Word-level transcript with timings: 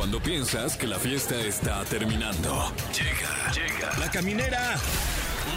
Cuando 0.00 0.18
piensas 0.18 0.78
que 0.78 0.86
la 0.86 0.98
fiesta 0.98 1.38
está 1.38 1.84
terminando. 1.84 2.72
Llega, 2.90 3.52
llega. 3.52 3.98
La 3.98 4.10
caminera. 4.10 4.76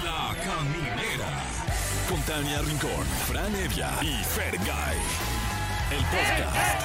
La 0.04 0.36
caminera. 0.44 1.30
Con 2.10 2.22
Tania 2.24 2.60
Rincón, 2.60 3.06
Fran 3.26 3.56
Evia 3.56 3.90
y 4.02 4.22
Fergay. 4.22 4.98
El 5.92 6.04
podcast. 6.08 6.84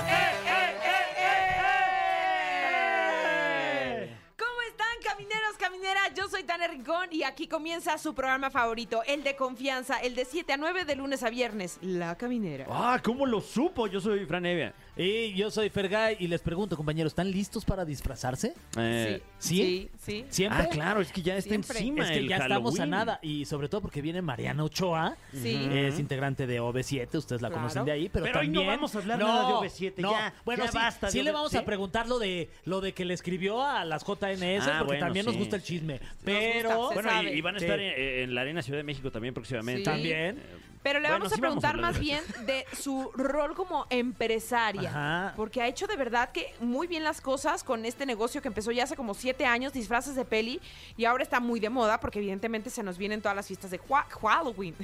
¿Cómo 4.38 4.62
están, 4.70 4.96
camineros, 5.02 5.56
camineras? 5.58 6.12
Yo 6.14 6.28
soy 6.28 6.44
Tania 6.44 6.68
Rincón 6.68 7.08
y 7.10 7.24
aquí 7.24 7.48
comienza 7.48 7.98
su 7.98 8.14
programa 8.14 8.50
favorito, 8.50 9.02
el 9.04 9.24
de 9.24 9.34
confianza, 9.34 9.98
el 9.98 10.14
de 10.14 10.24
7 10.26 10.52
a 10.52 10.56
9 10.58 10.84
de 10.84 10.94
lunes 10.94 11.24
a 11.24 11.28
viernes, 11.28 11.78
La 11.82 12.14
Caminera. 12.16 12.66
Ah, 12.70 13.00
¿cómo 13.02 13.26
lo 13.26 13.40
supo? 13.40 13.88
Yo 13.88 14.00
soy 14.00 14.26
Fran 14.26 14.46
Evia. 14.46 14.72
Y 15.00 15.32
yo 15.34 15.48
soy 15.52 15.70
Fergay 15.70 16.16
y 16.18 16.26
les 16.26 16.40
pregunto, 16.42 16.76
compañeros, 16.76 17.12
¿están 17.12 17.30
listos 17.30 17.64
para 17.64 17.84
disfrazarse? 17.84 18.52
Eh, 18.76 19.22
¿Sí? 19.38 19.56
Sí, 19.56 19.90
sí. 20.00 20.24
¿Siempre? 20.28 20.62
Ah, 20.64 20.68
claro, 20.68 21.00
es 21.00 21.12
que 21.12 21.22
ya 21.22 21.36
está 21.36 21.50
Siempre. 21.50 21.78
encima 21.78 22.02
Es 22.04 22.10
que 22.10 22.16
el 22.18 22.28
ya 22.28 22.36
estamos 22.38 22.74
a 22.74 22.82
Halloween. 22.82 22.90
nada 22.90 23.18
y 23.22 23.44
sobre 23.44 23.68
todo 23.68 23.80
porque 23.80 24.02
viene 24.02 24.22
Mariana 24.22 24.64
Ochoa, 24.64 25.16
Sí. 25.32 25.68
es 25.70 26.00
integrante 26.00 26.48
de 26.48 26.60
OV7, 26.60 27.16
ustedes 27.16 27.40
la 27.42 27.48
Claro. 27.48 27.62
conocen 27.62 27.84
de 27.84 27.92
ahí, 27.92 28.08
pero, 28.08 28.24
Pero 28.24 28.40
hoy 28.40 28.48
no 28.48 28.54
también 28.54 28.74
vamos 28.76 28.94
a 28.94 28.98
hablar 28.98 29.18
nada 29.20 29.46
de 29.46 29.54
OV7, 29.54 30.02
no. 30.02 30.10
ya, 30.10 30.34
bueno, 30.44 30.64
ya 30.64 30.72
sí, 30.72 30.76
basta 30.78 31.10
sí 31.12 31.18
de 31.18 31.24
le 31.24 31.30
OV7. 31.30 31.34
vamos 31.34 31.54
a 31.54 31.64
preguntar 31.64 32.08
lo 32.08 32.18
de 32.18 32.50
lo 32.64 32.80
de 32.80 32.92
que 32.92 33.04
le 33.04 33.14
escribió 33.14 33.62
a 33.64 33.84
las 33.84 34.02
JNS 34.04 34.66
Ah, 34.66 34.78
porque 34.80 34.84
bueno, 34.94 35.06
también 35.06 35.26
nos 35.26 35.34
sí. 35.34 35.38
gusta 35.38 35.54
el 35.56 35.62
chisme, 35.62 35.98
gusta, 35.98 36.14
pero 36.24 36.88
se 36.88 36.94
Bueno, 36.94 37.08
sabe. 37.10 37.34
y, 37.34 37.38
y 37.38 37.40
van 37.40 37.54
a 37.54 37.58
Sí. 37.60 37.64
estar 37.66 37.78
en, 37.78 38.22
en 38.24 38.34
la 38.34 38.40
Arena 38.40 38.62
Ciudad 38.62 38.78
de 38.78 38.84
México 38.84 39.12
también 39.12 39.32
próximamente. 39.32 39.82
Sí. 39.82 39.84
también 39.84 40.42
Pero 40.82 41.00
le 41.00 41.08
Bueno, 41.08 41.24
vamos 41.24 41.32
a 41.32 41.36
sí 41.36 41.40
vamos 41.40 41.64
a 41.64 41.70
preguntar 41.70 41.80
más 41.80 41.98
bien 41.98 42.22
de 42.46 42.64
su 42.76 43.10
rol 43.14 43.54
como 43.54 43.86
empresaria. 43.90 44.90
Ajá. 44.90 45.32
Porque 45.36 45.60
ha 45.62 45.66
hecho 45.66 45.86
de 45.86 45.96
verdad 45.96 46.30
que 46.32 46.54
muy 46.60 46.86
bien 46.86 47.04
las 47.04 47.20
cosas 47.20 47.64
con 47.64 47.84
este 47.84 48.06
negocio 48.06 48.40
que 48.42 48.48
empezó 48.48 48.70
ya 48.72 48.84
hace 48.84 48.96
como 48.96 49.14
siete 49.14 49.44
años, 49.46 49.72
disfraces 49.72 50.14
de 50.14 50.24
peli, 50.24 50.60
y 50.96 51.04
ahora 51.04 51.22
está 51.22 51.40
muy 51.40 51.60
de 51.60 51.68
moda 51.70 51.98
porque 52.00 52.18
evidentemente 52.18 52.70
se 52.70 52.82
nos 52.82 52.98
vienen 52.98 53.20
todas 53.20 53.36
las 53.36 53.46
fiestas 53.46 53.70
de 53.70 53.80
Hua- 53.80 54.06
Halloween. 54.08 54.74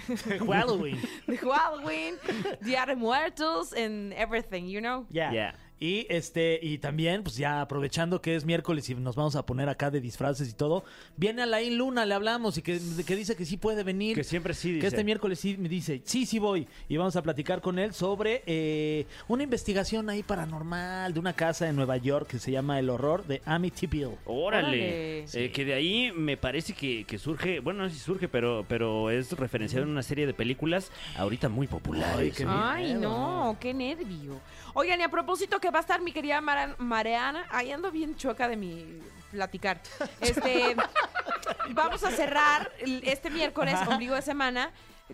Halloween. 0.46 1.00
de 1.26 1.38
Halloween, 1.38 2.14
Día 2.60 2.86
de 2.86 2.96
Muertos, 2.96 3.72
and 3.72 4.12
everything, 4.14 4.64
you 4.66 4.80
know? 4.80 5.06
Ya. 5.10 5.32
Ya. 5.32 5.54
Y 5.80 6.06
este, 6.08 6.58
y 6.62 6.78
también, 6.78 7.22
pues 7.24 7.36
ya 7.36 7.60
aprovechando 7.60 8.22
que 8.22 8.36
es 8.36 8.44
miércoles 8.44 8.88
y 8.88 8.94
nos 8.94 9.16
vamos 9.16 9.34
a 9.36 9.44
poner 9.44 9.68
acá 9.68 9.90
de 9.90 10.00
disfraces 10.00 10.48
y 10.48 10.52
todo, 10.52 10.84
viene 11.16 11.42
Alain 11.42 11.76
Luna, 11.76 12.06
le 12.06 12.14
hablamos 12.14 12.56
y 12.56 12.62
que, 12.62 12.80
que 13.04 13.16
dice 13.16 13.34
que 13.36 13.44
sí 13.44 13.56
puede 13.56 13.82
venir. 13.82 14.14
Que 14.14 14.24
siempre 14.24 14.54
sí, 14.54 14.68
Que 14.68 14.74
dice. 14.76 14.86
este 14.88 15.04
miércoles 15.04 15.40
sí 15.40 15.56
me 15.58 15.68
dice, 15.68 16.00
sí, 16.04 16.26
sí 16.26 16.38
voy. 16.38 16.68
Y 16.88 16.96
vamos 16.96 17.16
a 17.16 17.22
platicar 17.22 17.60
con 17.60 17.78
él 17.78 17.92
sobre 17.92 18.42
eh, 18.46 19.06
una 19.28 19.42
investigación 19.42 20.08
ahí 20.08 20.22
paranormal 20.22 21.12
de 21.12 21.20
una 21.20 21.32
casa 21.32 21.68
en 21.68 21.76
Nueva 21.76 21.96
York 21.96 22.28
que 22.28 22.38
se 22.38 22.52
llama 22.52 22.78
El 22.78 22.88
Horror 22.88 23.26
de 23.26 23.42
Amityville. 23.44 24.16
Órale. 24.26 24.44
Órale. 24.66 25.24
Eh, 25.32 25.50
que 25.52 25.64
de 25.64 25.74
ahí 25.74 26.12
me 26.12 26.36
parece 26.36 26.72
que, 26.72 27.04
que 27.04 27.18
surge, 27.18 27.60
bueno, 27.60 27.82
no 27.82 27.88
sé 27.88 27.96
si 27.96 28.00
surge, 28.00 28.28
pero, 28.28 28.64
pero 28.68 29.10
es 29.10 29.32
referenciado 29.32 29.84
en 29.84 29.90
una 29.90 30.02
serie 30.02 30.26
de 30.26 30.34
películas 30.34 30.90
ahorita 31.16 31.48
muy 31.48 31.66
populares. 31.66 32.18
Ay, 32.18 32.30
qué 32.30 32.42
¿eh? 32.44 32.46
Ay, 32.48 32.94
no, 32.94 33.56
qué 33.60 33.74
nervio. 33.74 34.40
Oigan, 34.74 35.00
y 35.00 35.02
a 35.04 35.08
propósito 35.08 35.60
que 35.60 35.70
va 35.74 35.78
a 35.78 35.82
estar 35.82 36.00
mi 36.00 36.12
querida 36.12 36.40
Mara- 36.40 36.76
Mariana, 36.78 37.46
ahí 37.50 37.72
ando 37.72 37.90
bien 37.90 38.16
chueca 38.16 38.48
de 38.48 38.56
mi 38.56 39.00
platicar. 39.30 39.80
Este, 40.20 40.76
vamos 41.70 42.04
a 42.04 42.10
cerrar 42.10 42.70
este 43.02 43.30
miércoles, 43.30 43.76
ombligo 43.88 44.14
de 44.14 44.22
semana, 44.22 44.70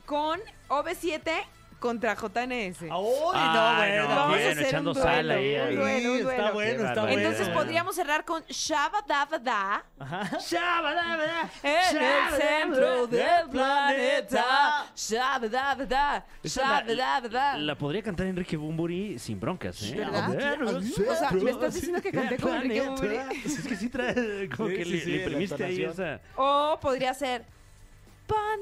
con 0.07 0.39
OV7 0.69 1.43
contra 1.81 2.15
JNS. 2.15 2.83
¡Uy, 2.83 2.89
Ah, 3.35 3.75
bueno! 3.79 4.03
no, 4.09 4.15
Vamos 4.15 4.35
a 4.35 4.39
bien, 4.39 4.51
hacer 4.53 4.67
echando 4.67 4.91
un 4.91 4.95
duelo, 4.97 5.11
sal 5.11 5.31
ahí. 5.31 5.55
un 5.55 5.61
ahí. 5.61 5.77
duelo, 5.77 6.13
un 6.13 6.23
duelo. 6.23 6.31
Está 6.31 6.51
bueno, 6.53 6.79
Qué 6.83 6.89
está 6.89 7.01
bueno. 7.03 7.19
Entonces 7.19 7.49
podríamos 7.49 7.95
cerrar 7.97 8.25
con 8.25 8.45
Shabba 8.49 9.03
Dabba 9.09 9.39
Da 9.39 9.85
Shabadabada, 10.39 11.51
en 11.63 11.71
el 11.71 11.83
shabadabada, 11.83 12.37
centro 12.37 13.07
del 13.07 13.49
planeta. 13.51 14.87
Shabba 14.95 15.49
Dabba 15.49 15.87
Da, 15.87 16.27
Esa 16.43 16.83
Shabba 16.85 17.57
la, 17.59 17.75
podría 17.75 18.03
cantar 18.03 18.27
Enrique 18.27 18.57
Bumburi 18.57 19.19
sin 19.19 19.41
broncas, 19.41 19.83
¿eh? 19.83 19.95
¿Verdad? 19.97 20.25
A 20.25 20.29
ver, 20.29 20.63
O 20.63 20.81
sea, 20.83 21.31
¿me 21.33 21.51
estás 21.51 21.75
diciendo 21.75 22.01
que 22.03 22.13
canté 22.13 22.37
con 22.37 22.55
Enrique 22.55 22.83
Bumburi? 22.83 23.17
Es 23.45 23.67
que 23.67 23.77
sí 23.77 23.89
trae, 23.89 24.49
como 24.55 24.69
Sí, 24.69 24.77
que 24.77 24.85
sí, 24.85 24.91
le, 24.91 25.01
sí, 25.49 25.55
le 25.57 25.65
ahí 25.65 25.83
esa... 25.85 26.21
O 26.37 26.79
podría 26.81 27.15
ser 27.15 27.45
Pon 28.27 28.61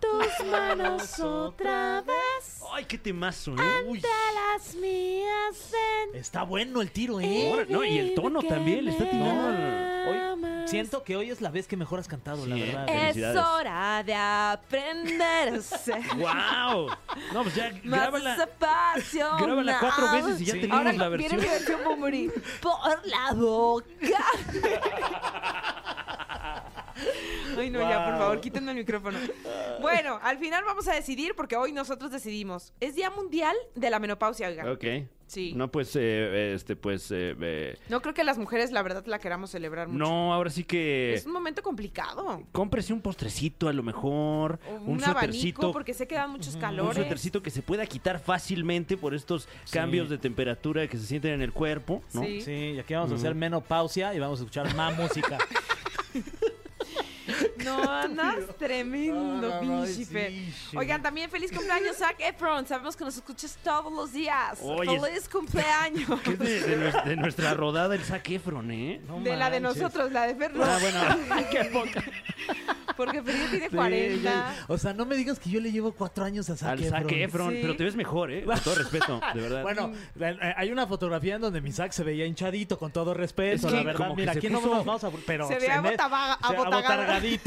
tus 0.00 0.46
manos 0.50 1.18
otra 1.20 2.00
vez 2.02 2.62
¡Ay, 2.72 2.84
qué 2.84 2.98
temazo, 2.98 3.52
eh! 3.54 3.84
Uy. 3.86 3.96
ante 3.98 4.08
las 4.34 4.74
mías 4.74 5.70
ven. 5.72 6.20
Está 6.20 6.42
bueno 6.44 6.80
el 6.82 6.90
tiro, 6.92 7.18
¿eh? 7.20 7.50
Ahora, 7.50 7.66
no, 7.68 7.82
y 7.84 7.98
el 7.98 8.14
tono 8.14 8.42
también 8.42 8.84
le 8.84 8.90
está 8.92 9.08
tirando. 9.08 9.48
Hoy, 10.10 10.68
siento 10.68 11.02
que 11.02 11.16
hoy 11.16 11.30
es 11.30 11.40
la 11.40 11.50
vez 11.50 11.66
que 11.66 11.76
mejor 11.76 11.98
has 11.98 12.06
cantado, 12.08 12.46
la 12.46 12.54
Sí, 12.56 12.60
verdad. 12.62 12.88
eh. 12.88 12.92
Es 12.92 13.00
Felicidades. 13.14 13.42
hora 13.42 14.02
de 14.04 14.14
aprender 14.14 15.54
a 15.54 15.60
ser 15.62 16.02
¡Wow! 16.16 16.90
No, 17.32 17.42
pues 17.42 17.54
ya 17.54 17.70
más 17.84 18.00
grábala, 18.00 18.34
apasionado. 18.42 19.38
grábala 19.46 19.78
cuatro 19.80 20.12
veces 20.12 20.40
y 20.40 20.44
ya 20.44 20.52
Sí. 20.52 20.60
tenemos 20.60 20.78
Ahora 20.78 20.92
la 20.92 21.08
viene 21.08 21.36
versión. 21.36 21.40
mi 21.40 21.46
versión 21.58 21.80
Bumburi. 21.84 22.30
Por 22.62 23.06
la 23.06 23.32
boca. 23.32 24.24
Ay, 27.58 27.70
no, 27.70 27.80
ya, 27.80 28.04
por 28.04 28.18
favor, 28.18 28.40
quítenme 28.40 28.70
el 28.72 28.78
micrófono. 28.78 29.18
Bueno, 29.80 30.18
al 30.24 30.38
final 30.38 30.64
vamos 30.64 30.88
a 30.88 30.94
decidir, 30.94 31.36
porque 31.36 31.54
hoy 31.54 31.70
nosotros 31.70 32.10
decidimos. 32.10 32.72
Es 32.80 32.96
Día 32.96 33.10
Mundial 33.10 33.54
de 33.76 33.90
la 33.90 34.00
Menopausia, 34.00 34.48
oigan. 34.48 34.68
Ok. 34.68 34.84
Sí. 35.28 35.52
No, 35.54 35.70
pues, 35.70 35.94
eh, 35.94 36.52
este, 36.54 36.74
pues... 36.74 37.12
eh, 37.12 37.36
eh, 37.40 37.76
No 37.88 38.00
creo 38.02 38.12
que 38.12 38.24
las 38.24 38.38
mujeres, 38.38 38.72
la 38.72 38.82
verdad, 38.82 39.04
la 39.06 39.20
queramos 39.20 39.50
celebrar 39.50 39.86
mucho. 39.86 39.98
no, 39.98 40.34
ahora 40.34 40.50
sí 40.50 40.64
que... 40.64 41.14
Es 41.14 41.26
un 41.26 41.32
momento 41.32 41.62
complicado. 41.62 42.42
Cómprese 42.50 42.92
un 42.92 43.00
postrecito 43.00 43.68
a 43.68 43.72
lo 43.72 43.84
mejor, 43.84 44.58
O 44.68 44.74
un, 44.74 44.88
un, 44.96 45.04
abanico, 45.04 45.70
porque 45.70 45.94
sé 45.94 46.08
que 46.08 46.16
dan 46.16 46.30
muchos 46.30 46.56
un 46.56 46.60
calores. 46.60 46.96
suétercito 46.96 47.40
que 47.40 47.50
se 47.50 47.62
pueda 47.62 47.86
quitar 47.86 48.18
fácilmente 48.18 48.96
por 48.96 49.14
estos 49.14 49.48
cambios 49.70 50.08
de 50.08 50.18
temperatura 50.18 50.88
que 50.88 50.96
se 50.96 51.06
sienten 51.06 51.34
en 51.34 51.42
el 51.42 51.52
cuerpo, 51.52 52.02
¿no? 52.14 52.22
Sí. 52.22 52.40
Sí, 52.40 52.52
y 52.74 52.78
aquí 52.80 52.94
vamos 52.94 53.12
a 53.12 53.14
hacer 53.14 53.36
menopausia 53.36 54.12
y 54.12 54.18
vamos 54.18 54.40
a 54.40 54.42
escuchar 54.42 54.74
más 54.74 54.96
música. 54.96 55.38
No, 57.64 57.82
andas 57.90 58.36
tremendo, 58.58 59.14
No, 59.14 59.36
no, 59.40 59.48
no, 59.62 59.84
pinche 59.84 60.04
sí. 60.04 60.52
Oigan, 60.76 61.02
también 61.02 61.30
feliz 61.30 61.50
cumpleaños, 61.52 61.96
Zac 61.98 62.16
Efron. 62.20 62.66
Sabemos 62.66 62.96
que 62.96 63.04
nos 63.04 63.16
escuchas 63.16 63.58
todos 63.62 63.92
los 63.92 64.12
días. 64.12 64.58
Oye, 64.62 65.00
feliz 65.00 65.28
cumpleaños. 65.28 66.20
Que 66.22 66.30
es 66.32 66.38
de, 66.38 66.60
de 66.60 66.76
nues- 66.78 67.04
de 67.04 67.16
nuestra 67.16 67.54
rodada 67.54 67.94
el 67.94 68.02
Zac 68.02 68.28
Efron, 68.30 68.70
¿eh? 68.70 69.00
No 69.06 69.20
de 69.20 69.36
la 69.36 69.50
de 69.50 69.60
nosotros, 69.60 70.12
la 70.12 70.26
de 70.26 70.34
Fer. 70.34 70.54
no. 70.54 70.64
Ah, 70.64 70.78
bueno. 70.80 71.00
¡Qué 71.50 71.64
poca! 71.66 72.02
Porque 72.96 73.22
Fer 73.22 73.36
ya 73.36 73.50
tiene 73.50 73.68
Sí, 73.70 73.76
40. 73.76 74.22
ya- 74.22 74.56
o 74.68 74.78
sea, 74.78 74.92
no 74.92 75.04
me 75.06 75.14
digas 75.16 75.38
que 75.38 75.50
yo 75.50 75.60
le 75.60 75.70
llevo 75.70 75.92
cuatro 75.92 76.24
años 76.24 76.48
a 76.50 76.56
Zac 76.56 76.70
Al 76.70 76.84
Zac 76.84 77.02
Efron. 77.10 77.20
Efron, 77.20 77.50
Sí. 77.54 77.58
pero 77.62 77.76
te 77.76 77.84
ves 77.84 77.96
mejor, 77.96 78.32
¿eh? 78.32 78.42
Con 78.44 78.58
todo 78.60 78.74
respeto, 78.74 79.20
de 79.34 79.40
verdad. 79.40 79.62
Bueno, 79.62 79.92
eh, 80.20 80.54
hay 80.56 80.70
una 80.72 80.86
fotografía 80.86 81.36
en 81.36 81.40
donde 81.42 81.60
mi 81.60 81.72
Zac 81.72 81.92
se 81.92 82.02
veía 82.04 82.26
hinchadito, 82.26 82.78
con 82.78 82.90
todo 82.90 83.14
respeto, 83.14 83.66
Es 83.68 83.72
que 83.72 83.78
la 83.78 83.82
verdad. 83.84 84.12
Mira, 84.16 84.32
se 84.32 84.38
aquí 84.38 84.48
no 84.48 84.60
puso- 84.60 84.74
nos 84.76 84.84
vamos 84.84 85.04
a... 85.04 85.10
Pero 85.26 85.46
Se 85.48 85.58
ve 85.58 85.68
me- 85.80 85.96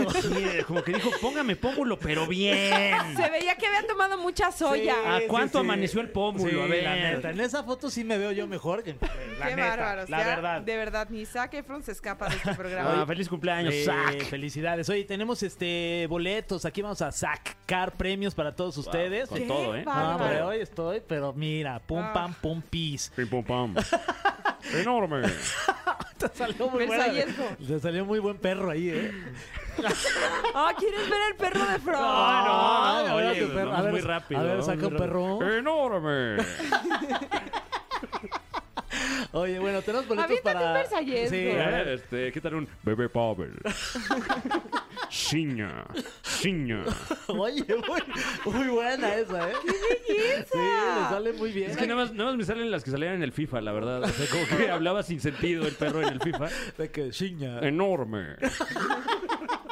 Sí, 0.21 0.63
como 0.67 0.83
que 0.83 0.93
dijo, 0.93 1.09
póngame 1.21 1.55
pómulo, 1.55 1.97
pero 1.99 2.25
bien. 2.27 3.15
Se 3.15 3.29
veía 3.29 3.55
que 3.55 3.67
había 3.67 3.85
tomado 3.87 4.17
mucha 4.17 4.51
soya. 4.51 4.95
¿A 5.17 5.21
cuánto 5.27 5.59
sí, 5.59 5.63
sí. 5.63 5.69
amaneció 5.69 6.01
el 6.01 6.09
pómulo? 6.09 6.49
Sí, 6.49 6.59
A 6.59 6.65
ver, 6.65 6.83
la 6.83 6.95
neta. 6.95 7.29
En 7.31 7.39
esa 7.41 7.63
foto 7.63 7.89
sí 7.89 8.03
me 8.03 8.17
veo 8.17 8.31
yo 8.31 8.47
mejor 8.47 8.83
que 8.83 8.95
la 9.39 9.47
Qué 9.47 9.55
neta, 9.55 9.67
bárbaros. 9.69 10.09
la 10.09 10.19
ya, 10.19 10.25
verdad. 10.27 10.61
De 10.61 10.75
verdad, 10.77 11.07
ni 11.09 11.25
Zac 11.25 11.53
Efron 11.53 11.83
se 11.83 11.91
escapa 11.91 12.29
de 12.29 12.35
este 12.35 12.49
Ah, 12.51 12.55
programa. 12.55 13.05
feliz 13.05 13.27
cumpleaños, 13.29 13.73
Zac. 13.85 14.23
Felicidades. 14.25 14.87
Oye, 14.89 15.03
tenemos 15.03 15.43
este 15.43 16.05
boletos. 16.09 16.65
Aquí 16.65 16.81
vamos 16.81 17.01
a 17.01 17.11
sacar 17.11 17.91
premios 17.93 18.33
para 18.35 18.55
todos 18.55 18.77
ustedes. 18.77 19.27
Con 19.29 19.37
Qué 19.39 19.45
todo, 19.45 19.75
¿eh? 19.75 19.83
No, 19.85 20.15
hombre, 20.15 20.41
hoy 20.41 20.57
estoy, 20.61 21.01
pero 21.05 21.33
mira, 21.33 21.79
pum 21.79 21.99
Ah. 22.01 22.13
pam 22.13 22.33
pum 22.33 22.61
pis. 22.61 23.11
Pim, 23.15 23.27
pum, 23.27 23.43
pam. 23.43 23.75
Enorme. 24.73 25.27
Te 26.17 26.27
salió 26.33 26.69
muy 26.69 26.85
buena. 26.85 27.05
Te 27.67 27.79
salió 27.79 28.05
muy 28.05 28.19
buen 28.19 28.37
perro 28.37 28.69
ahí, 28.69 28.89
¿eh? 28.89 29.11
Ah, 30.53 30.73
¿quieres 30.77 31.09
ver 31.09 31.19
el 31.31 31.35
perro 31.37 31.65
de 31.65 31.79
Fron? 31.79 32.01
No, 32.01 32.45
no, 32.45 32.85
a 32.85 33.03
ver, 33.03 33.11
oye, 33.31 33.41
tu 33.45 33.53
perro. 33.53 33.69
vamos 33.69 33.79
A 33.79 33.81
ver, 33.83 33.91
muy 33.91 34.01
rápido. 34.01 34.41
A 34.41 34.43
ver, 34.43 34.63
saca 34.63 34.87
un 34.87 34.97
perro. 34.97 35.51
Enorme. 35.57 36.37
Oye, 39.33 39.59
bueno, 39.59 39.81
tenemos 39.81 40.05
boletos 40.07 40.25
Aviéntate 40.25 40.55
para. 40.55 40.67
un 40.67 40.73
versallesco. 40.73 41.29
Sí, 41.35 41.51
a 41.51 41.69
ver. 41.69 41.87
Este, 41.87 42.31
¿qué 42.33 42.41
tal 42.41 42.55
un 42.55 42.67
bebé 42.83 43.07
Pavel? 43.07 43.53
Ciña, 45.11 45.85
ciña. 46.23 46.85
Oye, 47.27 47.65
muy, 47.67 48.53
muy 48.53 48.67
buena 48.69 49.13
esa, 49.15 49.49
¿eh? 49.49 49.53
¡Qué 50.07 50.13
belleza! 50.13 50.49
Sí, 50.53 50.57
le 50.57 51.09
sale 51.09 51.33
muy 51.33 51.51
bien. 51.51 51.71
Es 51.71 51.75
que 51.75 51.85
nada 51.85 52.01
más, 52.01 52.13
nada 52.13 52.29
más 52.29 52.37
me 52.37 52.45
salen 52.45 52.71
las 52.71 52.85
que 52.85 52.91
salían 52.91 53.15
en 53.15 53.23
el 53.23 53.33
FIFA, 53.33 53.59
la 53.59 53.73
verdad. 53.73 54.03
O 54.03 54.07
sea, 54.07 54.25
como 54.27 54.57
que 54.57 54.71
hablaba 54.71 55.03
sin 55.03 55.19
sentido 55.19 55.67
el 55.67 55.73
perro 55.75 56.01
en 56.01 56.13
el 56.13 56.21
FIFA. 56.21 56.47
De 56.77 56.91
que 56.91 57.09
chiña. 57.09 57.59
Enorme. 57.59 58.37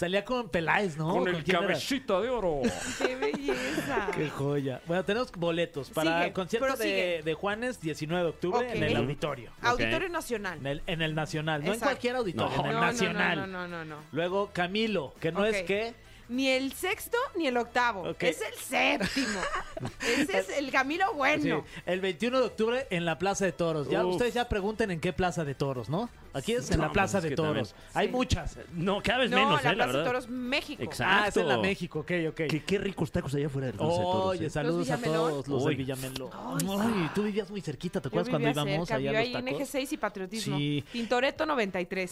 Salía 0.00 0.24
con 0.24 0.48
Peláez, 0.48 0.96
¿no? 0.96 1.10
Con 1.10 1.28
el 1.28 1.44
era? 1.46 1.60
cabecita 1.60 2.22
de 2.22 2.30
oro. 2.30 2.62
¡Qué 2.96 3.16
belleza! 3.16 4.08
Qué 4.16 4.30
joya. 4.30 4.80
Bueno, 4.86 5.04
tenemos 5.04 5.30
boletos 5.32 5.90
para 5.90 6.12
Sigue, 6.12 6.26
el 6.28 6.32
concierto 6.32 6.76
de, 6.76 7.20
de 7.22 7.34
Juanes, 7.34 7.82
19 7.82 8.24
de 8.24 8.30
octubre, 8.30 8.72
en 8.72 8.82
el 8.82 8.96
auditorio. 8.96 9.52
Auditorio 9.60 10.08
Nacional. 10.08 10.56
En 10.60 10.66
el, 10.66 10.82
en 10.86 11.02
el 11.02 11.14
Nacional. 11.14 11.62
No 11.62 11.74
en 11.74 11.80
cualquier 11.80 12.16
auditorio, 12.16 12.56
No. 12.56 12.64
en 12.64 12.70
el 12.70 12.76
no, 12.76 12.80
Nacional. 12.80 13.38
no, 13.40 13.46
no, 13.46 13.68
no, 13.68 13.84
no. 13.84 13.96
Luego 14.12 14.48
Camilo, 14.54 15.12
que 15.20 15.32
no 15.32 15.44
es 15.44 15.64
que. 15.64 15.92
Ni 16.30 16.48
el 16.48 16.72
sexto 16.72 17.18
ni 17.36 17.48
el 17.48 17.58
octavo. 17.58 18.08
Ok. 18.08 18.22
Es 18.22 18.40
el 18.40 18.54
séptimo. 18.54 19.40
Ese 20.00 20.38
es 20.38 20.48
el 20.56 20.70
Camilo 20.70 21.12
bueno. 21.12 21.42
Sí, 21.66 21.80
el 21.84 22.00
21 22.00 22.38
de 22.40 22.46
octubre 22.46 22.86
en 22.88 23.04
la 23.04 23.18
Plaza 23.18 23.44
de 23.44 23.52
Toros. 23.52 23.90
Ya 23.90 24.02
Uf. 24.06 24.12
ustedes 24.12 24.32
ya 24.32 24.48
pregunten 24.48 24.90
en 24.92 24.98
qué 25.00 25.12
Plaza 25.12 25.44
de 25.44 25.54
Toros, 25.54 25.90
¿no? 25.90 26.08
Aquí 26.32 26.52
es 26.52 26.70
en 26.70 26.80
la 26.80 26.92
Plaza 26.92 27.18
pues 27.18 27.24
es 27.24 27.30
de 27.30 27.36
Toros. 27.36 27.70
también- 27.72 27.90
Hay 27.94 28.06
Sí. 28.06 28.12
muchas. 28.12 28.58
No, 28.74 29.02
cada 29.02 29.18
vez 29.20 29.30
No, 29.30 29.36
menos, 29.36 29.62
la 29.64 29.70
¿eh? 29.72 29.76
La 29.76 29.84
Plaza 29.84 29.86
de 29.92 29.92
verdad. 29.98 30.10
Toros 30.10 30.28
México. 30.28 30.82
Exacto. 30.82 31.14
Ah, 31.24 31.28
es 31.28 31.36
en 31.36 31.48
la 31.48 31.58
México, 31.58 31.98
ok, 32.00 32.10
ok. 32.30 32.34
Qué, 32.48 32.62
qué 32.66 32.78
ricos 32.78 33.10
tacos 33.12 33.34
allá 33.34 33.46
afuera 33.46 33.66
del 33.68 33.76
Plaza 33.76 33.92
de 33.92 33.98
Toros. 33.98 34.26
Oye, 34.26 34.46
¿eh? 34.46 34.50
saludos 34.50 34.90
a 34.90 34.96
Villamelón? 34.96 35.30
todos 35.30 35.48
los 35.48 35.62
Uy. 35.64 35.70
de 35.70 35.76
Villamelón. 35.82 36.30
Ay, 36.32 36.66
Ay, 36.80 37.10
tú 37.14 37.22
vivías 37.22 37.50
muy 37.50 37.60
cerquita, 37.60 38.00
¿te 38.00 38.04
Yo 38.04 38.08
acuerdas 38.08 38.28
cuando 38.30 38.48
vivía 38.48 38.62
íbamos 38.62 38.88
cerca, 38.88 38.98
allá 38.98 39.10
vivía 39.10 39.18
a 39.18 39.22
ahí 39.22 39.32
los 39.32 39.38
en 39.40 39.44
tacos? 39.46 39.60
Eje 39.60 39.70
6 39.70 39.92
y 39.92 39.96
Patriotismo. 39.96 40.56
Sí. 40.58 40.84
Tintoretto 40.92 41.46
93. 41.46 42.10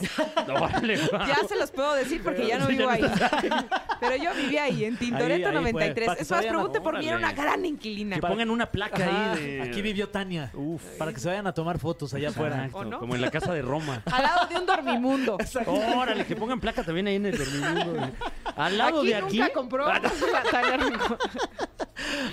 Órale, 0.49 0.97
ya 1.13 1.39
se 1.49 1.57
los 1.57 1.71
puedo 1.71 1.95
decir 1.95 2.23
porque 2.23 2.47
ya 2.47 2.59
no 2.59 2.67
Sí, 2.67 2.77
ya 2.77 2.79
vivo 2.79 2.91
no 2.91 2.91
ahí. 2.91 3.67
Pero 4.01 4.17
yo 4.17 4.35
vivía 4.35 4.65
ahí, 4.65 4.85
en 4.85 4.97
Tintoretto 4.97 5.49
Ahí, 5.49 5.57
ahí 5.57 5.63
fue, 5.63 5.73
93. 5.73 6.07
para 6.07 6.17
que 6.17 6.23
es 6.23 6.29
se 6.29 6.35
más, 6.35 6.41
vayan 6.43 6.55
a- 6.55 6.59
pregunte 6.59 6.81
por 6.81 6.99
mí, 6.99 7.07
era 7.09 7.17
una 7.17 7.29
Órale. 7.29 7.43
gran 7.43 7.65
inquilina. 7.65 8.17
Que 8.17 8.23
pongan 8.23 8.51
una 8.51 8.67
placa 8.71 8.97
Ajá, 9.05 9.33
ahí 9.33 9.41
de... 9.41 9.63
Aquí 9.63 9.83
vivió 9.83 10.09
Tania. 10.09 10.51
Uf. 10.55 10.83
Para 10.99 11.13
que 11.13 11.21
se 11.21 11.29
vayan 11.29 11.47
a 11.47 11.53
tomar 11.53 11.79
fotos 11.79 12.13
allá 12.15 12.29
afuera. 12.31 12.57
Exacto, 12.57 12.79
¿O 12.79 12.85
no? 12.85 12.99
Como 12.99 13.15
en 13.15 13.21
la 13.21 13.31
casa 13.31 13.53
de 13.53 13.63
Roma. 13.63 14.03
Al 14.13 14.23
lado 14.23 14.47
de 14.47 14.57
un 14.57 14.67
dormimundo. 14.67 15.39
Órale, 15.67 16.27
que 16.27 16.37
pongan 16.37 16.61
placa 16.61 16.83
también 16.83 17.07
ahí 17.07 17.17
en 17.17 17.27
el 17.27 17.39
dormimundo. 17.39 18.11
Al 18.57 18.79
lado 18.79 19.01
aquí 19.01 19.09
de 19.09 19.15
aquí. 19.17 19.39
nunca 19.39 19.53
compró. 19.53 19.87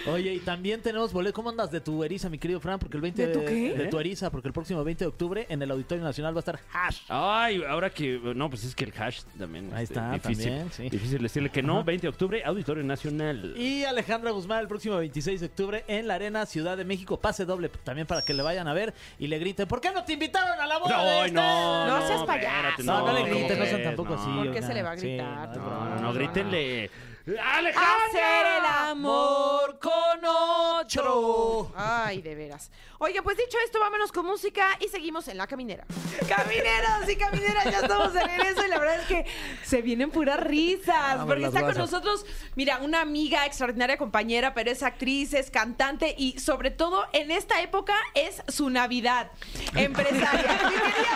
Oye, 0.07 0.33
y 0.35 0.39
también 0.39 0.81
tenemos 0.81 1.12
boletos. 1.13 1.35
¿Cómo 1.35 1.50
andas 1.50 1.71
de 1.71 1.81
tu 1.81 2.03
eriza, 2.03 2.29
mi 2.29 2.38
querido 2.38 2.59
Fran? 2.59 2.79
Porque 2.79 2.97
el 2.97 3.01
20 3.01 3.27
¿De 3.27 3.33
tu 3.33 3.39
qué? 3.45 3.73
de 3.75 3.88
tu 3.88 4.00
eriza, 4.00 4.29
porque 4.29 4.47
el 4.47 4.53
próximo 4.53 4.83
20 4.83 5.03
de 5.03 5.07
octubre 5.07 5.45
en 5.50 5.62
el 5.62 5.71
Auditorio 5.71 6.03
Nacional 6.03 6.33
va 6.35 6.39
a 6.39 6.41
estar 6.41 6.59
Hash. 6.73 7.00
Ay, 7.09 7.63
ahora 7.67 7.89
que. 7.89 8.19
No, 8.35 8.50
pues 8.50 8.63
es 8.63 8.75
que 8.75 8.83
el 8.85 8.94
hash 8.97 9.21
también. 9.38 9.71
Ahí 9.73 9.83
este, 9.83 9.95
está, 9.95 10.12
difícil, 10.13 10.45
también, 10.45 10.71
sí. 10.71 10.89
Difícil 10.89 11.21
decirle 11.21 11.50
que 11.50 11.63
no. 11.63 11.75
Ajá. 11.77 11.83
20 11.83 12.01
de 12.03 12.09
octubre, 12.09 12.44
Auditorio 12.45 12.83
Nacional. 12.83 13.53
Y 13.57 13.83
Alejandra 13.83 14.31
Guzmán 14.31 14.59
el 14.59 14.67
próximo 14.67 14.97
26 14.97 15.39
de 15.41 15.45
octubre 15.47 15.83
en 15.88 16.07
la 16.07 16.15
Arena 16.15 16.45
Ciudad 16.45 16.77
de 16.77 16.85
México. 16.85 17.19
Pase 17.19 17.45
doble 17.45 17.69
también 17.83 18.07
para 18.07 18.21
que 18.21 18.33
le 18.33 18.44
vayan 18.44 18.67
a 18.67 18.73
ver 18.73 18.94
y 19.19 19.27
le 19.27 19.39
griten, 19.39 19.67
¿por 19.67 19.81
qué 19.81 19.91
no 19.91 20.03
te 20.03 20.13
invitaron 20.13 20.59
a 20.59 20.67
la 20.67 20.77
boda 20.77 20.97
de 21.03 21.06
No, 21.06 21.23
este?" 21.25 21.31
no, 21.33 21.88
No 21.88 22.07
seas 22.07 22.23
payaso. 22.23 22.83
No, 22.83 23.00
no, 23.07 23.13
le 23.13 23.21
¿cómo 23.21 23.35
griten, 23.35 23.59
no 23.59 23.65
sean 23.65 23.83
tampoco 23.83 24.15
No. 24.15 24.21
así. 24.21 24.31
¿Por 24.45 24.51
qué 24.53 24.62
se 24.62 24.73
le 24.73 24.83
va 24.83 24.91
a 24.91 24.97
Sí, 24.97 25.07
gritar? 25.07 25.47
no, 25.47 25.51
es 25.53 25.57
No, 25.57 25.89
no, 25.95 26.01
no, 26.01 26.13
grítenle. 26.13 26.89
Hacer 27.27 28.45
el 28.60 28.66
amor 28.66 29.80
con 29.80 30.24
otro. 30.24 31.72
Ay, 31.75 32.22
de 32.22 32.36
veras. 32.36 32.69
Oiga, 33.00 33.24
pues 33.24 33.36
dicho 33.36 33.57
esto, 33.66 33.80
vámonos 33.80 34.12
con 34.12 34.27
música 34.27 34.77
y 34.80 34.89
seguimos 34.89 35.27
en 35.27 35.38
La 35.38 35.48
Caminera. 35.48 35.86
Camineros 36.30 37.10
y 37.10 37.16
camineras, 37.16 37.66
ya 37.66 37.80
estamos 37.80 38.13
de 38.13 38.24
regreso 38.24 38.68
y 38.68 38.69
la 38.69 38.77
verdad 38.77 39.00
es 39.00 39.07
que 39.07 39.25
se 39.63 39.81
vienen 39.81 40.12
puras 40.12 40.39
risas. 40.39 41.25
Porque 41.25 41.45
está 41.45 41.62
con 41.62 41.75
nosotros, 41.75 42.27
mira, 42.56 42.77
una 42.77 43.01
amiga, 43.01 43.48
extraordinaria 43.48 43.98
compañera, 43.98 44.54
pero 44.54 44.69
es 44.69 44.83
actriz, 44.83 45.33
es 45.33 45.50
cantante 45.50 46.13
y 46.16 46.39
sobre 46.39 46.69
todo 46.69 47.07
en 47.12 47.31
esta 47.31 47.60
época 47.62 47.95
es 48.13 48.44
su 48.48 48.69
Navidad. 48.69 49.31
Empresaria. 49.74 50.60
¡Mi 50.69 50.75
querida 50.75 51.16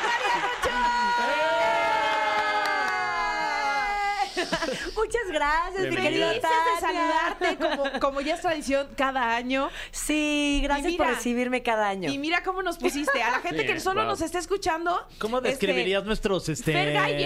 Muchas 4.95 5.31
gracias, 5.31 5.89
mi 5.89 5.95
querida 5.95 6.27
Felices 6.29 6.33
de 6.33 6.81
Tania. 6.81 7.01
saludarte 7.39 7.57
como, 7.57 7.99
como 7.99 8.21
ya 8.21 8.35
es 8.35 8.41
tradición 8.41 8.87
cada 8.95 9.35
año. 9.35 9.69
Sí, 9.91 10.59
gracias 10.63 10.93
por 10.93 11.07
recibirme 11.07 11.61
cada 11.63 11.89
año. 11.89 12.11
Y 12.11 12.17
mira 12.17 12.43
cómo 12.43 12.61
nos 12.63 12.77
pusiste. 12.77 13.21
A 13.21 13.31
la 13.31 13.39
gente 13.39 13.61
Sí, 13.61 13.67
que 13.67 13.79
solo 13.79 14.01
wow. 14.01 14.11
nos 14.11 14.21
está 14.21 14.39
escuchando. 14.39 15.05
¿Cómo 15.17 15.37
este, 15.37 15.49
describirías 15.49 16.03
nuestros 16.05 16.47
este, 16.49 16.71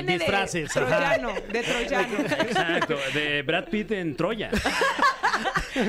disfraces? 0.03 0.73
de 0.73 0.79
Ajá. 0.81 0.97
troyano, 0.97 1.33
de 1.51 1.63
troyano. 1.63 2.17
Exacto, 2.39 2.95
de 3.13 3.41
Brad 3.43 3.65
Pitt 3.65 3.91
en 3.91 4.15
Troya. 4.15 4.49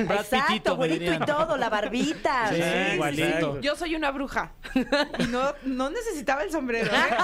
Brad 0.05 0.21
Exacto, 0.21 0.75
bonito 0.75 1.13
y 1.13 1.19
todo, 1.19 1.57
la 1.57 1.69
barbita. 1.69 2.49
Sí, 2.49 2.55
Sí, 2.55 2.93
igualito. 2.95 3.53
sí. 3.55 3.59
Yo 3.61 3.75
soy 3.75 3.95
una 3.95 4.11
bruja. 4.11 4.51
Y 5.19 5.27
no, 5.27 5.53
no 5.63 5.89
necesitaba 5.89 6.43
el 6.43 6.51
sombrero. 6.51 6.91
¿eh? 6.91 7.17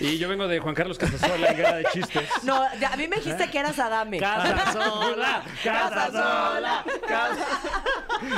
Y 0.00 0.18
yo 0.18 0.28
vengo 0.28 0.46
de 0.46 0.60
Juan 0.60 0.74
Carlos 0.74 0.96
Casasola, 0.98 1.48
en 1.48 1.56
de 1.56 1.84
Chistes. 1.92 2.28
No, 2.44 2.62
a 2.62 2.96
mí 2.96 3.08
me 3.08 3.16
dijiste 3.16 3.50
que 3.50 3.58
eras 3.58 3.78
Adame. 3.78 4.18
Casa 4.18 4.72
sola, 4.72 5.42
casa 5.64 6.06
sola, 6.06 6.84
casa... 7.06 7.46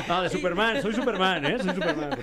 No, 0.09 0.23
de 0.23 0.31
Superman, 0.31 0.81
soy 0.83 0.94
Superman, 0.94 1.44
¿eh? 1.44 1.59
Soy 1.59 1.75
Superman. 1.75 2.19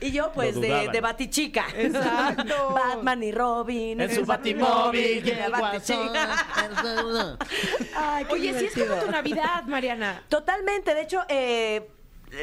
Y 0.00 0.10
yo, 0.10 0.32
pues, 0.32 0.60
de, 0.60 1.00
Batichica. 1.00 1.66
Exacto. 1.76 2.74
Batman 2.74 3.22
y 3.22 3.32
Robin. 3.32 4.00
En 4.00 4.14
su 4.14 4.24
batimóvil. 4.24 5.22
Batichica. 5.50 6.46
Ay, 7.96 8.24
qué 8.24 8.32
Oye, 8.32 8.58
sí 8.58 8.64
es 8.66 8.74
como 8.88 9.00
tu 9.00 9.10
Navidad, 9.10 9.41
Mariana. 9.66 10.22
Totalmente, 10.28 10.94
de 10.94 11.02
hecho, 11.02 11.22
eh, 11.28 11.88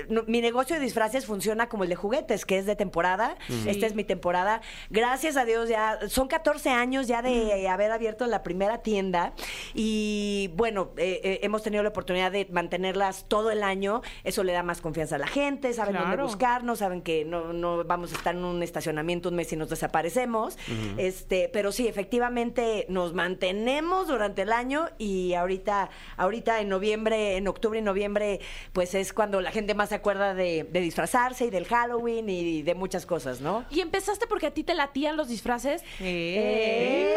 no- 0.10 0.24
mi 0.28 0.42
negocio 0.42 0.76
de 0.76 0.82
disfraces 0.82 1.26
funciona 1.26 1.70
como 1.70 1.84
el 1.84 1.90
de 1.90 1.96
juguetes, 1.96 2.46
que 2.46 2.58
es 2.58 2.66
de 2.66 2.76
temporada. 2.76 3.38
Esta 3.66 3.86
es 3.86 3.96
mi 3.96 4.04
temporada. 4.04 4.62
Gracias 4.90 5.38
a 5.38 5.46
Dios 5.46 5.70
ya 5.70 6.00
son 6.10 6.28
14 6.28 6.70
años 6.70 7.08
ya 7.08 7.22
de 7.22 7.68
haber 7.68 7.92
abierto 7.92 8.26
la 8.28 8.44
primera 8.44 8.80
tienda 8.84 9.34
y 9.74 10.52
bueno, 10.56 10.92
eh, 10.98 11.22
eh, 11.24 11.40
hemos 11.44 11.64
tenido 11.64 11.84
la 11.84 11.90
oportunidad 11.90 12.32
de 12.32 12.48
mantenerlas 12.52 13.26
todo 13.28 13.52
el 13.52 13.64
año. 13.64 14.02
Eso 14.24 14.44
le 14.44 14.54
da 14.54 14.64
más 14.64 14.82
confianza 14.82 15.16
a 15.16 15.20
la 15.20 15.28
gente, 15.28 15.74
saben 15.74 15.94
dónde 15.96 16.10
Claro. 16.10 16.24
buscarnos, 16.26 16.80
saben 16.80 17.02
que 17.02 17.26
no, 17.26 17.54
no 17.54 17.84
vamos 17.84 18.12
a 18.14 18.16
estar 18.16 18.36
en 18.36 18.44
un 18.44 18.62
estacionamiento 18.64 19.30
un 19.30 19.36
mes 19.36 19.52
y 19.54 19.56
nos 19.56 19.70
desaparecemos. 19.70 20.58
Este, 20.98 21.50
pero 21.52 21.72
sí, 21.72 21.88
efectivamente 21.88 22.86
nos 22.90 23.14
mantenemos 23.14 24.08
durante 24.08 24.42
el 24.44 24.52
año 24.52 24.88
y 24.98 25.34
ahorita, 25.34 25.90
ahorita 26.18 26.62
en 26.62 26.70
noviembre, 26.70 27.38
en 27.38 27.48
octubre 27.48 27.80
y 27.80 27.82
noviembre, 27.82 28.40
pues 28.74 28.94
es 28.96 29.14
cuando 29.14 29.42
la 29.42 29.52
gente 29.52 29.74
más 29.80 29.90
se 29.90 29.96
acuerda 29.96 30.34
de, 30.34 30.68
de 30.70 30.82
disfrazarse 30.82 31.46
y 31.46 31.50
del 31.50 31.66
Halloween 31.66 32.30
y 32.30 32.64
de 32.64 32.76
muchas 32.76 33.06
cosas, 33.06 33.40
¿no? 33.40 33.64
¿Y 33.70 33.80
empezaste 33.80 34.28
porque 34.28 34.48
a 34.48 34.52
ti 34.52 34.66
te 34.66 34.74
latían 34.76 35.16
los 35.16 35.30
disfraces? 35.30 35.86
¡Eh! 36.02 37.16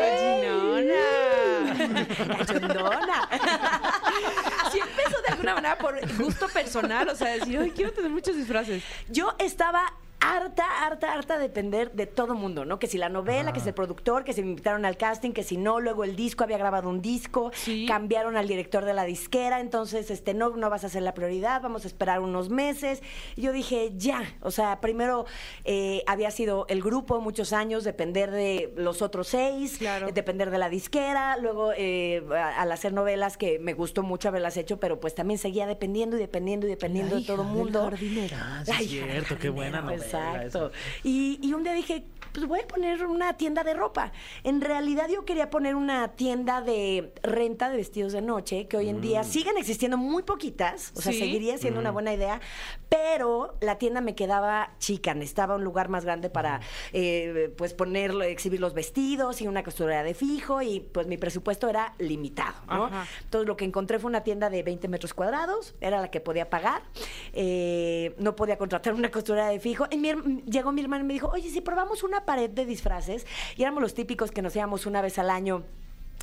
cochinona! 2.39 3.29
Sí 4.73 4.79
empezó 4.79 5.21
de 5.23 5.33
alguna 5.33 5.55
manera 5.55 5.77
por 5.77 5.99
gusto 6.17 6.49
personal, 6.49 7.09
o 7.09 7.17
sea, 7.17 7.33
decir, 7.35 7.59
ay, 7.59 7.73
quiero 7.73 7.93
tener 7.93 8.11
muchos 8.11 8.37
disfraces. 8.37 8.83
Yo 9.09 9.35
estaba 9.39 9.93
harta, 10.23 10.65
harta, 10.87 11.13
harta 11.13 11.35
de 11.37 11.43
depender 11.43 11.93
de 11.93 12.07
todo 12.07 12.35
mundo, 12.35 12.65
¿no? 12.65 12.79
Que 12.79 12.87
si 12.87 12.97
la 12.99 13.09
novela, 13.09 13.53
que 13.53 13.61
si 13.61 13.69
el 13.69 13.75
productor, 13.75 14.25
que 14.25 14.33
si 14.33 14.43
me 14.43 14.51
invitaron 14.51 14.85
al 14.85 14.97
casting, 14.97 15.33
que 15.33 15.43
si 15.43 15.57
no, 15.57 15.81
luego 15.81 16.05
el 16.05 16.15
disco, 16.17 16.45
había 16.45 16.59
grabado 16.59 16.89
un 16.89 17.03
disco, 17.03 17.51
Sí. 17.55 17.87
cambiaron 17.87 18.37
al 18.37 18.47
director 18.49 18.85
de 18.85 18.95
la 18.95 19.05
disquera, 19.05 19.61
entonces, 19.61 20.11
este, 20.11 20.35
no, 20.35 20.51
no 20.57 20.71
vas 20.71 20.85
a 20.85 20.89
ser 20.89 21.03
la 21.03 21.15
prioridad, 21.15 21.61
vamos 21.63 21.85
a 21.85 21.89
esperar 21.89 22.21
unos 22.21 22.49
meses. 22.51 23.03
Y 23.37 23.43
yo 23.43 23.53
dije, 23.53 23.93
ya, 23.97 24.23
o 24.43 24.51
sea, 24.51 24.81
primero 24.81 25.27
eh, 25.65 26.03
había 26.07 26.31
sido 26.31 26.67
el 26.69 26.83
grupo 26.83 27.21
muchos 27.21 27.53
años, 27.53 27.85
depender 27.85 28.31
de 28.31 28.73
los 28.77 29.03
otros 29.03 29.29
seis, 29.29 29.77
Claro. 29.79 30.09
eh, 30.09 30.13
depender 30.13 30.51
de 30.51 30.59
la 30.59 30.69
disquera, 30.69 31.37
luego 31.39 31.73
eh, 31.77 32.23
al 32.57 32.71
hacer 32.71 32.93
novelas 32.93 33.37
que 33.37 33.59
me 33.59 33.75
gustó 33.75 34.03
mucho 34.03 34.29
haberlas 34.29 34.57
hecho, 34.57 34.79
pero 34.79 35.01
pues 35.01 35.15
también 35.15 35.39
seguía 35.39 35.67
dependiendo 35.67 36.17
y 36.17 36.21
dependiendo 36.21 36.67
y 36.67 36.71
dependiendo 36.71 37.17
de 37.17 37.23
todo 37.25 37.43
el 37.43 37.49
mundo. 37.49 37.91
Ah, 38.35 38.63
sí, 38.65 38.73
es 38.85 38.89
cierto, 38.89 39.37
qué 39.39 39.49
buena 39.49 39.81
novela 39.81 40.05
Exacto. 40.15 40.73
Y, 41.03 41.39
y 41.43 41.53
un 41.53 41.63
día 41.63 41.73
dije, 41.73 42.05
pues 42.33 42.47
voy 42.47 42.61
a 42.61 42.67
poner 42.67 43.05
una 43.07 43.37
tienda 43.37 43.63
de 43.65 43.75
ropa. 43.75 44.13
En 44.45 44.61
realidad 44.61 45.09
yo 45.09 45.25
quería 45.25 45.51
poner 45.51 45.75
una 45.75 46.09
tienda 46.13 46.61
de 46.63 47.13
renta 47.23 47.71
de 47.71 47.77
vestidos 47.77 48.13
de 48.13 48.23
noche, 48.23 48.67
que 48.69 48.77
hoy 48.77 48.89
en 48.89 48.99
Mm. 48.99 49.03
día 49.03 49.25
siguen 49.25 49.57
existiendo 49.59 49.97
muy 49.97 50.23
poquitas, 50.23 50.93
o 50.97 51.01
sea, 51.03 51.13
Sí. 51.13 51.19
seguiría 51.19 51.59
siendo 51.59 51.81
una 51.81 51.91
buena 51.91 52.13
idea, 52.15 52.41
pero 52.89 53.55
la 53.61 53.79
tienda 53.79 54.01
me 54.01 54.15
quedaba 54.15 54.71
chica, 54.79 55.15
necesitaba 55.15 55.57
un 55.57 55.65
lugar 55.65 55.89
más 55.89 56.05
grande 56.05 56.31
para, 56.31 56.61
eh, 56.93 57.53
pues, 57.57 57.75
poner, 57.75 58.13
exhibir 58.23 58.61
los 58.61 58.75
vestidos 58.75 59.41
y 59.41 59.47
una 59.49 59.63
costurera 59.63 60.03
de 60.03 60.15
fijo, 60.15 60.63
y 60.63 60.81
pues 60.81 61.07
mi 61.07 61.17
presupuesto 61.17 61.69
era 61.69 61.95
limitado, 61.99 62.55
¿no? 62.69 62.85
Ajá. 62.87 63.07
Entonces 63.25 63.47
lo 63.49 63.57
que 63.57 63.65
encontré 63.65 63.99
fue 63.99 64.09
una 64.09 64.23
tienda 64.25 64.51
de 64.51 64.63
20 64.63 64.89
metros 64.89 65.15
cuadrados, 65.15 65.75
era 65.81 66.01
la 66.01 66.11
que 66.11 66.21
podía 66.21 66.49
pagar. 66.51 66.83
Eh, 67.33 68.15
no 68.19 68.37
podía 68.37 68.59
contratar 68.59 68.95
una 68.95 69.11
costurera 69.11 69.49
de 69.49 69.59
fijo. 69.61 69.87
Y 69.91 69.97
mi 69.99 70.11
her- 70.11 70.45
llegó 70.45 70.73
mi 70.73 70.83
hermano 70.83 71.05
y 71.05 71.07
me 71.07 71.15
dijo, 71.15 71.29
oye, 71.29 71.49
si 71.51 71.61
probamos 71.61 72.03
una 72.03 72.22
pared 72.25 72.51
de 72.51 72.67
disfraces, 72.67 73.27
y 73.57 73.63
éramos 73.63 73.83
los 73.83 73.95
típicos 73.95 74.31
que 74.31 74.43
nos 74.43 74.57
íbamos 74.57 74.87
una 74.87 75.03
vez 75.03 75.19
al 75.19 75.31
año 75.31 75.65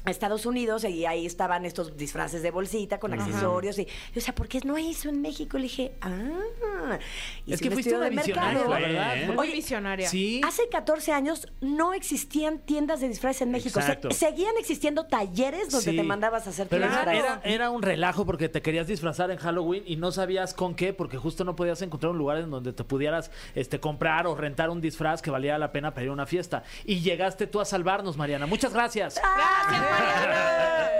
Estados 0.09 0.45
Unidos 0.45 0.83
y 0.83 1.05
ahí 1.05 1.25
estaban 1.25 1.65
estos 1.65 1.95
disfraces 1.97 2.41
de 2.41 2.51
bolsita 2.51 2.99
con 2.99 3.13
accesorios 3.13 3.77
y 3.79 3.85
yo 3.85 3.91
decía, 4.15 4.33
¿por 4.35 4.47
qué 4.47 4.59
no 4.63 4.77
eso 4.77 5.09
en 5.09 5.21
México? 5.21 5.57
Le 5.57 5.63
dije, 5.63 5.91
ah, 6.01 6.99
y 7.45 7.53
Es 7.53 7.61
que 7.61 7.71
fuiste 7.71 7.95
una 7.95 8.05
de 8.05 8.11
visionaria, 8.11 8.53
mercado. 8.59 8.73
la 8.73 8.79
verdad. 8.79 9.17
¿eh? 9.21 9.25
Muy- 9.27 9.35
Muy 9.35 9.51
visionaria. 9.51 10.09
Sí. 10.09 10.41
Hace 10.45 10.67
14 10.69 11.11
años 11.11 11.47
no 11.61 11.93
existían 11.93 12.59
tiendas 12.59 12.99
de 13.01 13.07
disfraces 13.09 13.41
en 13.43 13.51
México. 13.51 13.79
Se- 13.81 13.99
seguían 14.13 14.55
existiendo 14.57 15.05
talleres 15.05 15.69
donde 15.69 15.91
Sí. 15.91 15.95
te 15.97 16.03
mandabas 16.03 16.47
a 16.47 16.49
hacer 16.51 16.67
Pero 16.67 16.85
era, 16.85 17.13
era, 17.13 17.41
era 17.43 17.69
un 17.69 17.81
relajo 17.81 18.25
porque 18.25 18.49
te 18.49 18.61
querías 18.61 18.87
disfrazar 18.87 19.31
en 19.31 19.37
Halloween 19.37 19.83
y 19.85 19.95
no 19.95 20.11
sabías 20.11 20.53
con 20.53 20.75
qué, 20.75 20.93
porque 20.93 21.17
justo 21.17 21.43
no 21.43 21.55
podías 21.55 21.81
encontrar 21.81 22.11
un 22.11 22.17
lugar 22.17 22.37
en 22.37 22.49
donde 22.49 22.73
te 22.73 22.83
pudieras 22.83 23.31
este, 23.55 23.79
comprar 23.79 24.27
o 24.27 24.35
rentar 24.35 24.69
un 24.69 24.81
disfraz 24.81 25.21
que 25.21 25.31
valiera 25.31 25.57
la 25.57 25.71
pena 25.71 25.93
para 25.93 26.03
ir 26.05 26.09
a 26.09 26.13
una 26.13 26.25
fiesta. 26.25 26.63
Y 26.85 26.99
llegaste 27.01 27.47
tú 27.47 27.59
a 27.59 27.65
salvarnos, 27.65 28.17
Mariana. 28.17 28.45
Muchas 28.45 28.73
gracias. 28.73 29.15
Gracias, 29.15 29.98
Mariana. 29.99 30.98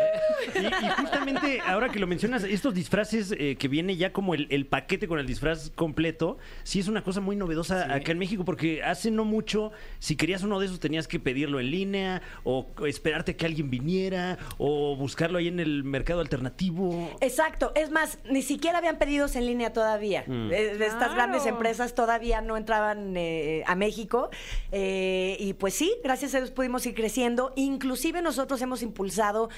Y, 0.62 0.66
y 0.86 0.90
justamente 0.90 1.62
ahora 1.66 1.90
que 1.90 2.00
lo 2.00 2.08
mencionas, 2.08 2.44
estos 2.44 2.74
disfraces 2.74 3.34
eh, 3.38 3.56
que 3.58 3.68
viene 3.68 3.96
ya 3.96 4.12
como 4.14 4.34
el, 4.34 4.48
el 4.50 4.66
paquete 4.66 5.08
con 5.08 5.20
el 5.20 5.26
disfraz 5.26 5.72
completo, 5.72 6.38
sí 6.64 6.80
es 6.80 6.88
una 6.88 7.04
cosa 7.04 7.22
muy 7.22 7.36
novedosa 7.36 7.94
acá 7.94 8.12
en 8.12 8.20
México, 8.20 8.46
porque 8.46 8.84
hace 8.84 9.12
no 9.12 9.26
mucho, 9.26 9.72
si 10.00 10.16
querías 10.16 10.44
uno 10.44 10.60
de 10.60 10.66
esos 10.68 10.80
tenías 10.80 11.08
que 11.08 11.20
pedirlo 11.20 11.60
en 11.60 11.72
línea, 11.72 12.22
o 12.44 12.68
esperarte 12.88 13.36
que 13.36 13.46
alguien 13.46 13.70
viniera, 13.70 14.38
o 14.58 14.96
buscarlo 14.96 15.38
ahí 15.38 15.48
en 15.48 15.60
el 15.60 15.84
mercado 15.84 16.22
alternativo. 16.22 17.10
Exacto, 17.22 17.72
es 17.76 17.92
más, 17.92 18.20
ni 18.30 18.42
siquiera 18.42 18.78
habían 18.78 18.98
pedidos 18.98 19.36
en 19.36 19.46
línea 19.46 19.74
todavía. 19.74 20.24
Mm. 20.28 20.52
Eh, 20.52 20.78
de 20.78 20.86
estas 20.86 21.10
Claro. 21.10 21.14
grandes 21.16 21.46
empresas 21.46 21.96
todavía 21.96 22.42
no 22.42 22.58
entraban 22.58 23.16
eh, 23.16 23.64
a 23.66 23.76
México. 23.76 24.30
Eh, 24.72 25.38
y 25.40 25.54
pues 25.54 25.74
sí, 25.74 25.96
gracias 26.04 26.36
a 26.36 26.38
Dios 26.40 26.52
pudimos 26.52 26.86
ir 26.86 26.94
creciendo. 26.94 27.54
Inclusive 27.56 28.22
nosotros 28.22 28.62
hemos 28.62 28.82
impulsado 28.84 29.50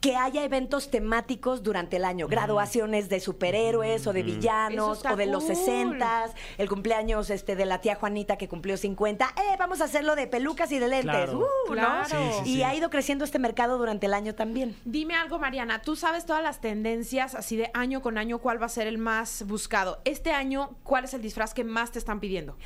que 0.00 0.16
haya 0.16 0.44
eventos 0.44 0.90
temáticos 0.90 1.62
durante 1.62 1.96
el 1.96 2.04
año, 2.04 2.26
graduaciones 2.26 3.08
de 3.08 3.20
superhéroes 3.20 4.06
o 4.06 4.12
de 4.12 4.22
villanos 4.22 5.04
o 5.04 5.16
de 5.16 5.26
los 5.26 5.44
cool. 5.44 5.56
60 5.56 6.30
el 6.58 6.68
cumpleaños 6.68 7.30
este 7.30 7.56
de 7.56 7.66
la 7.66 7.80
tía 7.80 7.94
Juanita 7.96 8.36
que 8.36 8.48
cumplió 8.48 8.76
50. 8.76 9.34
Eh, 9.36 9.56
vamos 9.58 9.80
a 9.80 9.84
hacerlo 9.84 10.16
de 10.16 10.26
pelucas 10.26 10.72
y 10.72 10.78
de 10.78 10.88
lentes. 10.88 11.10
Claro. 11.10 11.38
Uh, 11.38 11.68
¿no? 11.68 11.74
Claro. 11.74 12.08
Sí, 12.08 12.16
sí, 12.44 12.50
y 12.50 12.54
sí. 12.56 12.62
ha 12.62 12.74
ido 12.74 12.90
creciendo 12.90 13.24
este 13.24 13.38
mercado 13.38 13.78
durante 13.78 14.06
el 14.06 14.14
año 14.14 14.34
también. 14.34 14.76
Dime 14.84 15.14
algo, 15.14 15.38
Mariana. 15.38 15.82
Tú 15.82 15.96
sabes 15.96 16.24
todas 16.24 16.42
las 16.42 16.60
tendencias, 16.60 17.34
así 17.34 17.56
de 17.56 17.70
año 17.74 18.00
con 18.00 18.16
año, 18.16 18.38
cuál 18.38 18.60
va 18.60 18.66
a 18.66 18.70
ser 18.70 18.86
el 18.86 18.98
más 18.98 19.44
buscado. 19.46 20.00
Este 20.04 20.32
año, 20.32 20.76
¿cuál 20.82 21.04
es 21.04 21.14
el 21.14 21.22
disfraz 21.22 21.54
que 21.54 21.64
más 21.64 21.92
te 21.92 21.98
están 21.98 22.20
pidiendo? 22.20 22.56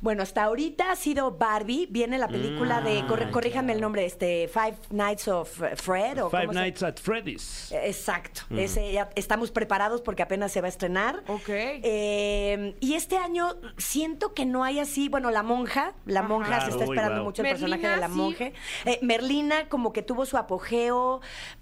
Bueno, 0.00 0.22
hasta 0.22 0.44
ahorita 0.44 0.90
ha 0.92 0.96
sido 0.96 1.32
Barbie. 1.32 1.86
Viene 1.90 2.18
la 2.18 2.28
película 2.28 2.80
de, 2.80 3.02
Mm, 3.02 3.06
corre- 3.06 3.30
corríjanme 3.30 3.72
el 3.72 3.80
nombre, 3.80 4.04
este 4.04 4.48
Five 4.48 4.76
Nights 4.90 5.28
of 5.28 5.50
Fred. 5.76 6.22
¿o 6.22 6.30
Five 6.30 6.42
cómo 6.46 6.52
se- 6.52 6.58
Nights 6.60 6.82
at 6.82 6.96
Freddy's. 7.00 7.72
Exacto. 7.72 8.42
Ese 8.50 8.92
ya 8.92 9.10
estamos 9.14 9.50
preparados 9.50 10.02
porque 10.02 10.22
apenas 10.22 10.52
se 10.52 10.60
va 10.60 10.66
a 10.66 10.70
estrenar. 10.70 11.22
Ok. 11.28 11.48
Eh, 11.48 12.76
y 12.80 12.94
este 12.94 13.16
año 13.16 13.54
siento 13.76 14.34
que 14.34 14.44
no 14.46 14.64
hay 14.64 14.78
así, 14.78 15.08
bueno, 15.08 15.30
la 15.30 15.42
monja, 15.42 15.94
la 16.06 16.20
Ajá. 16.20 16.28
monja 16.28 16.60
se 16.62 16.70
está 16.70 16.84
uy, 16.84 16.90
esperando 16.90 17.16
wow. 17.20 17.24
mucho 17.24 17.42
el 17.42 17.48
personaje 17.48 17.88
de 17.88 17.96
la 17.96 18.08
sí. 18.08 18.14
monja. 18.14 18.44
Eh, 18.84 18.98
Merlina 19.02 19.68
como 19.68 19.92
que 19.92 20.02
tuvo 20.02 20.26
su 20.26 20.36
apogeo. 20.36 21.20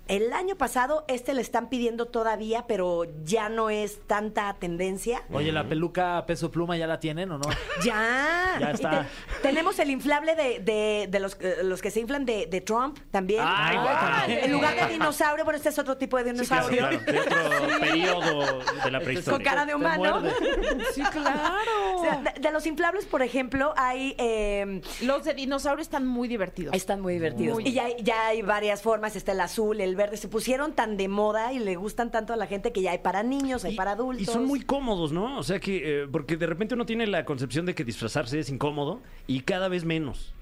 El 0.08 0.32
año 0.32 0.56
pasado 0.56 1.04
este 1.08 1.32
le 1.32 1.40
están 1.42 1.68
pidiendo 1.68 2.06
todavía, 2.06 2.66
pero 2.66 3.04
ya 3.24 3.48
no 3.48 3.70
es 3.70 4.00
tanta 4.06 4.52
tendencia. 4.58 5.22
Oye, 5.32 5.52
¿la 5.52 5.64
peluca 5.68 6.24
peso 6.26 6.50
pluma 6.50 6.76
ya 6.76 6.86
la 6.86 6.98
tienen 7.00 7.30
o 7.30 7.38
no? 7.38 7.48
Ya. 7.84 8.21
Ya 8.60 8.70
Y 8.70 8.74
está. 8.74 8.90
te- 9.42 9.48
tenemos 9.48 9.78
el 9.78 9.90
inflable 9.90 10.34
de, 10.34 10.60
de- 10.60 11.08
de 11.10 11.20
los, 11.20 11.36
eh, 11.40 11.56
los 11.64 11.80
que 11.82 11.90
se 11.90 12.00
inflan 12.00 12.24
de, 12.24 12.46
de 12.46 12.60
Trump 12.60 12.98
también. 13.10 13.42
Ay, 13.44 13.76
también. 13.76 14.44
En 14.44 14.52
lugar 14.52 14.74
de 14.76 14.86
dinosaurio, 14.92 15.44
bueno, 15.44 15.56
este 15.56 15.68
es 15.70 15.78
otro 15.78 15.96
tipo 15.96 16.16
de 16.18 16.32
dinosaurio. 16.32 16.88
claro, 16.88 16.98
de 16.98 17.18
otro 17.20 17.80
periodo 17.80 18.58
de 18.84 18.90
la 18.90 18.98
Con 18.98 19.04
prehistoria. 19.04 19.44
cara 19.50 19.66
de 19.66 19.74
humano. 19.74 20.22
Sí, 20.94 21.02
claro. 21.02 21.96
O 21.96 22.02
sea, 22.02 22.16
de, 22.34 22.40
de 22.40 22.52
los 22.52 22.66
inflables, 22.66 23.04
por 23.06 23.22
ejemplo, 23.22 23.72
hay... 23.76 24.14
eh, 24.18 24.80
Los 25.02 25.24
de 25.24 25.34
dinosaurio 25.34 25.82
están 25.82 26.06
muy 26.06 26.28
divertidos. 26.28 26.74
están 26.74 27.00
muy 27.00 27.14
divertidos. 27.14 27.54
Muy. 27.54 27.68
Y 27.68 27.72
ya, 27.72 27.84
hay- 27.86 27.96
ya 28.02 28.26
hay 28.28 28.42
varias 28.42 28.82
formas. 28.82 29.16
Está 29.16 29.32
el 29.32 29.40
azul, 29.40 29.80
el 29.80 29.96
verde. 29.96 30.16
Se 30.16 30.28
pusieron 30.28 30.72
tan 30.74 30.96
de 30.96 31.08
moda 31.08 31.52
y 31.52 31.58
le 31.58 31.76
gustan 31.76 32.10
tanto 32.10 32.32
a 32.32 32.36
la 32.36 32.46
gente 32.46 32.72
que 32.72 32.82
ya 32.82 32.92
hay 32.92 32.98
para 32.98 33.22
niños, 33.22 33.64
hay 33.64 33.74
Y- 33.74 33.76
para 33.76 33.92
adultos. 33.92 34.22
Y 34.22 34.24
son 34.26 34.44
muy 34.44 34.60
cómodos, 34.62 35.12
¿no? 35.12 35.38
O 35.38 35.42
sea 35.42 35.58
que, 35.60 36.02
eh, 36.02 36.06
porque 36.10 36.36
de 36.36 36.46
repente 36.46 36.74
uno 36.74 36.84
tiene 36.86 37.06
la 37.06 37.24
concepción 37.24 37.66
de 37.66 37.74
que 37.74 37.84
disfrazarse 38.12 38.40
es 38.40 38.50
incómodo 38.50 39.00
y 39.26 39.40
cada 39.40 39.68
vez 39.68 39.86
menos. 39.86 40.34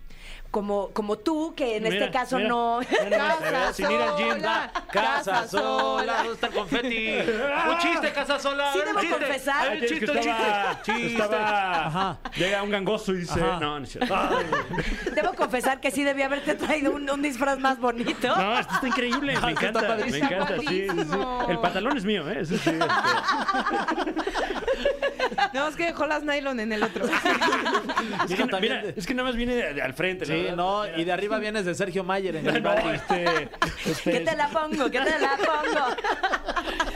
Como, 0.50 0.88
como 0.90 1.16
tú, 1.16 1.54
que 1.54 1.76
en 1.76 1.84
Mira, 1.84 1.94
este 1.96 2.10
caso 2.10 2.36
mira. 2.36 2.48
no... 2.48 2.80
Casa 3.08 3.72
Sin 3.72 3.88
ir 3.88 4.00
al 4.00 4.16
gym, 4.16 4.44
va. 4.44 4.72
Casa 4.92 5.46
sola. 5.46 6.14
¿Dónde 6.18 6.32
está 6.32 6.46
el 6.48 6.52
confeti? 6.54 7.18
Un 7.68 7.78
chiste, 7.78 8.12
casa 8.12 8.38
sola. 8.40 8.72
Sí 8.72 8.80
debo 8.84 8.98
chiste. 9.00 9.14
confesar. 9.16 9.68
Hay 9.68 9.80
un 9.80 9.86
chiste, 9.86 10.10
un 10.10 10.16
chiste. 10.16 10.30
estaba, 10.30 10.82
Chiste. 10.82 11.06
estaba- 11.22 11.86
Ajá. 11.86 12.18
llega 12.34 12.62
un 12.64 12.70
gangoso 12.70 13.12
y 13.12 13.18
dice, 13.18 13.40
Ajá. 13.40 13.60
no, 13.60 13.78
no 13.78 13.86
Debo 15.14 15.34
confesar 15.34 15.80
que 15.80 15.92
sí 15.92 16.02
debía 16.02 16.26
haberte 16.26 16.56
traído 16.56 16.92
un, 16.92 17.08
un 17.08 17.22
disfraz 17.22 17.58
más 17.60 17.78
bonito. 17.78 18.26
No, 18.36 18.58
esto 18.58 18.74
está 18.74 18.88
increíble, 18.88 19.20
me 19.20 19.32
está 19.34 19.50
encanta, 19.50 19.80
me 19.82 19.88
encanta, 19.88 20.06
sí, 20.06 20.12
sí, 20.12 20.20
sí. 20.20 20.64
padrísimo. 20.64 21.46
El 21.48 21.58
pantalón 21.60 21.96
es 21.96 22.04
mío, 22.04 22.28
¿eh? 22.28 22.38
Eso 22.40 22.56
sí, 22.58 22.70
este. 22.70 22.78
No, 25.54 25.68
es 25.68 25.76
que 25.76 25.84
dejó 25.86 26.06
las 26.06 26.22
nylon 26.22 26.60
en 26.60 26.72
el 26.72 26.82
otro. 26.82 27.04
Es 27.06 27.10
que, 28.34 28.44
Mira, 28.44 28.60
mira, 28.60 28.82
es 28.96 29.06
que 29.06 29.14
nada 29.14 29.28
más 29.28 29.36
viene 29.36 29.54
de, 29.54 29.74
de 29.74 29.82
al 29.82 29.94
frente. 29.94 30.26
la 30.26 30.34
Sí, 30.48 30.56
no, 30.56 30.86
y 30.96 31.04
de 31.04 31.12
arriba 31.12 31.38
vienes 31.38 31.64
de 31.64 31.74
Sergio 31.74 32.04
Mayer 32.04 32.36
en 32.36 32.46
el 32.56 32.62
No, 32.62 32.72
este, 32.72 33.48
este, 33.86 34.12
¿Qué 34.12 34.20
te 34.20 34.36
la 34.36 34.48
pongo? 34.48 34.90
¿Qué 34.90 35.00
te 35.00 35.18
la 35.18 35.36
pongo? 35.36 35.86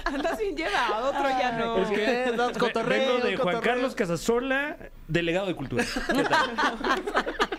Andas 0.05 0.39
bien 0.39 0.57
llevado, 0.57 1.09
otro 1.11 1.29
ya 1.29 1.53
no. 1.53 1.77
Es 1.79 1.91
que 1.91 2.59
cotorreo, 2.59 3.15
vengo 3.15 3.27
de 3.27 3.37
Juan 3.37 3.57
cotorreo. 3.57 3.61
Carlos 3.61 3.95
Casasola, 3.95 4.77
delegado 5.09 5.47
de 5.47 5.55
cultura. 5.55 5.85
¿Qué 6.15 6.25
tal? 6.25 6.51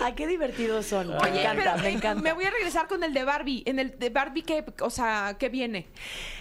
Ay, 0.04 0.12
qué 0.14 0.26
divertidos 0.26 0.86
son. 0.86 1.08
me 1.08 1.16
Oye, 1.16 1.40
encanta, 1.42 1.72
pero 1.74 1.82
me 1.82 1.88
eh, 1.88 1.92
encanta. 1.92 2.22
me 2.22 2.32
voy 2.32 2.44
a 2.44 2.50
regresar 2.50 2.86
con 2.88 3.02
el 3.04 3.12
de 3.14 3.24
Barbie. 3.24 3.62
En 3.66 3.78
el 3.78 3.98
de 3.98 4.10
Barbie, 4.10 4.42
¿qué, 4.42 4.64
o 4.80 4.90
sea, 4.90 5.36
¿qué 5.38 5.48
viene? 5.48 5.86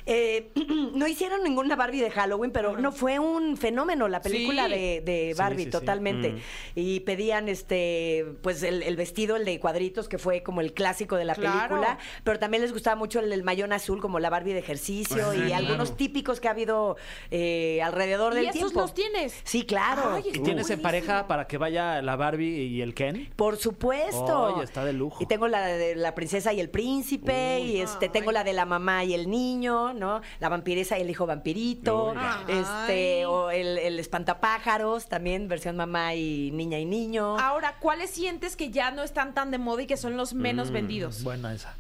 Eh, 0.05 0.49
no 0.93 1.07
hicieron 1.07 1.43
ninguna 1.43 1.75
Barbie 1.75 2.01
de 2.01 2.11
Halloween, 2.11 2.51
pero 2.51 2.77
no 2.77 2.91
fue 2.91 3.19
un 3.19 3.57
fenómeno 3.57 4.07
la 4.07 4.21
película 4.21 4.65
Sí. 4.67 4.71
de, 4.71 5.35
Barbie, 5.37 5.57
sí, 5.59 5.63
sí. 5.65 5.69
totalmente. 5.71 6.31
Mm. 6.31 6.37
Y 6.75 6.99
pedían 7.01 7.49
este, 7.49 8.25
pues 8.41 8.63
el, 8.63 8.81
el 8.83 8.95
vestido, 8.95 9.35
el 9.35 9.45
de 9.45 9.59
cuadritos, 9.59 10.07
que 10.09 10.17
fue 10.17 10.41
como 10.43 10.61
el 10.61 10.73
clásico 10.73 11.15
de 11.15 11.25
la 11.25 11.35
Claro. 11.35 11.75
película, 11.75 11.97
pero 12.23 12.39
también 12.39 12.61
les 12.61 12.73
gustaba 12.73 12.95
mucho 12.95 13.19
el, 13.19 13.31
el 13.31 13.43
mayón 13.43 13.71
azul, 13.73 14.01
como 14.01 14.19
la 14.19 14.29
Barbie 14.29 14.53
de 14.53 14.59
ejercicio, 14.59 15.29
Ah, 15.31 15.35
y 15.35 15.39
claro. 15.47 15.55
algunos 15.65 15.95
típicos 15.97 16.39
que 16.39 16.47
ha 16.47 16.51
habido 16.51 16.97
eh, 17.31 17.81
alrededor 17.83 18.33
¿Y 18.33 18.37
del 18.37 18.45
esos 18.47 18.55
tiempo. 18.59 18.81
los 18.81 18.93
tienes? 18.93 19.39
Sí, 19.43 19.65
claro. 19.65 20.13
Ay, 20.15 20.23
¿Y 20.33 20.39
tienes 20.39 20.69
en 20.69 20.81
pareja 20.81 21.27
para 21.27 21.47
que 21.47 21.57
vaya 21.57 22.01
la 22.01 22.15
Barbie 22.15 22.63
y 22.67 22.81
el 22.81 22.93
Ken? 22.93 23.29
Por 23.35 23.48
supuesto. 23.57 24.53
Oye, 24.55 24.63
está 24.63 24.83
de 24.85 24.93
lujo. 24.93 25.21
Y 25.23 25.25
tengo 25.25 25.47
la 25.47 25.65
de 25.65 25.95
la 25.95 26.15
princesa 26.15 26.53
y 26.53 26.59
el 26.59 26.69
príncipe, 26.69 27.59
y 27.59 27.81
este 27.81 28.05
Ay. 28.05 28.11
tengo 28.11 28.31
la 28.31 28.43
de 28.43 28.53
la 28.53 28.65
mamá 28.65 29.03
y 29.03 29.13
el 29.13 29.29
niño, 29.29 29.93
¿no? 29.93 30.21
La 30.39 30.49
vampiresa 30.49 30.97
y 30.97 31.01
el 31.01 31.09
hijo 31.09 31.25
vampirito, 31.25 32.11
Uy. 32.11 32.17
este, 32.47 33.19
Ay. 33.19 33.23
o 33.25 33.51
el, 33.51 33.77
el 33.77 33.99
espantapájaros, 33.99 35.07
también 35.07 35.47
versión 35.47 35.75
mamá 35.75 36.15
y 36.15 36.51
niña 36.51 36.79
y 36.79 36.85
niño. 36.85 37.37
Ahora, 37.39 37.75
¿cuáles 37.79 38.09
sientes 38.09 38.55
que 38.55 38.69
ya 38.71 38.91
no 38.91 39.03
están 39.03 39.33
tan 39.33 39.51
de 39.51 39.57
moda 39.57 39.83
y 39.83 39.87
que 39.87 39.97
son 39.97 40.17
los 40.17 40.33
menos 40.33 40.71
vendidos? 40.71 41.23
Buena 41.23 41.53
esa. 41.53 41.75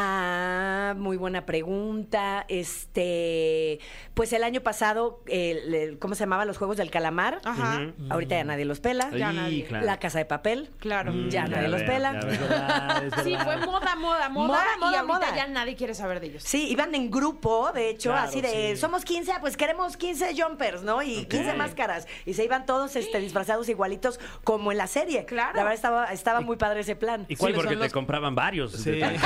Ah, 0.00 0.94
muy 0.96 1.16
buena 1.16 1.44
pregunta. 1.44 2.44
Este, 2.48 3.80
pues 4.14 4.32
el 4.32 4.44
año 4.44 4.60
pasado, 4.60 5.24
el- 5.26 5.74
el- 5.74 5.98
¿cómo 5.98 6.14
se 6.14 6.20
llamaban 6.20 6.46
los 6.46 6.56
juegos 6.56 6.76
del 6.76 6.88
calamar? 6.92 7.40
Ajá. 7.44 7.80
Ahorita 8.08 8.36
ya 8.36 8.44
nadie 8.44 8.64
los 8.64 8.78
pela. 8.78 9.10
Ya 9.10 9.32
nadie. 9.32 9.64
claro. 9.64 9.84
La 9.84 9.98
casa 9.98 10.18
de 10.18 10.24
papel. 10.24 10.70
Claro. 10.78 11.12
Mm, 11.12 11.28
Ya 11.30 11.46
nadie 11.48 11.66
los 11.66 11.82
pela. 11.82 12.12
ya 12.12 12.18
Es 12.20 12.38
veo. 12.38 12.48
verdad, 12.48 13.04
es 13.06 13.12
Sí, 13.24 13.36
fue 13.42 13.56
moda, 13.56 13.96
moda, 13.96 14.28
moda. 14.28 14.46
Moda, 14.46 14.64
y 14.76 14.78
moda, 14.78 15.00
ahorita 15.00 15.02
moda. 15.02 15.36
ya 15.36 15.46
nadie 15.48 15.74
quiere 15.74 15.94
saber 15.94 16.20
de 16.20 16.26
ellos. 16.28 16.44
Sí, 16.44 16.68
iban 16.68 16.94
en 16.94 17.10
grupo, 17.10 17.72
de 17.72 17.90
hecho, 17.90 18.10
Claro, 18.10 18.28
así 18.28 18.40
de, 18.40 18.74
sí. 18.74 18.80
somos 18.80 19.04
15, 19.04 19.32
ah, 19.32 19.38
pues 19.40 19.56
queremos 19.56 19.96
15 19.96 20.32
jumpers, 20.40 20.82
¿no? 20.84 21.02
Y 21.02 21.24
15 21.24 21.54
máscaras. 21.54 22.06
Y 22.24 22.34
se 22.34 22.44
iban 22.44 22.66
todos 22.66 22.94
este, 22.94 23.18
disfrazados 23.18 23.68
igualitos 23.68 24.20
como 24.44 24.70
en 24.70 24.78
la 24.78 24.86
serie. 24.86 25.24
Claro. 25.24 25.56
La 25.56 25.62
verdad 25.64 25.74
estaba, 25.74 26.04
estaba 26.12 26.40
muy 26.40 26.56
padre 26.56 26.80
ese 26.80 26.94
plan. 26.94 27.26
¿Y 27.28 27.34
Sí, 27.34 27.40
cuáles 27.40 27.56
porque 27.56 27.74
te 27.76 27.82
los- 27.84 27.92
compraban 27.92 28.36
varios. 28.36 28.72
Sí. 28.72 28.90
de 28.92 29.18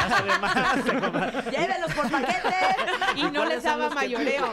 Llévelos 1.51 1.93
por 1.95 2.11
paquete. 2.11 2.55
Y 3.17 3.23
no 3.23 3.31
les 3.31 3.33
cuáles 3.33 3.63
son 3.63 3.65
daba 3.65 3.85
los 3.85 3.89
que- 3.89 3.95
mayoreo. 3.95 4.53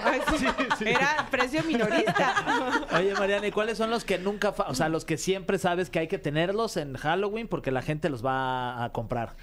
Era 0.86 1.28
precio 1.32 1.64
minorista. 1.64 2.86
Oye, 2.96 3.14
Mariana, 3.16 3.48
¿y 3.48 3.52
cuáles 3.52 3.78
son 3.78 3.90
los 3.90 4.04
que 4.04 4.18
nunca, 4.18 4.52
fa- 4.54 4.68
o 4.70 4.76
sea, 4.76 4.90
los 4.90 5.06
que 5.06 5.18
siempre 5.18 5.58
sabes 5.58 5.90
que 5.90 6.00
hay 6.00 6.08
que 6.08 6.18
tenerlos 6.20 6.78
en 6.78 6.96
Halloween 6.96 7.48
porque 7.48 7.72
la 7.72 7.82
gente 7.82 8.10
los 8.10 8.26
va 8.26 8.84
a 8.84 8.90
comprar? 8.92 9.36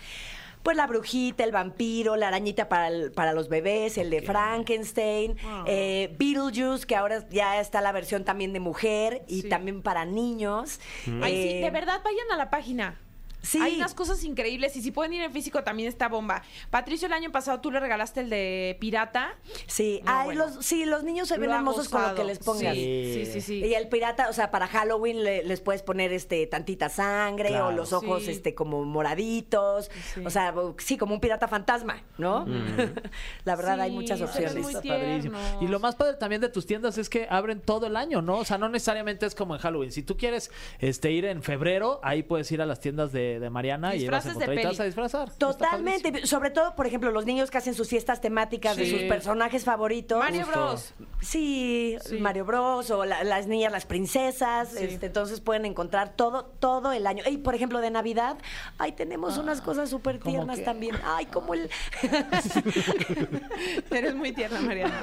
Pues 0.62 0.76
la 0.76 0.88
brujita, 0.88 1.44
el 1.44 1.52
vampiro, 1.52 2.16
la 2.16 2.26
arañita 2.28 2.68
para, 2.68 2.88
el- 2.88 3.12
para 3.12 3.32
los 3.32 3.48
bebés, 3.48 3.98
el 3.98 4.10
de 4.10 4.20
Frankenstein, 4.22 5.36
eh, 5.66 6.14
Beetlejuice, 6.18 6.86
que 6.86 6.96
ahora 6.96 7.24
ya 7.30 7.60
está 7.60 7.80
la 7.80 7.92
versión 7.92 8.24
también 8.24 8.52
de 8.52 8.58
mujer 8.58 9.22
y 9.28 9.42
Sí. 9.42 9.48
también 9.48 9.80
para 9.82 10.04
niños. 10.04 10.80
Ay, 11.22 11.32
sí, 11.42 11.48
Eh, 11.58 11.60
de 11.62 11.70
verdad, 11.70 12.00
vayan 12.04 12.26
a 12.32 12.36
la 12.36 12.50
página. 12.50 12.98
Sí. 13.46 13.60
Hay 13.60 13.76
unas 13.76 13.94
cosas 13.94 14.22
increíbles 14.24 14.74
y 14.76 14.82
si 14.82 14.90
pueden 14.90 15.12
ir 15.14 15.22
en 15.22 15.32
físico 15.32 15.62
también 15.62 15.88
está 15.88 16.08
bomba. 16.08 16.42
Patricio, 16.70 17.06
el 17.06 17.12
año 17.12 17.30
pasado 17.30 17.60
tú 17.60 17.70
le 17.70 17.78
regalaste 17.80 18.20
el 18.20 18.30
de 18.30 18.76
pirata. 18.80 19.34
Sí, 19.66 20.00
No, 20.04 20.12
Ay, 20.12 20.24
bueno. 20.26 20.46
los, 20.46 20.64
sí, 20.64 20.84
los 20.84 21.04
niños 21.04 21.28
se 21.28 21.38
ven 21.38 21.50
Lo 21.50 21.56
hermosos 21.56 21.88
con 21.88 22.02
lo 22.02 22.14
que 22.14 22.24
les 22.24 22.38
pongas. 22.38 22.74
Sí, 22.74 23.12
sí, 23.14 23.26
sí. 23.32 23.40
sí. 23.40 23.54
Y 23.64 23.74
el 23.74 23.88
pirata, 23.88 24.28
o 24.28 24.32
sea, 24.32 24.50
para 24.50 24.66
Halloween 24.66 25.22
le- 25.22 25.44
les 25.44 25.60
puedes 25.60 25.82
poner 25.82 26.12
este 26.12 26.46
tantita 26.46 26.88
sangre 26.88 27.48
Claro. 27.50 27.68
o 27.68 27.72
los 27.72 27.92
ojos 27.92 28.24
Sí. 28.24 28.30
este 28.32 28.54
como 28.54 28.84
moraditos, 28.84 29.90
Sí. 30.14 30.22
o 30.24 30.30
sea, 30.30 30.54
sí, 30.78 30.96
como 30.98 31.14
un 31.14 31.20
pirata 31.20 31.48
fantasma, 31.48 32.02
¿no? 32.18 32.44
La 33.44 33.56
verdad 33.56 33.76
Sí, 33.76 33.80
hay 33.82 33.90
muchas 33.92 34.20
opciones. 34.20 34.56
Está 34.56 34.82
padrísimo. 34.82 35.38
Y 35.60 35.68
lo 35.68 35.80
más 35.80 35.94
padre 35.94 36.14
también 36.14 36.40
de 36.40 36.48
tus 36.48 36.66
tiendas 36.66 36.98
es 36.98 37.08
que 37.08 37.26
abren 37.30 37.60
todo 37.60 37.86
el 37.86 37.96
año, 37.96 38.22
¿no? 38.22 38.38
O 38.38 38.44
sea, 38.44 38.58
no 38.58 38.68
necesariamente 38.68 39.26
es 39.26 39.34
como 39.34 39.54
en 39.54 39.60
Halloween. 39.60 39.92
Si 39.92 40.02
tú 40.02 40.16
quieres 40.16 40.50
este, 40.78 41.10
ir 41.12 41.24
en 41.26 41.42
febrero, 41.42 42.00
ahí 42.02 42.22
puedes 42.22 42.50
ir 42.52 42.60
a 42.62 42.66
las 42.66 42.80
tiendas 42.80 43.12
de, 43.12 43.35
de 43.38 43.50
Mariana 43.50 43.94
y 43.94 44.06
vas 44.08 44.26
a 44.26 44.34
de 44.34 44.54
y 44.54 44.58
te 44.58 44.66
vas 44.66 44.80
a 44.80 44.84
disfrazar. 44.84 45.30
Totalmente, 45.32 46.26
sobre 46.26 46.50
todo, 46.50 46.74
por 46.74 46.86
ejemplo, 46.86 47.10
los 47.10 47.26
niños 47.26 47.50
que 47.50 47.58
hacen 47.58 47.74
sus 47.74 47.88
fiestas 47.88 48.20
temáticas 48.20 48.76
de 48.76 48.88
sus 48.90 49.02
personajes 49.02 49.64
favoritos. 49.64 50.18
Mario 50.18 50.44
Justo. 50.44 50.60
Bros. 50.60 50.94
Sí, 51.20 51.96
Sí. 52.04 52.18
Mario 52.18 52.44
Bros 52.44 52.90
o 52.90 53.04
la- 53.04 53.24
las 53.24 53.46
niñas, 53.46 53.72
las 53.72 53.86
princesas, 53.86 54.70
Sí. 54.70 54.84
este, 54.84 55.06
entonces 55.06 55.40
pueden 55.40 55.64
encontrar 55.66 56.14
todo, 56.14 56.44
todo 56.44 56.92
el 56.92 57.06
año. 57.06 57.22
Y 57.28 57.38
por 57.38 57.54
ejemplo, 57.54 57.80
de 57.80 57.90
Navidad, 57.90 58.36
ay, 58.78 58.92
tenemos 58.92 59.38
unas 59.38 59.60
cosas 59.60 59.88
súper 59.90 60.18
¿cómo 60.18 60.32
tiernas 60.36 60.62
también. 60.64 60.96
Ay, 61.04 61.26
como 61.26 61.54
el 61.54 61.68
Eres 63.90 64.14
muy 64.14 64.32
tierna, 64.32 64.60
Mariana. 64.60 64.94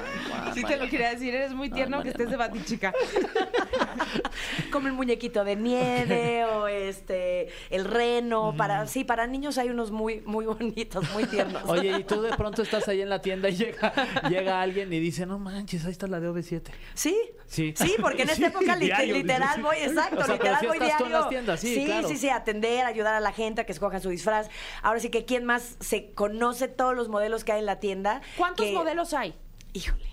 Sí 0.54 0.62
te 0.64 0.76
lo 0.76 0.88
quería 0.88 1.10
decir, 1.10 1.34
eres 1.34 1.52
muy 1.52 1.70
tierno 1.70 2.02
que 2.02 2.10
estés 2.10 2.30
de 2.30 2.36
batichica. 2.36 2.92
como 4.72 4.86
el 4.88 4.92
muñequito 4.94 5.44
de 5.44 5.56
nieve 5.56 6.44
o 6.52 6.68
este 6.68 7.48
el 7.70 7.84
para 8.56 8.86
sí, 8.86 9.04
para 9.04 9.26
niños 9.26 9.58
hay 9.58 9.70
unos 9.70 9.90
muy 9.90 10.20
muy 10.22 10.46
bonitos, 10.46 11.04
muy 11.12 11.24
tiernos. 11.24 11.62
Oye, 11.68 11.96
y 11.98 12.04
tú 12.04 12.22
de 12.22 12.30
pronto 12.36 12.62
estás 12.62 12.86
ahí 12.88 13.00
en 13.02 13.08
la 13.08 13.20
tienda 13.20 13.48
y 13.48 13.56
llega, 13.56 13.92
llega 14.28 14.60
alguien 14.60 14.92
y 14.92 15.00
dice, 15.00 15.26
no 15.26 15.38
manches, 15.38 15.84
ahí 15.84 15.92
está 15.92 16.06
la 16.06 16.20
de 16.20 16.28
OV7. 16.30 16.62
¿Sí? 16.94 17.16
Sí. 17.46 17.74
Sí, 17.76 17.94
porque 18.00 18.22
en 18.22 18.28
esta 18.30 18.36
Sí, 18.36 18.44
época 18.56 18.76
diario, 18.76 19.14
literal 19.16 19.62
voy, 19.62 19.76
exacto, 19.78 20.20
O 20.20 20.24
sea, 20.24 20.38
pero 20.38 20.54
literal 20.54 20.66
voy 20.66 20.76
estás 20.76 20.98
tú 20.98 21.04
diario. 21.04 21.06
en 21.06 21.12
las 21.12 21.28
tiendas, 21.28 21.60
sí, 21.60 21.84
claro. 21.84 22.08
sí, 22.08 22.16
sí, 22.16 22.28
atender, 22.30 22.84
ayudar 22.86 23.14
a 23.14 23.20
la 23.20 23.32
gente 23.32 23.60
a 23.60 23.64
que 23.64 23.72
escojan 23.72 24.00
su 24.00 24.08
disfraz. 24.10 24.48
Ahora 24.82 25.00
sí 25.00 25.10
que 25.10 25.24
quién 25.24 25.44
más 25.44 25.76
se 25.80 26.10
conoce 26.12 26.68
todos 26.68 26.94
los 26.96 27.08
modelos 27.08 27.44
que 27.44 27.52
hay 27.52 27.60
en 27.60 27.66
la 27.66 27.80
tienda. 27.80 28.22
¿Cuántos 28.36 28.66
Que- 28.66 28.72
modelos 28.72 29.12
hay? 29.14 29.34
Híjole. 29.72 30.04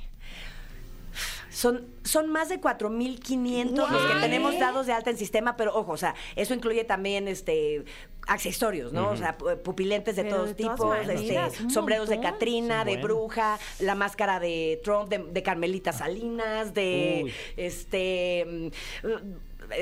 Son, 1.52 1.86
son 2.04 2.30
más 2.30 2.48
de 2.50 2.60
4.500 2.62 3.72
los 3.90 4.06
que 4.06 4.20
tenemos 4.22 4.58
dados 4.58 4.86
de 4.88 4.94
alta 4.94 5.10
en 5.10 5.18
sistema, 5.18 5.58
pero 5.58 5.76
ojo, 5.76 5.92
o 5.92 5.98
sea, 5.98 6.16
eso 6.36 6.54
incluye 6.54 6.84
también 6.86 7.28
este 7.28 7.84
accesorios, 8.28 8.94
¿no? 8.94 9.10
O 9.10 9.18
sea, 9.18 9.36
pu- 9.38 9.58
pupilentes 9.64 10.16
de 10.16 10.24
Pero 10.24 10.36
todos 10.36 10.50
de 10.50 10.54
tipos, 10.56 10.80
maneras, 10.80 11.54
este, 11.54 11.70
sombreros 11.70 12.08
de. 12.08 12.20
Catrina, 12.22 12.86
de 12.86 12.98
bruja, 12.98 13.60
la 13.80 13.96
máscara 13.96 14.40
de 14.40 14.80
Trump, 14.84 15.10
de, 15.10 15.18
de 15.18 15.44
Carmelita 15.44 15.92
Salinas, 15.92 16.74
de 16.74 17.22
Uy. 17.26 17.34
este 17.58 18.72
mm, 19.04 19.08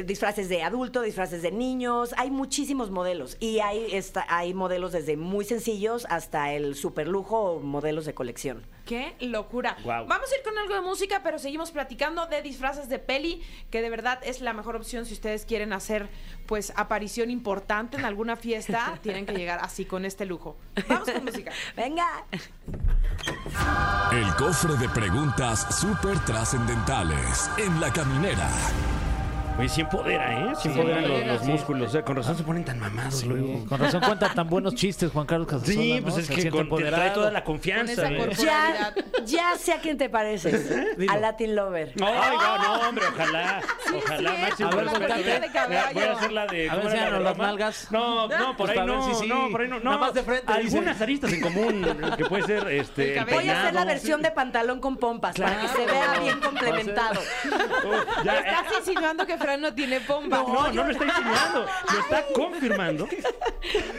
disfraces 0.05 0.49
de 0.49 0.63
adulto, 0.63 1.01
disfraces 1.01 1.41
de 1.41 1.51
niños, 1.51 2.13
hay 2.17 2.31
muchísimos 2.31 2.91
modelos 2.91 3.37
y 3.39 3.59
hay 3.59 3.87
esta, 3.91 4.25
hay 4.29 4.53
modelos 4.53 4.91
desde 4.91 5.17
muy 5.17 5.45
sencillos 5.45 6.05
hasta 6.09 6.53
el 6.53 6.75
super 6.75 7.07
lujo 7.07 7.39
o 7.39 7.59
modelos 7.59 8.05
de 8.05 8.13
colección. 8.13 8.65
¡Qué 8.85 9.15
locura! 9.19 9.77
Guau. 9.83 10.07
Vamos 10.07 10.31
a 10.31 10.35
ir 10.35 10.43
con 10.43 10.57
algo 10.57 10.73
de 10.73 10.81
música, 10.81 11.21
pero 11.23 11.37
seguimos 11.37 11.71
platicando 11.71 12.25
de 12.25 12.41
disfraces 12.41 12.89
de 12.89 12.97
peli, 12.97 13.43
que 13.69 13.83
de 13.83 13.89
verdad 13.89 14.19
es 14.23 14.41
la 14.41 14.53
mejor 14.53 14.75
opción 14.75 15.05
si 15.05 15.13
ustedes 15.13 15.45
quieren 15.45 15.73
hacer 15.73 16.09
pues 16.47 16.73
aparición 16.75 17.29
importante 17.29 17.97
en 17.97 18.05
alguna 18.05 18.35
fiesta, 18.35 18.97
tienen 19.03 19.25
que 19.25 19.33
llegar 19.33 19.59
así 19.61 19.85
con 19.85 20.05
este 20.05 20.25
lujo. 20.25 20.57
Vamos 20.87 21.09
con 21.09 21.25
música. 21.25 21.51
Venga. 21.75 22.25
El 24.11 24.35
cofre 24.35 24.75
de 24.77 24.89
preguntas 24.89 25.79
súper 25.79 26.17
trascendentales 26.25 27.49
en 27.57 27.79
la 27.79 27.93
caminera. 27.93 28.49
Oye, 29.59 29.69
sí 29.69 29.81
empodera, 29.81 30.33
¿eh? 30.51 30.53
Sí, 30.55 30.61
Sí, 30.63 30.67
empoderan 30.69 31.01
los, 31.03 31.11
empodera, 31.11 31.33
los 31.33 31.41
sí. 31.43 31.51
músculos. 31.51 31.87
O 31.89 31.91
sea, 31.91 32.01
con 32.05 32.15
razón 32.15 32.37
se 32.37 32.43
ponen 32.43 32.65
tan 32.65 32.79
mamados 32.79 33.23
luego. 33.25 33.65
Con 33.65 33.79
razón 33.79 34.01
cuentan 34.01 34.33
tan 34.33 34.47
buenos 34.49 34.73
chistes, 34.75 35.11
Juan 35.11 35.25
Carlos 35.25 35.47
Casasola, 35.47 35.73
Sí, 35.73 35.95
¿no? 35.99 36.01
pues 36.03 36.17
es 36.17 36.25
Se 36.27 36.35
que 36.35 36.49
con, 36.49 36.69
te 36.69 36.83
trae 36.85 37.09
toda 37.11 37.31
la 37.31 37.43
Con 37.43 37.55
confianza. 37.55 38.09
¿eh? 38.09 38.29
Ya, 38.37 38.93
ya 39.25 39.55
sé 39.57 39.73
a 39.73 39.79
quién 39.81 39.97
te 39.97 40.09
pareces. 40.09 40.97
Dilo. 40.97 41.11
A 41.11 41.17
Latin 41.17 41.55
Lover. 41.55 41.93
No, 41.99 42.05
no, 42.13 42.57
no, 42.57 42.87
hombre, 42.89 43.03
ojalá. 43.13 43.61
ojalá, 43.97 44.31
sí, 44.35 44.41
máximo 44.41 44.69
A 44.69 44.75
ver. 44.75 44.85
Voy 44.85 45.23
de 45.39 45.51
caballo. 45.51 45.93
Voy 45.93 46.03
a 46.03 46.11
hacer 46.13 46.31
la 46.31 46.45
de. 46.47 46.69
A 46.69 46.75
ver, 46.75 46.83
¿cómo 46.83 46.89
era 46.89 47.01
la 47.01 47.05
enséñanos 47.09 47.17
de 47.19 47.23
las 47.25 47.37
nalgas. 47.37 47.87
No, 47.91 48.27
no, 48.27 48.55
por 48.55 48.67
Pues 48.67 48.71
ahí 48.71 48.77
ver 48.77 48.85
no. 48.87 49.13
si 49.15 49.23
sí. 49.23 49.27
No, 49.27 49.49
por 49.51 49.61
ahí 49.61 49.67
no. 49.67 49.79
Nada 49.79 49.97
más 49.97 50.13
de 50.13 50.23
frente, 50.23 50.51
Algunas 50.51 51.01
aristas 51.01 51.33
en 51.33 51.41
común 51.41 51.97
que 52.17 52.25
puede 52.25 52.43
ser 52.43 52.67
este. 52.69 53.23
Voy 53.25 53.49
a 53.49 53.61
hacer 53.61 53.73
la 53.73 53.85
versión 53.85 54.21
de 54.21 54.31
pantalón 54.31 54.79
con 54.79 54.97
pompas 54.97 55.37
para 55.37 55.59
que 55.59 55.67
se 55.67 55.85
vea 55.85 56.19
bien 56.21 56.39
complementado. 56.39 57.19
Ya, 58.23 58.35
eh, 58.39 58.43
Estás 58.49 58.79
insinuando 58.79 59.25
que 59.25 59.37
Fran 59.49 59.61
no 59.61 59.73
tiene 59.73 59.99
pompa. 60.01 60.37
no, 60.37 60.71
no 60.71 60.83
lo 60.83 60.91
está 60.91 61.05
insinuando, 61.05 61.65
lo 61.91 61.99
está 61.99 62.23
confirmando. 62.35 63.07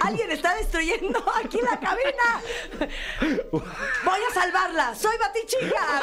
Alguien 0.01 0.31
está 0.31 0.55
destruyendo 0.55 1.25
aquí 1.45 1.59
la 1.61 1.81
cabina. 1.81 2.89
Voy 3.51 4.21
a 4.31 4.35
salvarla. 4.35 4.95
Soy 4.95 5.17
Batichica. 5.19 6.03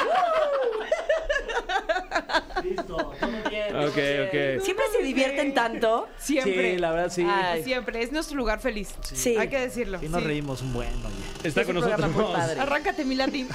Listo, 2.62 2.96
todo 3.18 3.48
bien. 3.48 3.74
Ok, 3.76 3.98
ok. 4.26 4.64
Siempre 4.64 4.84
se 4.92 5.02
divierten 5.02 5.54
tanto. 5.54 6.08
Siempre. 6.18 6.72
Sí, 6.72 6.78
la 6.78 6.90
verdad, 6.90 7.10
sí. 7.10 7.26
Ay. 7.26 7.64
Siempre. 7.64 8.02
Es 8.02 8.12
nuestro 8.12 8.36
lugar 8.36 8.60
feliz. 8.60 8.94
Sí. 9.02 9.34
Hay 9.36 9.48
que 9.48 9.60
decirlo. 9.60 9.98
Y 10.02 10.08
nos 10.08 10.20
sí. 10.20 10.26
reímos 10.26 10.60
un 10.60 10.74
buen, 10.74 10.88
oye. 11.06 11.14
Está 11.44 11.60
Es 11.60 11.66
con 11.66 11.76
nosotros. 11.76 12.36
Arráncate 12.58 13.04
mi 13.04 13.14
latín. 13.14 13.48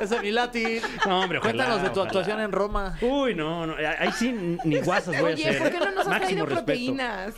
Ese 0.00 0.20
mi 0.20 0.30
latín. 0.30 0.80
No, 1.06 1.20
hombre, 1.20 1.38
ojalá, 1.38 1.52
Cuéntanos 1.54 1.82
de 1.82 1.88
tu 1.90 2.00
ojalá. 2.00 2.06
actuación 2.06 2.40
en 2.40 2.52
Roma. 2.52 2.98
Uy, 3.02 3.34
no, 3.34 3.66
no, 3.66 3.74
ahí 3.76 4.10
sí 4.12 4.32
ni 4.64 4.76
guasas 4.94 5.20
voy 5.20 5.30
a 5.30 5.34
Oye, 5.34 5.48
hacer. 5.48 5.58
¿por 5.62 5.70
qué 5.70 5.78
no 5.78 5.84
¿eh? 5.84 5.92
nos 5.94 6.06
has 6.06 6.20
traído 6.20 6.46
proteínas? 6.46 7.34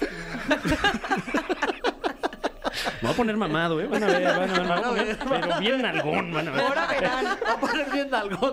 Me 3.03 3.09
voy 3.09 3.11
a 3.11 3.14
poner 3.16 3.37
mamado, 3.37 3.81
¿eh? 3.81 3.87
Van 3.87 4.03
a 4.03 4.07
ver, 4.07 4.23
van 4.25 4.35
a 4.35 4.38
ver, 4.59 4.69
van 4.69 4.85
a 4.85 4.90
ver. 4.90 5.19
Pero 5.29 5.61
bien 5.61 5.83
nalgón, 5.83 6.33
van 6.33 6.49
a 6.49 6.51
ver. 6.51 6.61
Ahora 6.61 6.87
verán. 6.87 7.25
Va 7.47 7.53
a 7.53 7.61
poner 7.61 7.90
bien 7.90 8.14
algo. 8.14 8.53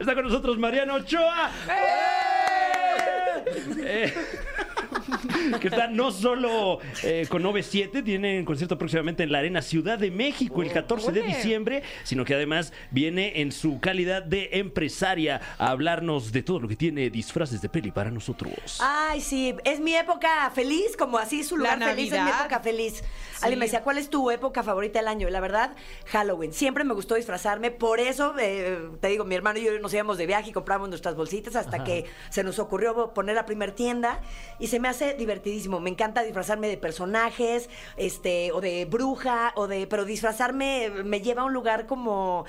Está 0.00 0.14
con 0.14 0.24
nosotros 0.24 0.58
Mariano 0.58 0.94
Ochoa. 0.94 1.50
Eh, 3.84 4.14
que 5.60 5.68
está 5.68 5.86
no 5.88 6.10
solo 6.10 6.78
eh, 7.02 7.26
con 7.28 7.42
9-7, 7.42 8.04
tiene 8.04 8.44
concierto 8.44 8.78
próximamente 8.78 9.22
en 9.22 9.32
la 9.32 9.38
Arena 9.38 9.62
Ciudad 9.62 9.98
de 9.98 10.10
México 10.10 10.62
el 10.62 10.72
14 10.72 11.12
de 11.12 11.22
diciembre, 11.22 11.82
sino 12.04 12.24
que 12.24 12.34
además 12.34 12.72
viene 12.90 13.40
en 13.40 13.52
su 13.52 13.80
calidad 13.80 14.22
de 14.22 14.50
empresaria 14.52 15.40
a 15.58 15.70
hablarnos 15.70 16.32
de 16.32 16.42
todo 16.42 16.60
lo 16.60 16.68
que 16.68 16.76
tiene 16.76 17.10
disfraces 17.10 17.60
de 17.60 17.68
peli 17.68 17.90
para 17.90 18.10
nosotros. 18.10 18.78
Ay, 18.80 19.20
sí, 19.20 19.54
es 19.64 19.80
mi 19.80 19.94
época 19.94 20.50
feliz, 20.54 20.96
como 20.96 21.18
así 21.18 21.44
su 21.44 21.56
lugar 21.56 21.78
La 21.78 21.86
feliz 21.88 22.06
es 22.06 22.12
mi 22.12 22.18
Navidad. 22.18 22.40
época 22.40 22.60
feliz. 22.60 22.94
Sí. 22.94 23.02
Alguien 23.42 23.58
me 23.58 23.66
decía, 23.66 23.82
¿cuál 23.82 23.98
es 23.98 24.08
tu 24.08 24.30
época 24.30 24.62
favorita 24.62 24.98
del 24.98 25.08
año? 25.08 25.28
Y 25.28 25.30
la 25.30 25.40
verdad, 25.40 25.74
Halloween. 26.06 26.52
Siempre 26.52 26.84
me 26.84 26.94
gustó 26.94 27.14
disfrazarme, 27.16 27.70
por 27.70 28.00
eso, 28.00 28.34
eh, 28.38 28.88
te 29.00 29.08
digo, 29.08 29.24
mi 29.24 29.34
hermano 29.34 29.58
y 29.58 29.64
yo 29.64 29.78
nos 29.80 29.92
íbamos 29.92 30.18
de 30.18 30.26
viaje 30.26 30.50
y 30.50 30.52
compramos 30.52 30.88
nuestras 30.88 31.16
bolsitas 31.16 31.56
hasta 31.56 31.84
que 31.84 32.04
se 32.30 32.44
nos 32.44 32.58
ocurrió 32.58 33.12
poner 33.14 33.34
la 33.34 33.46
primer 33.46 33.72
tienda 33.72 34.20
y 34.58 34.68
se 34.72 34.80
me 34.80 34.88
hace 34.88 35.12
divertidísimo. 35.12 35.80
Me 35.80 35.90
encanta 35.90 36.22
disfrazarme 36.22 36.66
de 36.66 36.78
personajes, 36.78 37.68
este, 37.98 38.52
o 38.52 38.62
de 38.62 38.86
bruja, 38.86 39.52
o 39.54 39.66
de, 39.66 39.86
pero 39.86 40.06
disfrazarme 40.06 40.88
me 41.04 41.20
lleva 41.20 41.42
a 41.42 41.44
un 41.44 41.52
lugar 41.52 41.86
como... 41.86 42.46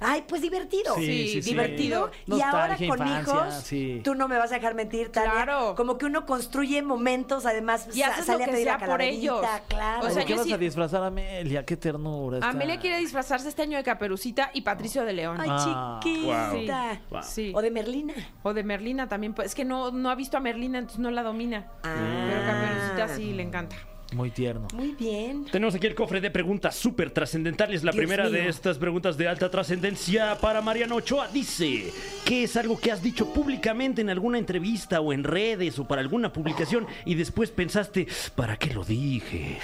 Ay, 0.00 0.24
pues 0.26 0.40
divertido. 0.42 0.94
Sí, 0.96 1.28
sí, 1.28 1.42
sí. 1.42 1.50
divertido. 1.50 2.10
Y 2.26 2.40
ahora 2.40 2.76
con 2.76 2.84
infancia, 2.84 3.20
hijos, 3.20 3.54
sí. 3.64 4.00
tú 4.02 4.14
no 4.14 4.28
me 4.28 4.38
vas 4.38 4.50
a 4.50 4.54
dejar 4.54 4.74
mentir, 4.74 5.12
Tania. 5.12 5.30
Claro. 5.30 5.74
Como 5.76 5.98
que 5.98 6.06
uno 6.06 6.24
construye 6.26 6.82
momentos, 6.82 7.44
además, 7.46 7.88
Y 7.94 8.02
haces 8.02 8.24
sale 8.24 8.38
lo 8.38 8.44
a 8.44 8.46
que 8.46 8.52
pedir 8.52 8.64
sea 8.66 8.78
la 8.78 8.86
por 8.86 9.02
ellos. 9.02 9.40
Claro. 9.68 10.06
O 10.06 10.10
sea, 10.10 10.20
¿De 10.20 10.24
qué 10.24 10.30
yo 10.32 10.36
vas 10.38 10.46
sí- 10.46 10.52
a 10.52 10.58
disfrazar 10.58 11.02
a 11.02 11.06
Amelia? 11.08 11.64
Qué 11.64 11.76
ternura. 11.76 12.38
está. 12.38 12.48
Amelia 12.48 12.78
quiere 12.80 12.96
disfrazarse 12.98 13.48
este 13.48 13.62
año 13.62 13.76
de 13.76 13.84
Caperucita 13.84 14.50
y 14.54 14.62
Patricio 14.62 15.04
de 15.04 15.12
León. 15.12 15.36
Ay, 15.40 15.48
Ah, 15.52 16.00
chiquita. 16.02 17.00
Wow. 17.10 17.20
Sí. 17.22 17.52
O 17.54 17.60
de 17.62 17.70
Merlina. 17.70 18.14
O 18.42 18.54
de 18.54 18.62
Merlina 18.64 19.08
también. 19.08 19.34
Pues, 19.34 19.48
es 19.48 19.54
que 19.54 19.64
no, 19.64 19.90
no 19.90 20.10
ha 20.10 20.14
visto 20.14 20.36
a 20.36 20.40
Merlina, 20.40 20.78
entonces 20.78 21.00
no 21.00 21.10
la 21.10 21.22
domina. 21.22 21.66
Ah. 21.82 22.26
Pero 22.28 22.40
Caperucita 22.46 23.16
sí 23.16 23.32
le 23.34 23.42
encanta. 23.42 23.76
Muy 24.12 24.30
tierno. 24.30 24.66
Muy 24.74 24.92
bien. 24.98 25.44
Tenemos 25.52 25.74
aquí 25.74 25.86
el 25.86 25.94
cofre 25.94 26.20
de 26.20 26.30
preguntas 26.32 26.74
súper 26.74 27.10
trascendentales. 27.12 27.84
La 27.84 27.92
Dios 27.92 28.00
primera 28.00 28.28
de 28.28 28.48
estas 28.48 28.76
preguntas 28.78 29.16
de 29.16 29.28
alta 29.28 29.50
trascendencia 29.50 30.36
para 30.40 30.60
Mariano 30.60 30.96
Ochoa 30.96 31.28
dice: 31.28 31.92
¿Qué 32.24 32.42
es 32.44 32.56
algo 32.56 32.78
que 32.78 32.90
has 32.90 33.02
dicho 33.02 33.32
públicamente 33.32 34.00
en 34.00 34.10
alguna 34.10 34.38
entrevista 34.38 35.00
o 35.00 35.12
en 35.12 35.22
redes 35.22 35.78
o 35.78 35.86
para 35.86 36.00
alguna 36.00 36.32
publicación 36.32 36.86
y 37.04 37.14
después 37.14 37.50
pensaste, 37.52 38.08
¿para 38.34 38.56
qué 38.56 38.74
lo 38.74 38.82
dije? 38.84 39.58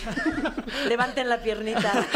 Levanten 0.88 1.28
la 1.28 1.40
piernita. 1.40 2.06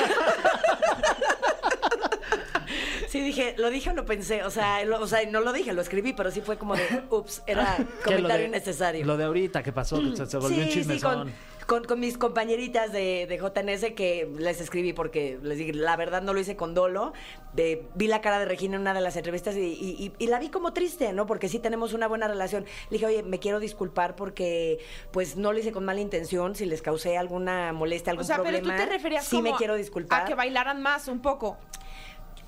Sí, 3.09 3.21
dije, 3.21 3.55
lo 3.59 3.71
dije 3.71 3.91
o 3.91 3.95
lo 3.95 4.07
pensé. 4.07 4.45
O 4.45 4.51
sea, 4.51 4.85
lo- 4.85 5.01
o 5.01 5.07
sea, 5.09 5.19
no 5.29 5.41
lo 5.41 5.53
dije, 5.53 5.73
lo 5.73 5.83
escribí, 5.83 6.13
pero 6.13 6.31
sí 6.31 6.41
fue 6.41 6.57
como 6.59 6.77
de, 6.77 6.83
ups, 7.11 7.43
era 7.47 7.77
¿Qué, 7.77 7.83
lo 7.83 8.03
comentario 8.05 8.43
de- 8.43 8.49
innecesario. 8.49 9.05
Lo 9.05 9.17
de 9.17 9.25
ahorita 9.25 9.63
que 9.65 9.73
pasó, 9.73 10.01
que 10.01 10.17
se, 10.17 10.27
se 10.27 10.37
volvió 10.37 10.59
un 10.59 10.65
sí, 10.67 10.71
sí, 10.71 10.79
chismezón. 10.79 11.15
con, 11.25 11.33
con, 11.71 11.85
con 11.85 12.01
mis 12.01 12.19
compañeritas 12.19 12.91
de, 12.91 13.29
de 13.29 13.39
JNS 13.39 13.95
que 13.95 14.29
les 14.37 14.61
escribí 14.61 14.93
porque 14.93 15.39
les 15.41 15.57
dije, 15.57 15.73
la 15.73 15.95
verdad 15.95 16.21
no 16.21 16.33
lo 16.35 16.41
hice 16.41 16.57
con 16.57 16.75
dolo. 16.75 17.13
De- 17.53 17.87
vi 17.95 18.09
la 18.09 18.21
cara 18.21 18.41
de 18.41 18.45
Regina 18.45 18.75
en 18.75 18.81
una 18.81 18.93
de 18.93 19.01
las 19.01 19.15
entrevistas 19.15 19.55
y, 19.55 19.61
y- 19.61 19.97
y- 20.05 20.13
y 20.19 20.27
la 20.27 20.41
vi 20.41 20.49
como 20.49 20.73
triste, 20.73 21.13
¿no? 21.13 21.27
Porque 21.27 21.49
sí 21.49 21.61
tenemos 21.61 21.93
una 21.93 22.09
buena 22.09 22.27
relación. 22.27 22.65
Le 22.65 22.97
dije, 22.97 23.07
oye, 23.07 23.23
me 23.23 23.39
quiero 23.39 23.61
disculpar 23.61 24.17
porque 24.17 24.81
pues 25.13 25.37
no 25.37 25.53
lo 25.53 25.61
hice 25.61 25.71
con 25.71 25.85
mala 25.85 26.01
intención, 26.01 26.57
si 26.57 26.67
les 26.67 26.83
causé 26.83 27.17
alguna 27.17 27.73
molestia, 27.73 28.11
algún 28.11 28.25
O 28.25 28.27
sea, 28.27 28.39
pero 28.39 28.49
problema. 28.59 28.77
tú 28.77 28.83
te 28.83 28.89
referías 28.91 29.25
Sí 29.25 29.37
como 29.37 29.53
me 29.53 29.57
quiero 29.57 29.77
disculpar. 29.77 30.23
a 30.23 30.25
que 30.25 30.35
bailaran 30.35 30.83
más 30.83 31.07
un 31.07 31.23
poco. 31.23 31.57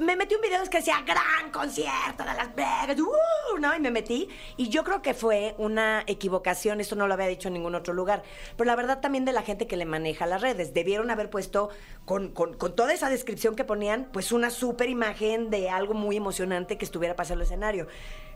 Me 0.03 0.17
metí 0.17 0.35
un 0.35 0.41
video 0.41 0.63
que 0.71 0.79
decía 0.79 1.01
gran 1.07 1.51
concierto 1.53 2.25
de 2.25 2.35
Las 2.35 2.55
Vegas, 2.55 2.99
¡uh! 3.01 3.59
¿no? 3.59 3.75
Y 3.75 3.81
me 3.81 3.91
metí. 3.91 4.29
Y 4.57 4.69
yo 4.69 4.85
creo 4.85 5.03
que 5.03 5.15
fue 5.15 5.55
una 5.59 6.03
equivocación, 6.07 6.81
esto 6.81 6.95
no 6.97 7.07
lo 7.07 7.15
había 7.15 7.27
dicho 7.27 7.49
en 7.49 7.55
ningún 7.55 7.75
otro 7.75 7.95
lugar. 7.95 8.23
Pero 8.57 8.67
la 8.69 8.77
verdad 8.77 9.01
también 9.01 9.25
de 9.25 9.33
la 9.33 9.43
gente 9.43 9.67
que 9.67 9.77
le 9.77 9.85
maneja 9.85 10.27
las 10.27 10.41
redes. 10.43 10.75
Debieron 10.75 11.11
haber 11.11 11.31
puesto, 11.31 11.71
con, 12.05 12.33
con- 12.33 12.55
con 12.55 12.75
toda 12.77 12.93
esa 12.93 13.09
descripción 13.11 13.55
que 13.57 13.65
ponían, 13.65 14.09
pues 14.13 14.33
una 14.33 14.51
súper 14.51 14.89
imagen 14.89 15.51
de 15.51 15.71
algo 15.71 15.95
muy 15.95 16.17
emocionante 16.17 16.77
que 16.79 16.85
estuviera 16.85 17.17
pasando 17.17 17.43
el 17.43 17.47
escenario. 17.47 17.87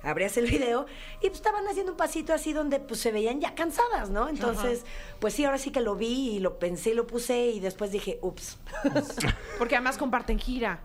Abrías 0.02 0.36
el 0.36 0.46
video 0.46 0.86
y 1.20 1.26
pues 1.28 1.34
estaban 1.34 1.66
haciendo 1.66 1.92
un 1.92 1.98
pasito 1.98 2.32
así 2.32 2.52
donde 2.52 2.78
pues 2.78 3.00
se 3.00 3.10
veían 3.10 3.40
ya 3.40 3.54
cansadas, 3.54 4.08
¿no? 4.10 4.28
Entonces, 4.28 4.84
pues 5.18 5.34
sí, 5.34 5.44
ahora 5.44 5.58
sí 5.58 5.70
que 5.70 5.80
lo 5.80 5.96
vi 5.96 6.36
y 6.36 6.38
lo 6.38 6.58
pensé 6.58 6.90
y 6.90 6.94
lo 6.94 7.06
puse 7.06 7.46
y 7.46 7.58
después 7.60 7.90
dije, 7.90 8.18
ups. 8.22 8.58
Porque 9.58 9.74
además 9.74 9.98
comparten 9.98 10.38
gira. 10.38 10.80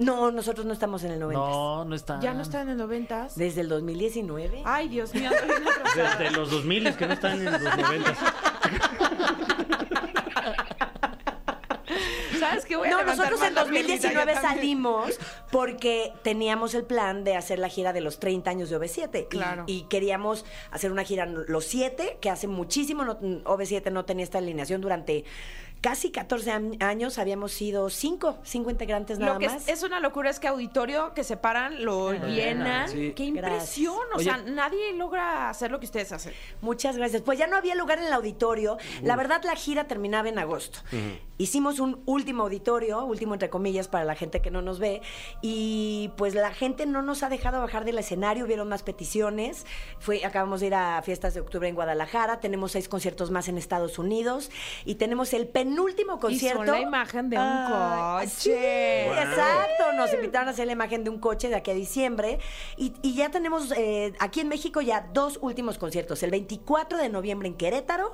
No, 0.00 0.30
nosotros 0.32 0.66
no 0.66 0.72
estamos 0.72 1.04
en 1.04 1.12
el 1.12 1.20
90. 1.20 1.40
No, 1.40 1.84
no 1.84 1.94
está. 1.94 2.18
Ya 2.20 2.34
no 2.34 2.42
está 2.42 2.62
en 2.62 2.70
el 2.70 2.76
90 2.76 3.28
Desde 3.36 3.60
el 3.60 3.68
2019. 3.68 4.62
Ay, 4.64 4.88
Dios 4.88 5.14
mío. 5.14 5.30
Desde 5.94 6.30
los 6.32 6.50
2000 6.50 6.96
que 6.96 7.06
no 7.06 7.12
están 7.14 7.38
en 7.38 7.44
los 7.52 7.60
90. 7.62 8.14
¿Sabes 12.38 12.64
qué? 12.64 12.76
Voy 12.76 12.88
a 12.88 12.92
no, 12.92 13.02
nosotros 13.04 13.42
en 13.42 13.54
la 13.54 13.64
piernita, 13.64 14.08
2019 14.08 14.32
yo 14.34 14.40
también. 14.40 14.58
salimos 14.60 15.18
porque 15.50 16.12
teníamos 16.22 16.74
el 16.74 16.84
plan 16.84 17.22
de 17.24 17.36
hacer 17.36 17.58
la 17.58 17.68
gira 17.68 17.92
de 17.92 18.00
los 18.00 18.18
30 18.18 18.50
años 18.50 18.70
de 18.70 18.78
OV7. 18.78 19.20
Y- 19.22 19.24
Claro. 19.26 19.64
Y, 19.66 19.82
queríamos 19.82 20.44
hacer 20.70 20.90
una 20.92 21.04
gira 21.04 21.26
los 21.26 21.64
7, 21.66 22.18
que 22.20 22.30
hace 22.30 22.46
muchísimo 22.46 23.04
no- 23.04 23.18
OV7 23.18 23.90
no 23.92 24.04
tenía 24.04 24.24
esta 24.24 24.38
alineación 24.38 24.80
durante 24.80 25.24
casi 25.80 26.10
14 26.10 26.50
am- 26.50 26.72
años. 26.80 27.18
Habíamos 27.18 27.52
sido 27.52 27.88
5, 27.90 28.38
5 28.42 28.70
integrantes 28.70 29.18
nada 29.18 29.34
Lo 29.34 29.38
que 29.38 29.46
más. 29.48 29.62
es, 29.62 29.78
es 29.78 29.82
una 29.82 30.00
locura 30.00 30.30
es 30.30 30.38
que 30.40 30.48
auditorio 30.48 31.14
que 31.14 31.24
se 31.24 31.36
paran, 31.36 31.84
lo 31.84 32.12
llenan. 32.12 32.88
sí. 32.88 33.12
¡Qué 33.16 33.30
Gracias. 33.30 33.78
impresión! 33.78 33.96
O 34.14 34.16
Oye. 34.16 34.24
sea, 34.24 34.36
nadie 34.38 34.92
logra 34.94 35.48
hacer 35.48 35.70
lo 35.70 35.80
que 35.80 35.86
ustedes 35.86 36.12
hacen. 36.12 36.32
Muchas 36.60 36.96
gracias. 36.96 37.22
Pues 37.22 37.38
ya 37.38 37.46
no 37.46 37.56
había 37.56 37.74
lugar 37.74 37.98
en 37.98 38.04
el 38.04 38.12
auditorio. 38.12 38.78
La 39.02 39.16
verdad, 39.16 39.42
la 39.44 39.56
gira 39.56 39.84
terminaba 39.88 40.28
en 40.28 40.38
agosto. 40.38 40.80
Hicimos 41.38 41.80
un 41.80 42.02
último 42.04 42.42
auditorio, 42.42 43.02
último 43.04 43.32
entre 43.32 43.48
comillas 43.48 43.88
para 43.88 44.04
la 44.04 44.14
gente 44.14 44.42
que 44.42 44.50
no 44.50 44.60
nos 44.60 44.78
ve, 44.78 45.00
y 45.40 46.10
pues 46.18 46.34
la 46.34 46.52
gente 46.52 46.84
no 46.84 47.00
nos 47.00 47.22
ha 47.22 47.30
dejado 47.30 47.60
bajar 47.60 47.86
del 47.86 47.98
escenario. 47.98 48.44
Hubieron 48.44 48.68
más 48.68 48.82
peticiones. 48.82 49.64
Fue, 50.00 50.22
acabamos 50.26 50.60
de 50.60 50.66
ir 50.66 50.74
a 50.74 51.00
fiestas 51.02 51.32
de 51.32 51.40
octubre 51.40 51.66
en 51.66 51.74
Guadalajara. 51.74 52.40
Tenemos 52.40 52.72
seis 52.72 52.88
conciertos 52.88 53.30
más 53.30 53.48
en 53.48 53.56
Estados 53.56 53.98
Unidos 53.98 54.50
y 54.84 54.96
tenemos 54.96 55.32
el 55.32 55.48
penúltimo 55.70 56.18
concierto. 56.18 56.62
Y 56.64 56.66
son 56.66 56.74
la 56.76 56.80
imagen 56.80 57.30
de 57.30 57.36
un 57.36 57.42
Ah, 57.44 58.18
coche. 58.20 58.30
Sí, 58.36 58.50
exacto. 58.50 59.92
Nos 59.96 60.12
invitaron 60.12 60.48
a 60.48 60.50
hacer 60.52 60.66
la 60.66 60.72
imagen 60.72 61.04
de 61.04 61.10
un 61.10 61.18
coche 61.18 61.48
de 61.48 61.56
aquí 61.56 61.70
a 61.70 61.74
diciembre. 61.74 62.38
Y, 62.76 62.92
y 63.02 63.14
ya 63.14 63.30
tenemos 63.30 63.72
eh, 63.76 64.12
aquí 64.18 64.40
en 64.40 64.48
México 64.48 64.80
ya 64.80 65.08
dos 65.12 65.38
últimos 65.42 65.78
conciertos. 65.78 66.22
El 66.22 66.30
24 66.30 66.98
de 66.98 67.08
noviembre 67.08 67.48
en 67.48 67.54
Querétaro 67.54 68.12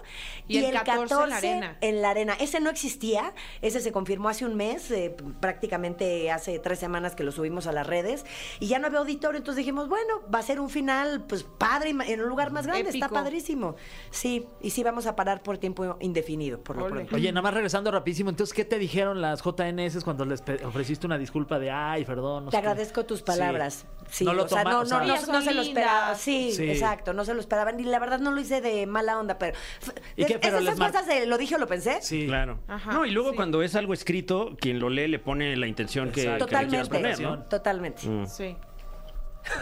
Y 0.49 0.59
el 0.65 0.75
14 0.83 1.15
en 1.25 1.31
la 1.31 1.37
Arena. 1.37 1.77
en 1.81 2.03
la 2.03 2.11
arena. 2.11 2.35
Ese 2.39 2.61
no 2.61 2.71
existía. 2.71 3.33
Ese 3.63 3.81
se 3.81 3.93
confirmó 3.93 4.29
hace 4.29 4.45
un 4.45 4.55
mes, 4.57 4.91
eh, 4.91 5.15
prácticamente 5.41 6.31
hace 6.31 6.59
tres 6.59 6.79
semanas 6.79 7.15
que 7.15 7.25
lo 7.25 7.33
subimos 7.33 7.67
a 7.67 7.73
las 7.73 7.87
redes. 7.87 8.25
Y 8.61 8.67
ya 8.69 8.79
no 8.79 8.87
había 8.87 8.99
auditorio. 9.01 9.39
Entonces 9.39 9.59
dijimos, 9.59 9.89
bueno, 9.89 10.23
va 10.33 10.41
a 10.41 10.43
ser 10.43 10.61
un 10.61 10.71
final 10.71 11.25
pues 11.27 11.45
padre 11.45 11.91
en 11.91 12.21
un 12.21 12.29
lugar 12.29 12.51
más 12.51 12.67
grande. 12.67 12.91
Está 12.91 13.09
padrísimo. 13.09 13.77
Sí, 14.11 14.47
y 14.61 14.71
sí 14.71 14.83
vamos 14.83 15.07
a 15.07 15.17
parar 15.17 15.43
por 15.43 15.59
tiempo 15.59 15.97
indefinido, 16.01 16.61
por 16.63 16.77
lo 16.77 16.85
Ole. 16.85 16.95
pronto. 16.95 17.17
Oye, 17.17 17.31
nada 17.33 17.43
más 17.47 17.55
regresando 17.55 17.93
rapidísimo, 17.93 18.29
entonces, 18.31 18.53
¿qué 18.53 18.65
te 18.65 18.77
dijeron 18.79 19.21
las 19.21 19.41
JNS 19.41 20.03
cuando 20.03 20.25
les 20.25 20.43
ofreciste 20.65 21.07
una 21.07 21.17
disculpa 21.17 21.61
de, 21.61 21.71
ay, 21.71 22.05
perdón? 22.05 22.47
no 22.47 22.51
Te 22.51 22.57
sé 22.57 22.61
qué"? 22.63 22.69
agradezco 22.69 23.05
tus 23.07 23.23
palabras. 23.23 23.87
Sí, 24.11 24.25
No 24.25 24.33
lo 24.35 24.45
o 24.45 24.49
sea, 24.49 24.63
toma- 24.65 24.71
no, 24.73 24.81
o 24.81 24.87
sea- 24.87 24.99
no, 24.99 25.07
no, 25.07 25.27
no 25.33 25.43
se 25.43 25.55
lo 25.55 25.63
esperaba. 25.63 26.15
Sí, 26.17 26.51
Sí. 26.53 26.69
exacto, 26.71 27.13
no 27.13 27.25
se 27.25 27.35
lo 27.35 27.41
esperaban. 27.41 27.79
Y 27.79 27.85
la 27.85 27.99
verdad 28.01 28.19
no 28.19 28.33
lo 28.33 28.41
hice 28.41 28.61
de 28.61 28.87
mala 28.87 29.19
onda, 29.19 29.39
pero. 29.39 29.57
¿Y 30.17 30.25
qué? 30.25 30.35
es- 30.35 30.39
Pero 30.41 30.59
esas 30.59 30.77
cosas 30.79 31.07
de 31.07 31.27
lo 31.27 31.39
dije 31.39 31.55
o 31.55 31.59
lo 31.59 31.67
pensé. 31.69 31.99
Sí. 32.03 32.27
Claro. 32.27 32.59
Ajá, 32.67 32.93
no, 32.93 33.05
y 33.07 33.11
luego 33.13 33.31
sí. 33.31 33.37
cuando 33.37 33.63
es 33.63 33.75
algo 33.77 33.95
escrito, 33.95 34.57
quien 34.61 34.79
lo 34.81 34.91
lee 34.91 35.07
le 35.09 35.19
pone 35.21 35.57
la 35.57 35.67
intención 35.69 36.09
que, 36.11 36.15
que 36.15 36.21
le 36.21 36.25
quieras 36.39 36.49
Totalmente. 36.89 36.89
poner, 36.91 37.21
¿no? 37.21 37.39
Totalmente. 37.45 38.09
Mm. 38.09 38.27
Sí. 38.27 38.57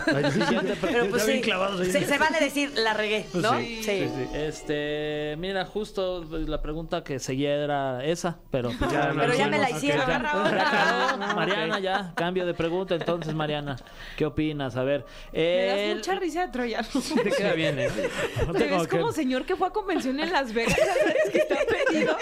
Pero 0.06 1.08
pues 1.10 1.22
sí, 1.24 1.42
se, 1.90 2.04
se 2.04 2.18
vale 2.18 2.38
decir 2.40 2.72
la 2.76 2.94
regué, 2.94 3.26
¿no? 3.34 3.58
Sí, 3.58 3.80
Sí. 3.82 4.08
Este, 4.34 5.34
mira, 5.38 5.64
justo 5.64 6.24
la 6.30 6.60
pregunta 6.62 7.02
que 7.04 7.18
seguía 7.18 7.54
era 7.54 8.04
esa, 8.04 8.38
pero 8.50 8.70
pues 8.78 8.90
ya, 8.90 9.12
Pero 9.18 9.34
ya 9.34 9.48
me 9.48 9.58
la 9.58 9.70
hicieron. 9.70 10.06
ya. 10.06 10.22
Ya 10.22 11.16
quedó. 11.18 11.34
Mariana, 11.34 11.78
ya, 11.80 12.12
cambio 12.14 12.46
de 12.46 12.54
pregunta. 12.54 12.94
Entonces, 12.94 13.34
Mariana, 13.34 13.76
¿qué 14.16 14.26
opinas? 14.26 14.76
A 14.76 14.84
ver. 14.84 15.04
Me 15.32 15.66
das 15.66 15.78
el- 15.78 15.96
mucha 15.96 16.14
risa 16.16 16.46
de 16.46 16.48
Troyano. 16.52 16.88
Te 17.22 17.30
queda 17.30 17.52
bien, 17.52 17.78
¿eh? 17.78 17.88
Te 17.90 18.44
como 18.46 18.52
ves 18.78 18.88
que- 18.88 18.98
como 18.98 19.12
señor 19.12 19.44
que 19.44 19.56
fue 19.56 19.66
a 19.68 19.70
convención 19.70 20.18
en 20.20 20.32
Las 20.32 20.52
Vegas. 20.52 20.76
¿sabes? 20.98 21.30
Que 21.32 21.38
está 21.38 21.56
perdido. 21.66 22.16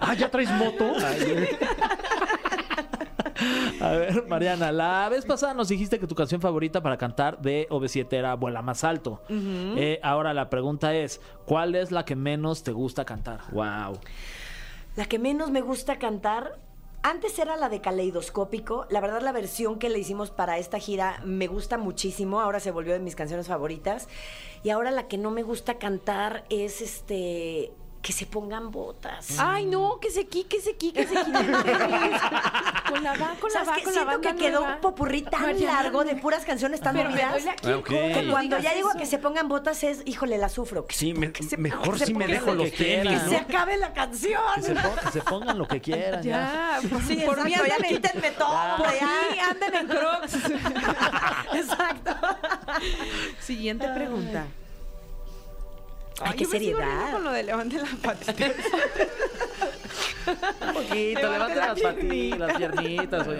Ah, 0.00 0.14
¿ya 0.14 0.30
traes 0.30 0.50
moto? 0.50 0.92
A 3.80 3.90
ver, 3.90 4.26
Mariana, 4.26 4.72
la 4.72 5.08
vez 5.08 5.24
pasada 5.24 5.54
nos 5.54 5.68
dijiste 5.68 5.98
que 5.98 6.06
tu 6.06 6.14
canción 6.14 6.40
favorita 6.40 6.82
para 6.82 6.96
cantar 6.96 7.40
de 7.40 7.68
OV7 7.70 8.12
era 8.12 8.34
Vuela 8.34 8.62
Más 8.62 8.84
Alto. 8.84 9.22
Eh, 9.28 10.00
ahora 10.02 10.34
la 10.34 10.50
pregunta 10.50 10.94
es, 10.94 11.20
¿cuál 11.46 11.74
es 11.74 11.90
la 11.90 12.04
que 12.04 12.16
menos 12.16 12.62
te 12.62 12.72
gusta 12.72 13.04
cantar? 13.04 13.40
Wow. 13.52 13.98
La 14.96 15.06
que 15.06 15.18
menos 15.18 15.50
me 15.50 15.60
gusta 15.60 15.98
cantar. 15.98 16.58
Antes 17.02 17.38
era 17.38 17.56
la 17.56 17.68
de 17.68 17.80
Caleidoscópico. 17.80 18.86
La 18.90 19.00
verdad, 19.00 19.22
la 19.22 19.30
versión 19.30 19.78
que 19.78 19.88
le 19.88 20.00
hicimos 20.00 20.30
para 20.30 20.58
esta 20.58 20.80
gira 20.80 21.20
me 21.24 21.46
gusta 21.46 21.78
muchísimo. 21.78 22.40
Ahora 22.40 22.58
se 22.58 22.72
volvió 22.72 22.92
de 22.94 22.98
mis 22.98 23.14
canciones 23.14 23.46
favoritas. 23.46 24.08
Y 24.64 24.70
ahora 24.70 24.90
la 24.90 25.06
que 25.06 25.16
no 25.16 25.30
me 25.30 25.44
gusta 25.44 25.78
cantar 25.78 26.44
es 26.50 26.80
este. 26.80 27.72
Que 28.02 28.12
se 28.12 28.26
pongan 28.26 28.70
botas. 28.70 29.38
Ay, 29.38 29.66
no, 29.66 29.98
que 30.00 30.10
se 30.10 30.26
qui, 30.28 30.44
que 30.44 30.60
se 30.60 30.76
qui, 30.76 30.92
que 30.92 31.04
se 31.06 31.14
qui. 31.14 31.32
Con 32.88 33.02
la 33.04 33.12
va, 33.12 33.34
con 33.38 33.52
la 33.52 33.64
¿Sabes 33.64 33.68
va, 33.68 33.74
qué? 33.76 33.82
con 33.82 33.94
la 33.94 34.00
Siento 34.00 34.06
banda 34.06 34.32
que 34.32 34.36
quedó 34.38 34.62
un 34.64 34.80
popurrí 34.80 35.22
tan 35.22 35.42
Mariana. 35.42 35.82
largo 35.82 36.04
de 36.04 36.14
puras 36.16 36.44
canciones 36.46 36.80
tan 36.80 36.96
movidas. 36.96 37.44
Ah, 37.46 37.56
Que 37.84 38.28
cuando 38.30 38.58
ya 38.60 38.72
digo 38.74 38.88
eso. 38.90 38.98
que 38.98 39.04
se 39.04 39.18
pongan 39.18 39.48
botas 39.48 39.82
es, 39.82 40.02
híjole, 40.06 40.38
la 40.38 40.48
sufro. 40.48 40.86
Sí, 40.88 41.12
me- 41.12 41.30
que 41.32 41.42
se- 41.42 41.58
mejor 41.58 41.98
si 41.98 42.14
me 42.14 42.26
dejo 42.26 42.46
lo 42.54 42.62
los 42.62 42.70
que 42.70 42.76
quieran, 42.76 43.04
tenis, 43.08 43.18
Que 43.20 43.24
¿no? 43.26 43.30
se 43.32 43.36
acabe 43.36 43.76
la 43.76 43.92
canción. 43.92 44.40
Que 44.56 44.62
se, 44.62 44.74
pon- 44.74 44.96
que 45.04 45.10
se 45.10 45.20
pongan 45.20 45.58
lo 45.58 45.68
que 45.68 45.80
quieran. 45.82 46.22
Ya. 46.22 46.78
Ya, 46.82 46.88
por, 46.88 47.02
Sí, 47.02 47.16
por 47.26 47.44
mí 47.44 47.50
ya 47.52 47.76
quítenme 47.86 48.30
todo, 48.30 48.76
Por 48.78 48.86
mí 48.92 49.38
anden 49.38 49.74
en 49.74 49.86
crocs. 49.88 50.34
Exacto. 51.52 52.14
Siguiente 53.40 53.86
pregunta. 53.88 54.44
Ay, 54.46 54.67
qué 56.36 56.44
sigo 56.44 56.52
riendo 56.58 56.78
seriedad. 56.78 57.12
con 57.12 57.24
lo 57.24 57.32
de 57.32 57.42
levanten 57.42 57.82
la 57.82 57.88
patita. 58.02 58.32
Un 60.28 60.74
poquito, 60.74 61.32
levante 61.32 61.54
la 61.56 61.66
las 61.68 61.80
patitas, 61.80 62.38
las 62.38 62.56
piernitas. 62.58 63.26
oye. 63.28 63.38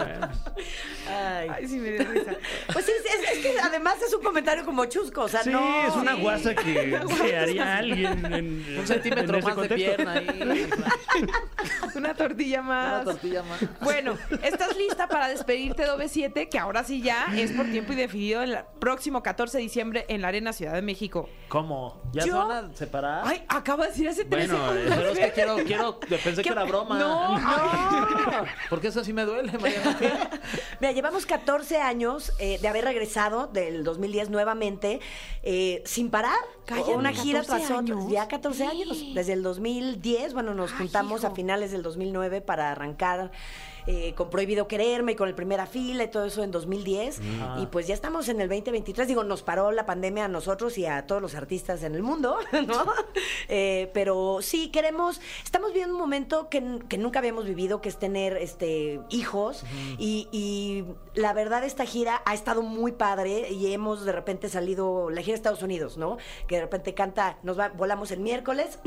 Ay. 1.11 1.49
Ay, 1.55 1.69
sí 1.69 1.77
me 1.79 1.91
dio 1.93 2.05
risa. 2.11 2.33
Pues 2.73 2.85
sí, 2.87 2.93
es, 2.93 3.31
es 3.33 3.39
que 3.39 3.61
además 3.61 3.97
es 4.07 4.13
un 4.15 4.23
comentario 4.23 4.65
como 4.65 4.85
chusco, 4.87 5.23
o 5.23 5.29
sea, 5.29 5.43
Sí, 5.43 5.51
no. 5.51 5.87
es 5.87 5.95
una 5.95 6.15
Sí. 6.17 6.21
guasa 6.23 6.55
que 6.55 6.99
se 7.19 7.37
haría 7.37 7.77
alguien 7.79 8.25
en 8.33 8.79
Un 8.79 8.87
centímetro 8.87 9.35
en 9.39 9.45
ese 9.45 9.49
más 9.49 9.57
de 9.57 9.69
contexto. 9.69 9.97
pierna 9.97 10.13
ahí. 10.15 10.71
Una 11.95 12.15
tortilla 12.15 12.63
más. 12.63 13.03
Una 13.03 13.13
tortilla 13.13 13.43
más. 13.43 13.61
Bueno, 13.81 14.17
¿estás 14.43 14.77
lista 14.77 15.09
para 15.09 15.29
despedirte 15.29 15.83
de 15.83 15.91
OV7? 15.91 16.49
Que 16.49 16.59
ahora 16.59 16.85
sí 16.85 17.03
ya 17.03 17.27
es 17.37 17.53
por 17.53 17.67
tiempo 17.67 17.93
indefinido 17.93 18.43
el 18.43 18.59
próximo 18.79 19.23
14 19.23 19.59
de 19.59 19.63
diciembre 19.63 20.05
en 20.09 20.23
la 20.23 20.29
Arena 20.29 20.53
Ciudad 20.53 20.73
de 20.75 20.83
México. 20.83 21.29
¿Cómo? 21.49 22.01
¿Ya 22.13 22.25
Yo- 22.25 22.33
se 22.33 22.39
van 22.49 22.51
a 22.65 22.68
separar? 22.75 23.23
Ay, 23.27 23.45
acabo 23.49 23.83
de 23.83 23.89
decir 23.89 24.09
hace 24.09 24.25
tres 24.25 24.49
Bueno, 24.49 24.73
segundos. 24.73 24.97
Pero 24.97 25.11
es 25.11 25.19
que 25.19 25.33
quiero, 25.33 25.57
quiero, 25.65 26.01
pensé 26.25 26.43
que 26.43 26.49
era 26.49 26.65
broma. 26.65 26.99
No, 26.99 27.39
no. 27.39 28.45
Porque 28.71 28.89
eso 28.89 29.05
sí 29.05 29.13
me 29.13 29.25
duele, 29.25 29.53
Mariana. 29.59 29.99
Mira, 30.81 30.93
llevamos 30.93 31.27
14 31.27 31.79
años 31.79 32.33
eh, 32.39 32.59
de 32.61 32.69
haber 32.69 32.85
regresado 32.85 33.47
del 33.47 33.85
2010 33.85 34.31
nuevamente 34.31 35.01
eh, 35.43 35.83
sin 35.85 36.11
parar. 36.11 36.39
Cállate, 36.67 36.93
una 36.93 37.13
gira 37.13 37.41
14 37.41 37.67
tras 37.67 37.81
otra. 37.81 37.97
Ya 38.11 38.29
14 38.29 38.67
años. 38.67 39.05
Desde 39.15 39.33
el 39.33 39.43
2010, 39.43 40.35
bueno, 40.35 40.55
nos 40.55 40.73
Ay, 40.73 40.79
juntamos 40.79 41.23
hijo. 41.23 41.33
a 41.33 41.35
finales 41.35 41.73
del 41.73 41.83
2009 41.83 42.41
para 42.41 42.73
arrancar 42.73 43.31
eh, 43.91 44.13
con 44.15 44.29
Prohibido 44.29 44.69
Quererme 44.69 45.13
y 45.13 45.15
con 45.17 45.29
el 45.29 45.35
Primera 45.35 45.67
Fila 45.67 46.05
y 46.05 46.09
todo 46.09 46.27
eso 46.27 46.43
en 46.43 46.51
2010. 46.51 47.21
Y 47.59 47.67
pues 47.67 47.87
ya 47.87 47.95
estamos 47.95 48.29
en 48.29 48.39
el 48.43 48.49
2023. 48.49 49.09
Digo, 49.09 49.25
nos 49.25 49.43
paró 49.43 49.73
la 49.73 49.87
pandemia 49.87 50.27
a 50.27 50.29
nosotros 50.29 50.77
y 50.77 50.85
a 50.85 51.07
todos 51.07 51.23
los 51.23 51.35
artistas 51.35 51.83
en 51.83 51.95
el 51.95 52.03
mundo, 52.03 52.37
¿no? 52.67 52.85
Eh, 53.49 53.91
pero 53.95 54.41
sí, 54.43 54.69
queremos, 54.69 55.23
estamos 55.43 55.71
viviendo 55.73 55.95
un 55.95 56.01
momento 56.01 56.51
que, 56.51 56.81
que 56.87 56.99
nunca 56.99 57.21
habíamos 57.21 57.47
vivido, 57.47 57.81
que 57.81 57.89
es 57.89 57.99
tener 57.99 58.37
este, 58.37 59.01
hijos. 59.09 59.65
y, 59.99 60.29
y 60.33 60.85
la 61.15 61.33
verdad, 61.33 61.65
esta 61.65 61.87
gira 61.87 62.21
ha 62.27 62.35
estado 62.35 62.61
muy 62.61 62.93
padre 62.93 63.51
y 63.51 63.73
hemos 63.73 64.05
de 64.05 64.13
repente 64.13 64.51
salido, 64.51 65.09
la 65.09 65.23
gira 65.23 65.33
de 65.33 65.37
Estados 65.37 65.63
Unidos, 65.63 65.97
¿no? 65.97 66.19
Que 66.47 66.57
de 66.57 66.61
repente 66.61 66.93
canta, 66.93 67.39
nos 67.43 67.59
va, 67.59 67.71
volamos 67.71 68.11
el 68.11 68.21
miércoles, 68.21 68.79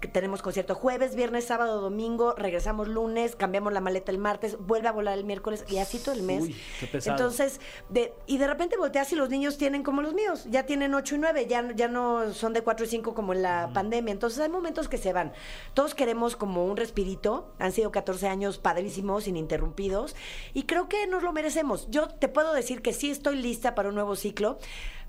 que 0.00 0.08
tenemos 0.12 0.42
concierto 0.42 0.74
jueves, 0.74 1.14
viernes, 1.14 1.44
sábado, 1.44 1.80
domingo, 1.80 2.34
regresamos 2.36 2.88
lunes, 2.88 3.36
cambiamos 3.36 3.72
la 3.72 3.80
maleta 3.80 4.15
el 4.16 4.22
martes, 4.22 4.56
vuelve 4.58 4.88
a 4.88 4.92
volar 4.92 5.16
el 5.16 5.24
miércoles 5.24 5.64
y 5.68 5.78
así 5.78 5.98
todo 5.98 6.14
el 6.14 6.22
mes. 6.22 6.42
Uy, 6.42 6.56
qué 6.80 6.86
pesado. 6.86 7.16
Entonces, 7.16 7.60
de, 7.88 8.14
y 8.26 8.38
de 8.38 8.46
repente 8.46 8.76
volteas 8.76 9.12
y 9.12 9.16
los 9.16 9.30
niños 9.30 9.58
tienen 9.58 9.82
como 9.82 10.02
los 10.02 10.14
míos, 10.14 10.46
ya 10.50 10.64
tienen 10.64 10.94
8 10.94 11.14
y 11.14 11.18
9, 11.18 11.46
ya, 11.46 11.72
ya 11.74 11.88
no 11.88 12.32
son 12.32 12.52
de 12.52 12.62
4 12.62 12.86
y 12.86 12.88
5 12.88 13.14
como 13.14 13.32
en 13.32 13.42
la 13.42 13.70
pandemia. 13.72 14.12
Entonces 14.12 14.40
hay 14.40 14.48
momentos 14.48 14.88
que 14.88 14.98
se 14.98 15.12
van. 15.12 15.32
Todos 15.74 15.94
queremos 15.94 16.36
como 16.36 16.64
un 16.64 16.76
respirito, 16.76 17.52
han 17.58 17.72
sido 17.72 17.92
14 17.92 18.28
años 18.28 18.58
padrísimos, 18.58 19.28
ininterrumpidos, 19.28 20.16
y 20.54 20.64
creo 20.64 20.88
que 20.88 21.06
nos 21.06 21.22
lo 21.22 21.32
merecemos. 21.32 21.88
Yo 21.90 22.08
te 22.08 22.28
puedo 22.28 22.52
decir 22.52 22.82
que 22.82 22.92
sí 22.92 23.10
estoy 23.10 23.36
lista 23.36 23.74
para 23.74 23.88
un 23.90 23.94
nuevo 23.94 24.16
ciclo. 24.16 24.58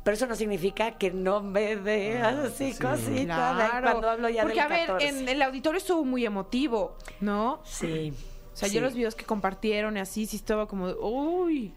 Pero 0.04 0.16
eso 0.16 0.26
no 0.28 0.36
significa 0.36 0.92
que 0.92 1.12
no 1.12 1.42
me 1.42 1.76
veas 1.76 2.34
así 2.38 2.74
cosita 2.76 3.54
de 3.56 3.82
cuando 3.82 4.10
hablo 4.10 4.30
ya 4.30 4.44
Porque, 4.44 4.56
del 4.56 4.64
a 4.64 4.68
ver, 4.70 4.88
14. 4.88 5.08
en 5.10 5.28
el 5.28 5.42
auditorio 5.42 5.80
estuvo 5.80 6.06
muy 6.06 6.26
emotivo, 6.26 6.96
¿no? 7.20 7.60
Sí. 7.66 8.14
O 8.58 8.60
sea, 8.60 8.70
sí. 8.70 8.74
yo 8.74 8.82
los 8.82 8.96
videos 8.96 9.14
que 9.14 9.24
compartieron 9.24 9.98
y 9.98 10.00
así, 10.00 10.26
sí 10.26 10.36
estaba 10.36 10.68
como, 10.68 10.88
de, 10.88 10.96
uy. 10.96 11.72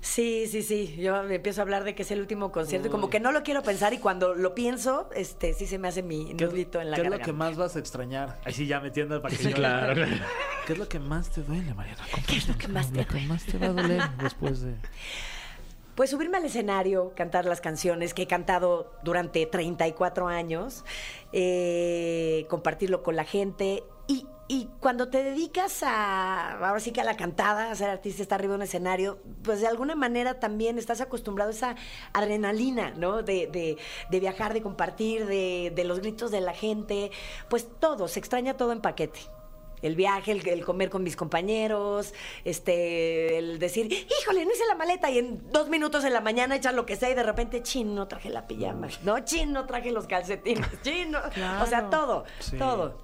Sí, 0.00 0.46
sí, 0.50 0.62
sí. 0.62 0.96
Yo 0.98 1.22
me 1.24 1.34
empiezo 1.34 1.60
a 1.60 1.64
hablar 1.64 1.84
de 1.84 1.94
que 1.94 2.00
es 2.00 2.10
el 2.10 2.18
último 2.18 2.50
concierto 2.50 2.88
y 2.88 2.90
como 2.90 3.10
que 3.10 3.20
no 3.20 3.30
lo 3.30 3.42
quiero 3.42 3.62
pensar 3.62 3.92
y 3.92 3.98
cuando 3.98 4.34
lo 4.34 4.54
pienso, 4.54 5.10
este, 5.14 5.52
sí 5.52 5.66
se 5.66 5.76
me 5.76 5.88
hace 5.88 6.02
mi 6.02 6.34
¿Qué, 6.34 6.46
nudito 6.46 6.80
en 6.80 6.90
la 6.90 6.96
qué 6.96 7.02
es 7.02 7.10
lo 7.10 7.18
que 7.18 7.34
más 7.34 7.56
vas 7.56 7.76
a 7.76 7.78
extrañar? 7.78 8.40
Ahí 8.46 8.54
sí, 8.54 8.66
ya 8.66 8.80
metiendo 8.80 9.20
para 9.20 9.36
que 9.36 9.42
Sí, 9.42 9.50
yo- 9.50 9.54
claro. 9.54 10.06
¿Qué 10.66 10.72
es 10.72 10.78
lo 10.78 10.88
que 10.88 10.98
más 10.98 11.28
te 11.28 11.42
duele, 11.42 11.74
Mariana? 11.74 12.02
¿Qué 12.26 12.38
es 12.38 12.48
lo 12.48 12.56
que 12.56 12.68
más 12.68 12.90
te 12.90 13.02
Lo 13.02 13.06
que 13.06 13.20
más 13.20 13.44
te 13.44 13.58
va 13.58 13.66
a 13.66 13.72
doler 13.74 14.02
después 14.22 14.62
de... 14.62 14.76
Pues 15.94 16.08
subirme 16.08 16.38
al 16.38 16.44
escenario, 16.46 17.12
cantar 17.14 17.44
las 17.44 17.60
canciones 17.60 18.14
que 18.14 18.22
he 18.22 18.26
cantado 18.26 18.94
durante 19.04 19.44
34 19.44 20.26
años, 20.26 20.84
eh, 21.32 22.46
compartirlo 22.48 23.02
con 23.02 23.14
la 23.14 23.24
gente. 23.24 23.84
Y, 24.06 24.26
y 24.48 24.68
cuando 24.80 25.08
te 25.08 25.22
dedicas 25.24 25.82
a, 25.82 26.52
ahora 26.58 26.78
sí 26.80 26.92
que 26.92 27.00
a 27.00 27.04
la 27.04 27.16
cantada, 27.16 27.70
a 27.70 27.74
ser 27.74 27.88
artista, 27.88 28.22
estar 28.22 28.38
arriba 28.40 28.52
de 28.52 28.56
un 28.58 28.62
escenario, 28.62 29.18
pues 29.42 29.60
de 29.60 29.66
alguna 29.66 29.94
manera 29.94 30.38
también 30.40 30.76
estás 30.78 31.00
acostumbrado 31.00 31.50
a 31.50 31.54
esa 31.54 31.76
adrenalina, 32.12 32.90
¿no? 32.96 33.22
De, 33.22 33.46
de- 33.46 33.76
de 34.10 34.20
viajar, 34.20 34.52
de 34.52 34.62
compartir, 34.62 35.26
de, 35.26 35.72
de 35.74 35.84
los 35.84 36.00
gritos 36.00 36.30
de 36.30 36.40
la 36.42 36.52
gente. 36.52 37.10
Pues 37.48 37.66
todo, 37.80 38.08
se 38.08 38.18
extraña 38.18 38.56
todo 38.56 38.72
en 38.72 38.80
paquete 38.80 39.20
el 39.82 39.96
viaje, 39.96 40.32
el, 40.32 40.48
el 40.48 40.64
comer 40.64 40.88
con 40.88 41.02
mis 41.02 41.14
compañeros, 41.14 42.14
este, 42.64 43.36
el 43.36 43.58
decir, 43.58 43.92
híjole, 43.92 44.46
no 44.46 44.50
hice 44.52 44.64
la 44.66 44.76
maleta 44.76 45.10
y 45.10 45.18
en 45.18 45.50
dos 45.52 45.68
minutos 45.68 46.04
en 46.04 46.14
la 46.14 46.22
mañana 46.22 46.56
echar 46.56 46.72
lo 46.72 46.86
que 46.86 46.96
sea 46.96 47.10
y 47.10 47.14
de 47.14 47.22
repente, 47.22 47.62
chin, 47.62 47.94
no 47.94 48.08
traje 48.08 48.30
la 48.30 48.46
pijama, 48.46 48.88
no, 49.02 49.18
chin, 49.20 49.52
no 49.52 49.66
traje 49.66 49.90
los 49.92 50.06
calcetines, 50.06 50.66
chin, 50.82 51.10
no. 51.10 51.18
o 51.62 51.66
sea, 51.66 51.90
todo, 51.90 52.24
Sí. 52.38 52.56
todo. 52.56 52.96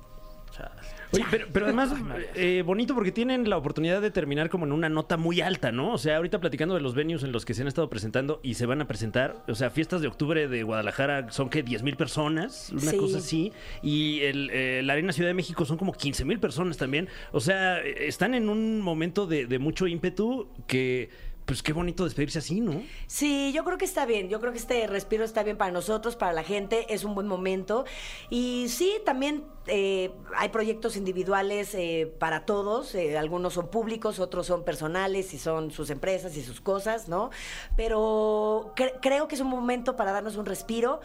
Oye, 1.12 1.24
pero, 1.30 1.46
pero 1.52 1.66
además, 1.66 1.92
eh, 2.34 2.62
bonito 2.64 2.94
porque 2.94 3.10
tienen 3.10 3.48
la 3.50 3.56
oportunidad 3.56 4.00
de 4.00 4.10
terminar 4.10 4.48
como 4.48 4.64
en 4.64 4.72
una 4.72 4.88
nota 4.88 5.16
muy 5.16 5.40
alta, 5.40 5.72
¿no? 5.72 5.92
O 5.92 5.98
sea, 5.98 6.16
ahorita 6.18 6.38
platicando 6.40 6.74
de 6.74 6.80
los 6.80 6.94
venues 6.94 7.22
en 7.24 7.32
los 7.32 7.44
que 7.44 7.52
se 7.54 7.62
han 7.62 7.68
estado 7.68 7.90
presentando 7.90 8.38
y 8.42 8.54
se 8.54 8.66
van 8.66 8.80
a 8.80 8.86
presentar, 8.86 9.42
o 9.48 9.54
sea, 9.54 9.70
fiestas 9.70 10.00
de 10.02 10.08
octubre 10.08 10.46
de 10.46 10.62
Guadalajara 10.62 11.30
son 11.32 11.50
que 11.50 11.62
10 11.62 11.82
mil 11.82 11.96
personas, 11.96 12.70
una 12.70 12.90
Sí. 12.92 12.96
cosa 12.96 13.18
así, 13.18 13.52
y 13.82 14.20
el, 14.20 14.50
eh, 14.52 14.82
la 14.84 14.92
Arena 14.92 15.12
Ciudad 15.12 15.30
de 15.30 15.34
México 15.34 15.64
son 15.64 15.76
como 15.78 15.92
15 15.92 16.24
mil 16.24 16.38
personas 16.38 16.76
también. 16.76 17.08
O 17.32 17.40
sea, 17.40 17.80
están 17.80 18.34
en 18.34 18.48
un 18.48 18.80
momento 18.80 19.26
de, 19.26 19.46
de 19.46 19.58
mucho 19.58 19.86
ímpetu 19.88 20.48
que, 20.68 21.10
pues 21.46 21.64
qué 21.64 21.72
bonito 21.72 22.04
despedirse 22.04 22.38
así, 22.38 22.60
¿no? 22.60 22.80
Sí, 23.08 23.50
yo 23.52 23.64
creo 23.64 23.76
que 23.76 23.84
está 23.84 24.06
bien. 24.06 24.28
Yo 24.28 24.38
creo 24.40 24.52
que 24.52 24.58
este 24.58 24.86
respiro 24.86 25.24
está 25.24 25.42
bien 25.42 25.56
para 25.56 25.72
nosotros, 25.72 26.14
para 26.14 26.32
la 26.32 26.44
gente. 26.44 26.94
Es 26.94 27.02
un 27.02 27.16
buen 27.16 27.26
momento. 27.26 27.84
Y 28.28 28.66
sí, 28.68 28.92
también 29.04 29.42
eh, 29.70 30.12
hay 30.36 30.48
proyectos 30.50 30.96
individuales 30.96 31.74
eh, 31.74 32.12
para 32.18 32.44
todos. 32.44 32.94
eh, 32.94 33.16
algunos 33.16 33.54
son 33.54 33.68
públicos, 33.68 34.18
otros 34.18 34.46
son 34.46 34.64
personales 34.64 35.32
y 35.32 35.38
son 35.38 35.70
sus 35.70 35.88
empresas 35.90 36.36
y 36.36 36.42
sus 36.42 36.60
cosas, 36.60 37.08
¿no? 37.08 37.30
Pero 37.76 38.72
cre- 38.76 38.98
creo 39.00 39.28
que 39.28 39.34
es 39.36 39.40
un 39.40 39.48
momento 39.48 39.96
para 39.96 40.12
darnos 40.12 40.36
un 40.36 40.46
respiro. 40.46 41.00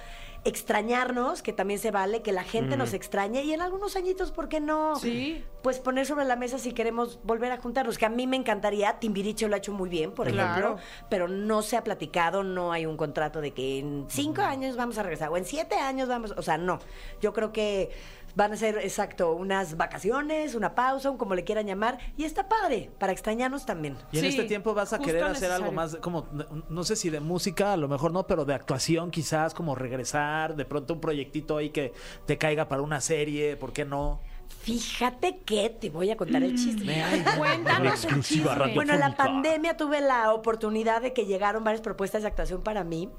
Extrañarnos, 0.48 1.42
que 1.42 1.54
también 1.54 1.80
se 1.80 1.90
vale, 1.90 2.22
que 2.22 2.32
la 2.32 2.44
gente 2.44 2.78
nos 2.78 2.94
extrañe 2.94 3.44
y 3.44 3.52
en 3.54 3.62
algunos 3.64 3.96
añitos, 3.96 4.32
¿por 4.32 4.48
qué 4.48 4.60
no? 4.60 4.96
Sí. 4.96 5.44
Pues 5.64 5.80
poner 5.80 6.06
sobre 6.06 6.24
la 6.26 6.36
mesa 6.36 6.60
si 6.60 6.72
queremos 6.72 7.20
volver 7.24 7.52
a 7.52 7.58
juntarnos, 7.58 7.98
que 7.98 8.06
a 8.06 8.10
mí 8.10 8.28
me 8.28 8.36
encantaría, 8.38 9.00
Timbiriche 9.00 9.48
lo 9.48 9.56
ha 9.56 9.58
hecho 9.58 9.74
muy 9.74 9.90
bien, 9.90 10.12
por 10.12 10.28
Claro. 10.30 10.52
ejemplo, 10.52 10.78
pero 11.10 11.28
no 11.28 11.64
se 11.64 11.78
ha 11.78 11.84
platicado, 11.84 12.44
no 12.44 12.72
hay 12.72 12.86
un 12.86 12.96
contrato 12.96 13.42
de 13.42 13.52
que 13.56 13.80
en 13.80 14.06
cinco 14.08 14.44
años 14.44 14.76
vamos 14.76 15.00
a 15.00 15.04
regresar 15.04 15.30
o 15.30 15.38
en 15.38 15.46
siete 15.46 15.76
años 15.78 16.08
vamos, 16.08 16.32
o 16.38 16.42
sea, 16.44 16.60
no. 16.60 16.78
Yo 17.22 17.34
creo 17.34 17.52
que 17.52 17.90
van 18.36 18.52
a 18.54 18.58
ser, 18.58 18.78
exacto, 18.80 19.34
unas 19.34 19.78
vacaciones, 19.78 20.56
una 20.56 20.76
pausa, 20.76 21.10
un 21.10 21.18
como 21.18 21.36
le 21.36 21.44
quieran 21.44 21.66
llamar, 21.68 21.98
y 22.18 22.26
está 22.26 22.48
padre, 22.50 22.92
para 23.00 23.12
extrañarnos 23.14 23.66
también. 23.66 23.98
Y 24.12 24.18
en 24.18 24.24
Sí, 24.24 24.28
este 24.30 24.44
tiempo 24.44 24.74
vas 24.74 24.94
a 24.94 25.00
querer 25.00 25.24
hacer 25.24 25.52
algo 25.52 25.72
más, 25.72 25.96
como, 25.98 26.28
no- 26.32 26.46
no 26.70 26.84
sé 26.84 26.96
si 26.96 27.10
de 27.10 27.20
música, 27.20 27.74
a 27.74 27.78
lo 27.78 27.88
mejor 27.88 28.12
no, 28.12 28.28
pero 28.28 28.46
de 28.46 28.54
actuación 28.54 29.10
quizás, 29.12 29.54
como 29.54 29.74
regresar, 29.76 30.56
de 30.56 30.66
pronto 30.66 30.94
un 30.94 31.02
proyectito 31.02 31.58
ahí 31.58 31.70
que 31.70 31.94
te 32.26 32.38
caiga 32.38 32.68
para 32.68 32.82
una 32.82 33.02
serie, 33.02 33.56
¿por 33.58 33.72
qué 33.74 33.86
no? 33.86 34.20
Fíjate 34.66 35.40
que 35.46 35.70
te 35.70 35.90
voy 35.90 36.10
a 36.10 36.18
contar 36.18 36.42
el 36.42 36.56
chisme. 36.56 37.04
Cuéntanos 37.38 38.04
el 38.06 38.24
chisme. 38.24 38.74
Bueno, 38.74 38.96
la 38.98 39.16
pandemia 39.16 39.78
tuve 39.78 40.02
la 40.02 40.34
oportunidad 40.34 41.02
de 41.02 41.14
que 41.14 41.26
llegaron 41.26 41.64
varias 41.64 41.82
propuestas 41.82 42.24
de 42.24 42.30
actuación 42.30 42.64
para 42.64 42.84
mí, 42.84 43.10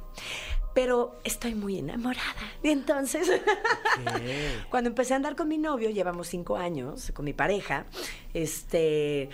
pero 0.74 1.18
estoy 1.22 1.54
muy 1.54 1.78
enamorada. 1.78 2.24
Y 2.62 2.70
entonces, 2.70 3.30
cuando 4.70 4.88
empecé 4.88 5.12
a 5.12 5.16
andar 5.16 5.36
con 5.36 5.46
mi 5.48 5.56
novio, 5.56 5.90
llevamos 5.90 6.26
cinco 6.26 6.56
años, 6.56 7.12
con 7.14 7.24
mi 7.24 7.32
pareja, 7.32 7.86
este... 8.34 9.30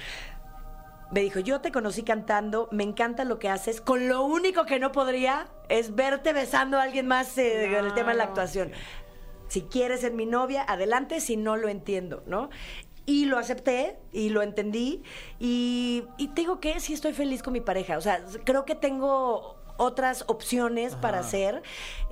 Me 1.13 1.21
dijo, 1.21 1.41
yo 1.41 1.61
te 1.61 1.71
conocí 1.73 2.05
cantando, 2.05 2.71
me 2.73 2.85
encanta 2.85 3.25
lo 3.25 3.39
que 3.39 3.51
haces, 3.51 3.83
con 3.83 4.09
lo 4.09 4.25
único 4.25 4.65
que 4.65 4.79
no 4.79 4.93
podría 4.93 5.47
es 5.69 5.95
verte 5.95 6.33
besando 6.33 6.79
a 6.79 6.85
alguien 6.85 7.07
más 7.07 7.37
eh, 7.37 7.67
en 7.67 7.85
el 7.85 7.93
tema 7.93 8.13
de 8.13 8.19
la 8.19 8.25
actuación. 8.25 8.73
Si 9.53 9.61
quieres 9.61 10.01
ser 10.01 10.15
mi 10.15 10.25
novia, 10.25 10.65
adelante, 10.67 11.21
si 11.21 11.37
no 11.37 11.57
lo 11.57 11.69
entiendo, 11.69 12.23
¿no? 12.27 12.49
Y 13.05 13.27
lo 13.27 13.37
acepté 13.37 13.99
y 14.11 14.31
lo 14.31 14.41
entendí 14.41 15.03
y, 15.39 16.05
y 16.17 16.29
te 16.29 16.41
digo 16.41 16.59
que 16.59 16.81
sí 16.81 16.95
estoy 16.95 17.13
feliz 17.13 17.43
con 17.43 17.53
mi 17.53 17.61
pareja. 17.61 17.99
O 17.99 18.01
sea, 18.01 18.25
creo 18.45 18.65
que 18.65 18.75
tengo 18.75 19.59
otras 19.77 20.25
opciones 20.27 20.95
para 20.95 21.19
hacer. 21.19 21.63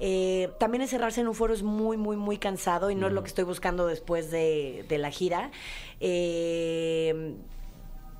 Eh, 0.00 0.50
también 0.58 0.82
encerrarse 0.82 1.22
en 1.22 1.28
un 1.28 1.34
foro 1.34 1.54
es 1.54 1.62
muy, 1.62 1.96
muy, 1.96 2.18
muy 2.18 2.36
cansado 2.36 2.90
y 2.90 2.94
no 2.94 3.06
es 3.06 3.14
lo 3.14 3.22
que 3.22 3.28
estoy 3.28 3.44
buscando 3.44 3.86
después 3.86 4.30
de, 4.30 4.84
de 4.86 4.98
la 4.98 5.10
gira. 5.10 5.50
Eh, 5.98 7.36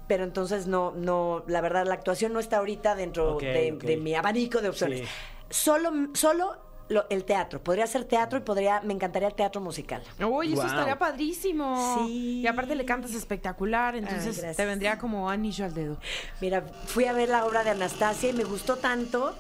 pero 0.09 0.25
entonces 0.25 0.67
no, 0.67 0.93
no, 0.93 1.45
la 1.47 1.61
verdad, 1.61 1.87
la 1.87 1.93
actuación 1.93 2.33
no 2.33 2.41
está 2.41 2.57
ahorita 2.57 2.95
dentro 2.95 3.37
de, 3.37 3.99
mi 4.01 4.15
abanico 4.15 4.63
de 4.63 4.71
opciones. 4.71 5.01
Sí. 5.01 5.07
Solo, 5.51 5.91
solo 6.15 6.70
lo- 6.91 7.07
el 7.09 7.25
teatro. 7.25 7.63
Podría 7.63 7.87
ser 7.87 8.05
teatro 8.05 8.39
y 8.39 8.43
podría, 8.43 8.81
me 8.83 8.93
encantaría 8.93 9.29
el 9.29 9.35
teatro 9.35 9.61
musical. 9.63 10.03
Uy, 10.23 10.53
eso 10.53 10.67
estaría 10.67 10.99
padrísimo. 10.99 12.05
Sí. 12.07 12.41
Y 12.43 12.47
aparte 12.47 12.75
le 12.75 12.85
cantas 12.85 13.15
espectacular, 13.15 13.97
entonces 13.97 14.57
te 14.57 14.67
vendría 14.67 14.99
como 14.99 15.31
anillo 15.31 15.65
al 15.65 15.73
dedo. 15.73 15.97
Mira, 16.43 16.63
fui 16.87 17.07
a 17.07 17.13
ver 17.13 17.29
la 17.31 17.47
obra 17.47 17.65
de 17.65 17.71
Anastasia 17.71 18.29
y 18.31 18.33
me 18.35 18.45
gustó 18.45 18.77
tanto 18.77 19.35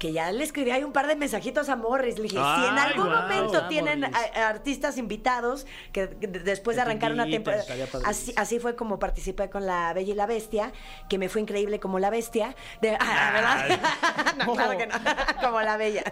que 0.00 0.12
ya 0.12 0.32
le 0.32 0.42
escribí 0.42 0.70
ahí 0.72 0.82
un 0.82 0.92
par 0.92 1.06
de 1.06 1.14
mensajitos 1.14 1.68
a 1.68 1.76
Morris. 1.76 2.16
Le 2.16 2.22
dije, 2.24 2.36
si 2.36 2.66
en 2.68 2.78
algún 2.78 3.08
momento 3.10 3.68
tienen 3.68 4.00
Morris. 4.00 4.16
a- 4.34 4.40
a 4.46 4.48
artistas 4.48 4.96
invitados 4.98 5.66
que, 5.92 6.08
que 6.18 6.26
de- 6.26 6.40
después 6.40 6.74
de 6.76 6.82
arrancar 6.82 7.12
una 7.12 7.26
temporada. 7.26 7.62
Así, 8.06 8.32
así 8.36 8.58
fue 8.58 8.74
como 8.74 8.98
participé 8.98 9.50
con 9.50 9.66
La 9.66 9.92
Bella 9.92 10.12
y 10.12 10.16
la 10.16 10.24
Bestia, 10.26 10.72
que 11.08 11.18
me 11.18 11.28
fue 11.28 11.42
increíble 11.42 11.78
como 11.80 11.98
la 11.98 12.08
bestia. 12.10 12.56
De, 12.80 12.96
ah, 13.00 13.30
¿verdad? 13.34 13.80
no, 14.46 14.52
claro 14.54 14.78
que 14.78 14.86
no. 14.86 14.94
como 15.42 15.60
la 15.60 15.76
Bella. 15.76 16.02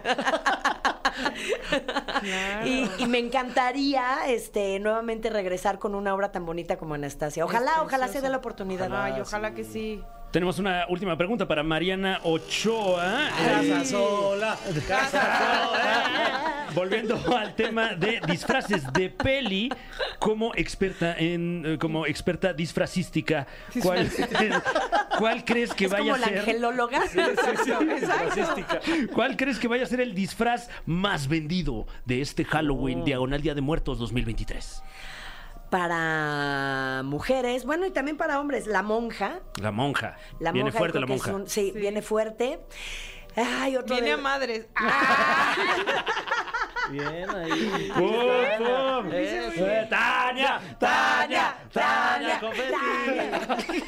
Y, 2.63 2.89
y 2.99 3.05
me 3.07 3.17
encantaría 3.17 4.19
este 4.27 4.79
nuevamente 4.79 5.29
regresar 5.31 5.79
con 5.79 5.95
una 5.95 6.13
obra 6.13 6.31
tan 6.31 6.45
bonita 6.45 6.77
como 6.77 6.93
Anastasia. 6.93 7.43
Ojalá, 7.43 7.81
ojalá 7.81 8.07
se 8.07 8.21
dé 8.21 8.29
la 8.29 8.37
oportunidad. 8.37 8.89
Ay, 8.93 9.19
ojalá 9.19 9.53
que 9.55 9.63
sí. 9.63 10.03
Tenemos 10.31 10.59
una 10.59 10.85
última 10.89 11.17
pregunta 11.17 11.47
para 11.47 11.63
Mariana 11.63 12.19
Ochoa. 12.23 13.29
Casa 13.35 13.83
sola, 13.83 14.57
casa 14.87 15.21
sola. 15.39 16.65
volviendo 16.75 17.19
al 17.35 17.55
tema 17.55 17.95
de 17.95 18.21
disfraces 18.27 18.83
de 18.93 19.09
peli, 19.09 19.73
como 20.19 20.53
experta 20.53 21.15
en, 21.17 21.63
eh, 21.65 21.77
como 21.79 22.05
experta 22.05 22.53
disfracística, 22.53 23.47
¿cuál, 23.81 24.07
cuál 25.17 25.43
crees 25.43 25.73
que 25.73 25.85
Es 25.85 25.91
vaya 25.91 26.03
como 26.03 26.13
a 26.13 26.17
la 26.19 26.27
ser? 26.27 26.39
angelóloga. 26.39 27.01
¿Cuál 29.11 29.35
crees 29.35 29.57
que 29.57 29.67
vaya 29.67 29.83
a 29.83 29.87
ser 29.87 29.99
el 29.99 30.13
disfraz 30.13 30.69
más 30.85 31.27
vendido 31.27 31.87
de 32.05 32.21
este 32.21 32.45
Halloween 32.45 32.99
Oh. 33.01 33.03
Diagonal 33.03 33.41
Día 33.41 33.55
de 33.55 33.61
Muertos 33.61 33.97
2023? 33.97 34.83
Para 35.69 37.01
mujeres, 37.03 37.63
bueno, 37.65 37.85
y 37.85 37.91
también 37.91 38.17
para 38.17 38.39
hombres, 38.39 38.65
la 38.65 38.81
monja. 38.81 39.39
La 39.61 39.71
monja. 39.71 40.17
La 40.39 40.51
Viene 40.51 40.65
monja, 40.71 40.77
fuerte 40.79 40.99
la 40.99 41.05
monja. 41.05 41.31
un- 41.33 41.47
sí, 41.47 41.71
viene 41.75 42.01
fuerte. 42.01 42.59
Ay, 43.35 43.75
otro 43.77 43.93
Viene 43.95 44.07
de- 44.09 44.13
a 44.13 44.17
madres. 44.17 44.65
Ah, 44.75 45.55
Bien 46.91 47.29
ahí. 47.29 47.91
¡Pum, 47.95 48.09
pum! 48.57 49.09
Eh, 49.13 49.85
¡Tania! 49.87 50.59
¡Tania! 50.79 51.55
¡Tania! 51.71 52.39
confeti! 52.39 53.83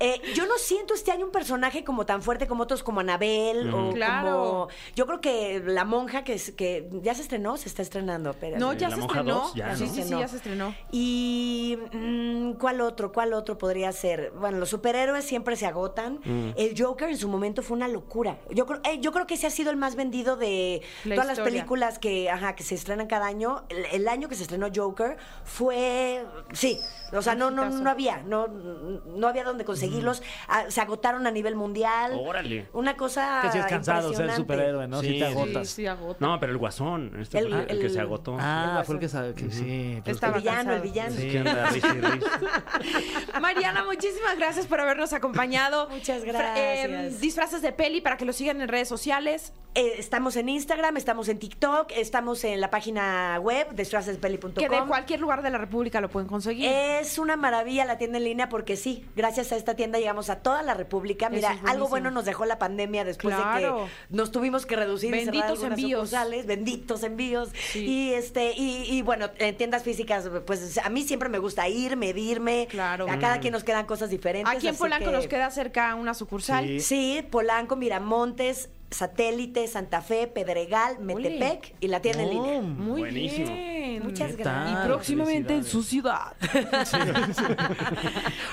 Eh, 0.00 0.20
yo 0.34 0.46
no 0.46 0.51
siento 0.62 0.94
este 0.94 1.10
año 1.12 1.26
un 1.26 1.32
personaje 1.32 1.84
como 1.84 2.06
tan 2.06 2.22
fuerte 2.22 2.46
como 2.46 2.62
otros, 2.62 2.82
como 2.82 3.00
Anabel 3.00 3.72
o 3.74 3.92
Claro. 3.92 4.30
como. 4.30 4.68
Yo 4.94 5.06
creo 5.06 5.20
que 5.20 5.62
la 5.64 5.84
monja 5.84 6.24
que, 6.24 6.34
es- 6.34 6.52
que 6.52 6.88
ya 7.02 7.14
se 7.14 7.22
estrenó, 7.22 7.56
se 7.56 7.68
está 7.68 7.82
estrenando. 7.82 8.30
espérate. 8.30 8.58
no, 8.60 8.72
Eh, 8.72 8.76
ya 8.78 8.88
La 8.88 8.94
se 8.96 9.00
Monja 9.02 9.18
estrenó. 9.20 9.38
dos, 9.40 9.54
ya, 9.54 9.76
sí, 9.76 9.84
¿no? 9.86 9.94
sí, 9.94 10.02
sí, 10.02 10.10
ya 10.10 10.28
se 10.28 10.36
estrenó. 10.36 10.74
Y 10.90 11.78
mm, 11.92 12.52
¿cuál 12.54 12.80
otro? 12.80 13.12
¿Cuál 13.12 13.32
otro 13.34 13.58
podría 13.58 13.92
ser? 13.92 14.32
Bueno, 14.38 14.58
los 14.58 14.70
superhéroes 14.70 15.24
siempre 15.24 15.56
se 15.56 15.66
agotan. 15.66 16.20
Mm. 16.24 16.50
El 16.56 16.74
Joker 16.80 17.08
en 17.08 17.16
su 17.18 17.28
momento 17.28 17.62
fue 17.62 17.76
una 17.76 17.88
locura. 17.88 18.38
Yo 18.50 18.66
creo, 18.66 18.80
eh, 18.84 18.98
yo 19.00 19.12
creo 19.12 19.26
que 19.26 19.34
ese 19.34 19.46
ha 19.46 19.50
sido 19.50 19.70
el 19.70 19.76
más 19.76 19.96
vendido 19.96 20.36
de 20.36 20.82
La 21.04 21.16
todas 21.16 21.26
las 21.28 21.40
películas 21.40 21.98
que, 21.98 22.30
ajá, 22.30 22.54
que 22.54 22.62
se 22.62 22.74
estrenan 22.74 23.06
cada 23.06 23.26
año. 23.26 23.64
El, 23.68 23.84
el 23.86 24.08
año 24.08 24.28
que 24.28 24.34
se 24.36 24.42
estrenó 24.42 24.68
Joker 24.74 25.16
fue, 25.44 26.24
sí, 26.52 26.78
o 27.12 27.20
sea, 27.22 27.34
no, 27.34 27.50
no, 27.50 27.68
no 27.68 27.90
había, 27.90 28.22
no, 28.22 28.46
no 28.48 29.28
había 29.28 29.44
donde 29.44 29.64
conseguirlos. 29.64 30.22
Se 30.68 30.80
agotaron 30.80 31.26
a 31.26 31.30
nivel 31.30 31.54
mundial. 31.56 32.12
Órale. 32.18 32.66
Una 32.72 32.96
cosa 32.96 33.40
Que 33.42 33.52
sí 33.52 33.58
es 33.58 33.66
cansado 33.66 34.12
ser 34.12 34.32
superhéroe, 34.32 34.86
¿no? 34.88 35.00
Sí, 35.00 35.08
si 35.14 35.18
te 35.18 35.24
agotas. 35.26 35.68
Sí, 35.68 35.74
sí, 35.74 35.86
agota. 35.86 36.18
No, 36.20 36.38
pero 36.40 36.52
el 36.52 36.58
guasón. 36.58 37.12
Este 37.20 37.38
El- 37.38 37.78
que 37.80 37.88
se 37.88 38.00
agotó. 38.00 38.36
Ah, 38.38 38.76
El 38.80 38.84
fue 38.86 38.94
el 38.96 39.00
que 39.00 39.08
sabe 39.08 39.34
que 39.34 39.50
sí. 39.50 40.00
pues, 40.04 40.22
El 40.22 40.32
villano, 40.32 40.72
el 40.74 40.82
villano. 40.82 41.16
Sí, 41.16 41.36
anda. 41.36 41.70
Mariana, 43.40 43.84
muchísimas 43.84 44.36
gracias 44.38 44.66
por 44.66 44.80
habernos 44.80 45.12
acompañado. 45.12 45.88
Muchas 45.88 46.24
gracias. 46.24 46.58
eh, 46.58 47.16
disfraces 47.20 47.62
de 47.62 47.72
peli 47.72 48.00
para 48.00 48.16
que 48.16 48.24
lo 48.24 48.32
sigan 48.32 48.60
en 48.60 48.68
redes 48.68 48.88
sociales. 48.88 49.52
Eh, 49.74 49.94
estamos 49.98 50.36
en 50.36 50.50
Instagram, 50.50 50.96
estamos 50.98 51.28
en 51.28 51.38
TikTok, 51.38 51.92
estamos 51.96 52.44
en 52.44 52.60
la 52.60 52.68
página 52.70 53.38
web 53.40 53.70
de 53.70 53.76
disfracespeli.com. 53.82 54.52
Que 54.54 54.68
de 54.68 54.82
cualquier 54.86 55.18
lugar 55.20 55.42
de 55.42 55.48
la 55.50 55.56
República 55.58 56.00
lo 56.00 56.10
pueden 56.10 56.28
conseguir. 56.28 56.66
Es 56.68 57.18
una 57.18 57.36
maravilla 57.36 57.84
la 57.86 57.96
tienda 57.96 58.18
en 58.18 58.24
línea 58.24 58.48
porque 58.50 58.76
sí, 58.76 59.06
gracias 59.16 59.50
a 59.52 59.56
esta 59.56 59.74
tienda 59.74 59.98
llegamos 59.98 60.28
a 60.28 60.41
toda 60.42 60.62
la 60.62 60.74
República. 60.74 61.30
Mira, 61.30 61.54
es 61.54 61.60
algo 61.70 61.88
bueno 61.88 62.10
nos 62.10 62.24
dejó 62.24 62.44
la 62.44 62.58
pandemia 62.58 63.04
después 63.04 63.36
de 63.36 63.42
que 63.60 63.72
nos 64.10 64.30
tuvimos 64.32 64.66
que 64.66 64.76
reducir 64.76 65.14
y 65.14 65.20
cerrar 65.20 65.32
Benditos 65.32 65.50
algunas 65.50 65.78
envíos. 65.78 66.00
sucursales, 66.10 66.46
benditos 66.46 67.02
envíos. 67.02 67.50
Sí. 67.72 67.84
Y 67.84 68.14
este 68.14 68.52
y, 68.56 68.84
y 68.90 69.02
bueno, 69.02 69.30
en 69.38 69.56
tiendas 69.56 69.82
físicas 69.82 70.28
pues 70.46 70.78
a 70.78 70.88
mí 70.88 71.02
siempre 71.02 71.28
me 71.28 71.38
gusta 71.38 71.68
ir, 71.68 71.96
medirme. 71.96 72.66
Claro. 72.70 73.06
A 73.10 73.18
cada 73.18 73.40
quien 73.40 73.52
nos 73.52 73.64
quedan 73.64 73.86
cosas 73.86 74.10
diferentes. 74.10 74.54
Aquí 74.54 74.68
en 74.68 74.76
Polanco 74.76 75.06
que- 75.06 75.12
nos 75.16 75.26
queda 75.26 75.50
cerca 75.50 75.94
una 75.94 76.14
sucursal. 76.14 76.66
Sí. 76.66 76.80
Sí, 76.80 77.26
Polanco, 77.30 77.76
Miramontes, 77.76 78.68
Satélite, 78.90 79.66
Santa 79.68 80.02
Fe, 80.02 80.26
Pedregal, 80.26 80.98
Metepec 81.00 81.74
y 81.80 81.88
la 81.88 82.00
tienda 82.00 82.22
en 82.24 82.30
línea. 82.30 82.60
Muy 82.60 83.00
Buenísimo. 83.00 83.46
bien. 83.54 83.71
Muchas 84.02 84.30
¿Qué 84.36 84.42
gracias. 84.42 84.72
Y 84.84 84.86
próximamente 84.86 85.54
en 85.54 85.64
su 85.64 85.82
ciudad. 85.82 86.32
Gracias, 86.52 86.92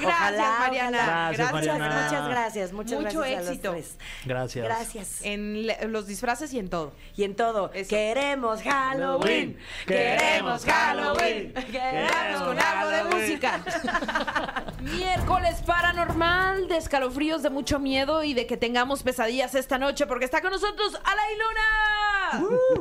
Ojalá, 0.03 0.55
Mariana. 0.59 0.97
ojalá. 0.99 1.31
Gracias, 1.31 1.51
Muchas, 1.51 1.79
Mariana. 1.79 2.03
muchas 2.03 2.29
gracias, 2.29 2.73
muchas 2.73 3.01
Mucho 3.01 3.19
gracias 3.19 3.37
a 3.37 3.41
los 3.41 3.49
éxito. 3.49 3.71
tres. 3.71 3.97
Gracias. 4.25 4.65
Gracias. 4.65 5.19
En 5.23 5.91
los 5.91 6.07
disfraces 6.07 6.53
y 6.53 6.59
en 6.59 6.69
todo. 6.69 6.93
Y 7.15 7.23
en 7.23 7.35
todo, 7.35 7.71
Eso. 7.73 7.89
queremos 7.89 8.61
Halloween, 8.61 9.57
queremos 9.85 10.65
Halloween, 10.65 11.53
Vamos 11.53 12.41
con 12.43 12.59
algo 12.59 12.89
de 12.91 13.03
música. 13.15 13.59
Miércoles 14.81 15.61
paranormal, 15.65 16.67
de 16.67 16.77
escalofríos, 16.77 17.43
de 17.43 17.49
mucho 17.49 17.79
miedo 17.79 18.23
y 18.23 18.33
de 18.33 18.47
que 18.47 18.57
tengamos 18.57 19.03
pesadillas 19.03 19.55
esta 19.55 19.77
noche 19.77 20.05
porque 20.07 20.25
está 20.25 20.41
con 20.41 20.51
nosotros 20.51 20.93
Alain 21.03 21.37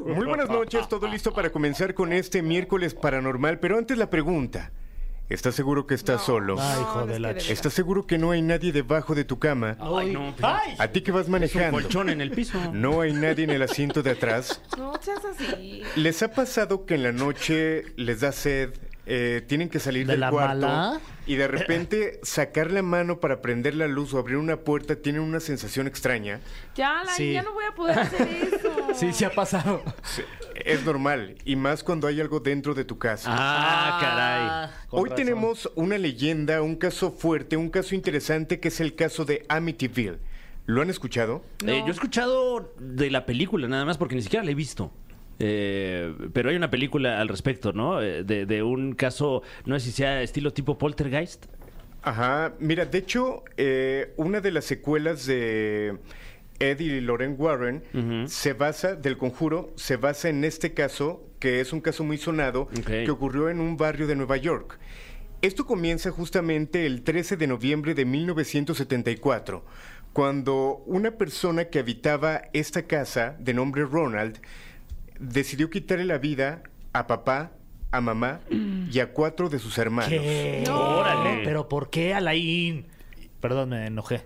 Muy 0.07 0.27
buenas 0.27 0.49
noches, 0.49 0.89
todo 0.89 1.07
listo 1.09 1.33
para 1.33 1.51
comenzar 1.51 1.95
con 1.95 2.13
este 2.13 2.43
miércoles 2.43 2.95
paranormal, 2.95 3.59
pero 3.61 3.79
antes 3.79 3.97
la 3.99 4.11
pregunta. 4.11 4.73
¿Estás 5.29 5.55
seguro 5.55 5.87
que 5.87 5.95
estás 5.95 6.23
solo? 6.25 6.57
Ay, 6.59 6.81
hijo 6.81 7.01
no 7.01 7.07
de 7.07 7.21
la 7.21 7.35
ch-. 7.35 7.51
¿Estás 7.51 7.75
seguro 7.75 8.07
que 8.07 8.17
no 8.17 8.31
hay 8.31 8.41
nadie 8.41 8.73
debajo 8.73 9.15
de 9.15 9.25
tu 9.25 9.39
cama? 9.39 9.77
Ay, 9.79 10.11
no. 10.15 10.33
pero 10.35 10.49
¿A 10.79 10.89
ti 10.89 11.03
que 11.03 11.13
vas 11.13 11.23
Es 11.23 11.27
un 11.27 11.33
manejando? 11.33 11.73
colchón 11.73 12.09
en 12.09 12.23
el 12.23 12.31
piso. 12.31 12.59
¿No 12.73 13.03
hay 13.03 13.13
nadie 13.13 13.45
en 13.45 13.51
el 13.51 13.61
asiento 13.63 14.03
de 14.03 14.13
atrás? 14.13 14.63
No 14.79 14.95
seas 15.03 15.21
así. 15.27 15.83
¿Les 15.97 16.23
ha 16.23 16.33
pasado 16.33 16.87
que 16.87 16.95
en 16.95 17.03
la 17.03 17.13
noche 17.13 17.85
les 17.97 18.21
da 18.21 18.33
sed, 18.33 18.71
eh, 19.11 19.43
tienen 19.47 19.69
que 19.71 19.79
salir 19.81 20.07
¿De 20.07 20.13
del 20.13 20.21
la 20.21 20.31
cuarto 20.31 20.67
mala? 20.67 21.01
y 21.27 21.37
de 21.37 21.49
repente 21.49 22.21
sacar 22.23 22.71
la 22.71 22.83
mano 22.83 23.21
para 23.21 23.41
prender 23.41 23.75
la 23.75 23.87
luz 23.89 24.13
o 24.13 24.19
abrir 24.19 24.37
una 24.37 24.59
puerta 24.59 24.97
tienen 24.97 25.23
una 25.23 25.41
sensación 25.41 25.87
extraña? 25.87 26.41
Ya, 26.75 27.03
Sí. 27.17 27.33
ya 27.33 27.43
no 27.43 27.53
voy 27.55 27.65
a 27.65 27.75
poder 27.75 27.99
hacer 27.99 28.29
eso. 28.55 28.71
Sí, 28.95 29.13
sí 29.15 29.25
ha 29.25 29.31
pasado. 29.31 29.83
Es 30.65 30.85
normal, 30.85 31.37
y 31.45 31.57
más 31.57 31.83
cuando 31.83 32.07
hay 32.07 32.21
algo 32.21 32.41
dentro 32.41 32.75
de 32.75 32.85
tu 32.85 32.99
casa. 32.99 33.31
Ah, 33.33 33.99
caray. 34.01 34.71
con 34.91 35.01
Hoy 35.01 35.09
razón. 35.11 35.25
tenemos 35.25 35.71
una 35.75 35.97
leyenda, 35.99 36.61
un 36.63 36.77
caso 36.77 37.11
fuerte, 37.13 37.57
un 37.57 37.71
caso 37.71 37.95
interesante 37.95 38.61
que 38.61 38.69
es 38.69 38.81
el 38.81 38.95
caso 38.95 39.25
de 39.25 39.47
Amityville. 39.49 40.19
¿Lo 40.67 40.83
han 40.83 40.91
escuchado? 40.91 41.43
Eh, 41.67 41.79
yo 41.81 41.87
he 41.87 41.91
escuchado 41.93 42.75
de 42.79 43.11
la 43.11 43.25
película 43.25 43.69
nada 43.69 43.87
más 43.87 43.97
porque 43.97 44.17
ni 44.17 44.23
siquiera 44.23 44.45
la 44.45 44.51
he 44.51 44.55
visto. 44.55 44.93
Eh, 45.39 46.13
pero 46.33 46.51
hay 46.51 46.57
una 46.57 46.71
película 46.71 47.21
al 47.21 47.29
respecto, 47.29 47.73
¿no? 47.73 48.03
Eh, 48.03 48.25
De, 48.25 48.47
de 48.47 48.63
un 48.63 48.95
caso, 48.95 49.43
no 49.67 49.79
sé 49.79 49.87
si 49.87 49.93
sea 49.93 50.23
estilo 50.23 50.53
tipo 50.53 50.79
poltergeist. 50.79 51.47
Ajá, 52.03 52.55
mira, 52.59 52.87
de 52.87 52.99
hecho, 52.99 53.45
eh, 53.57 54.13
una 54.17 54.41
de 54.41 54.51
las 54.53 54.65
secuelas 54.65 55.27
de 55.27 55.99
Eddie 56.61 56.97
y 56.97 57.01
Lorraine 57.01 57.35
Warren 57.35 57.83
se 58.29 58.53
basa, 58.53 58.95
del 58.95 59.17
conjuro, 59.19 59.73
se 59.77 59.97
basa 59.97 60.29
en 60.29 60.45
este 60.45 60.75
caso, 60.75 61.25
que 61.39 61.61
es 61.61 61.73
un 61.73 61.81
caso 61.81 62.05
muy 62.05 62.17
sonado, 62.17 62.69
que 62.87 63.11
ocurrió 63.11 63.49
en 63.51 63.61
un 63.61 63.77
barrio 63.77 64.07
de 64.07 64.17
Nueva 64.17 64.37
York. 64.37 64.79
Esto 65.43 65.67
comienza 65.67 66.11
justamente 66.11 66.87
el 66.87 67.03
13 67.03 67.37
de 67.37 67.47
noviembre 67.47 67.95
de 67.95 68.05
1974, 68.05 69.65
cuando 70.13 70.83
una 70.87 71.13
persona 71.13 71.67
que 71.67 71.79
habitaba 71.79 72.43
esta 72.53 72.87
casa, 72.87 73.37
de 73.39 73.55
nombre 73.55 73.85
Ronald, 73.85 74.41
decidió 75.19 75.71
quitarle 75.71 76.05
la 76.05 76.19
vida 76.19 76.63
a 76.93 77.07
papá, 77.07 77.53
a 77.91 78.01
mamá 78.01 78.41
y 78.51 78.99
a 79.01 79.13
cuatro 79.13 79.49
de 79.49 79.59
sus 79.59 79.79
hermanos. 79.79 80.11
¿Qué? 80.11 80.65
Órale. 80.71 81.45
¿Pero 81.45 81.69
por 81.69 81.91
qué, 81.91 82.15
Alain? 82.15 82.87
Perdón, 83.41 83.71
me 83.71 83.87
enojé. 83.87 84.25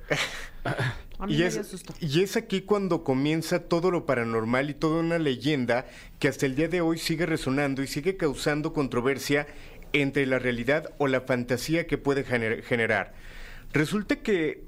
A 1.18 1.26
mí 1.26 1.34
Y 1.34 1.38
me 1.38 1.46
es, 1.46 1.84
y 2.00 2.38
aquí 2.38 2.62
cuando 2.62 3.04
comienza 3.04 3.60
todo 3.68 3.90
lo 3.90 4.06
paranormal 4.06 4.70
y 4.70 4.74
toda 4.74 5.00
una 5.00 5.18
leyenda 5.18 5.86
que 6.18 6.28
hasta 6.28 6.46
el 6.46 6.56
día 6.56 6.68
de 6.68 6.80
hoy 6.80 6.98
sigue 6.98 7.26
resonando 7.26 7.82
y 7.82 7.86
sigue 7.86 8.16
causando 8.16 8.72
controversia 8.72 9.46
entre 9.92 10.26
la 10.26 10.38
realidad 10.38 10.90
o 10.98 11.06
la 11.06 11.20
fantasía 11.20 11.86
que 11.86 11.98
puede 11.98 12.24
gener- 12.24 12.62
generar. 12.62 13.12
Resulta 13.72 14.16
que 14.16 14.64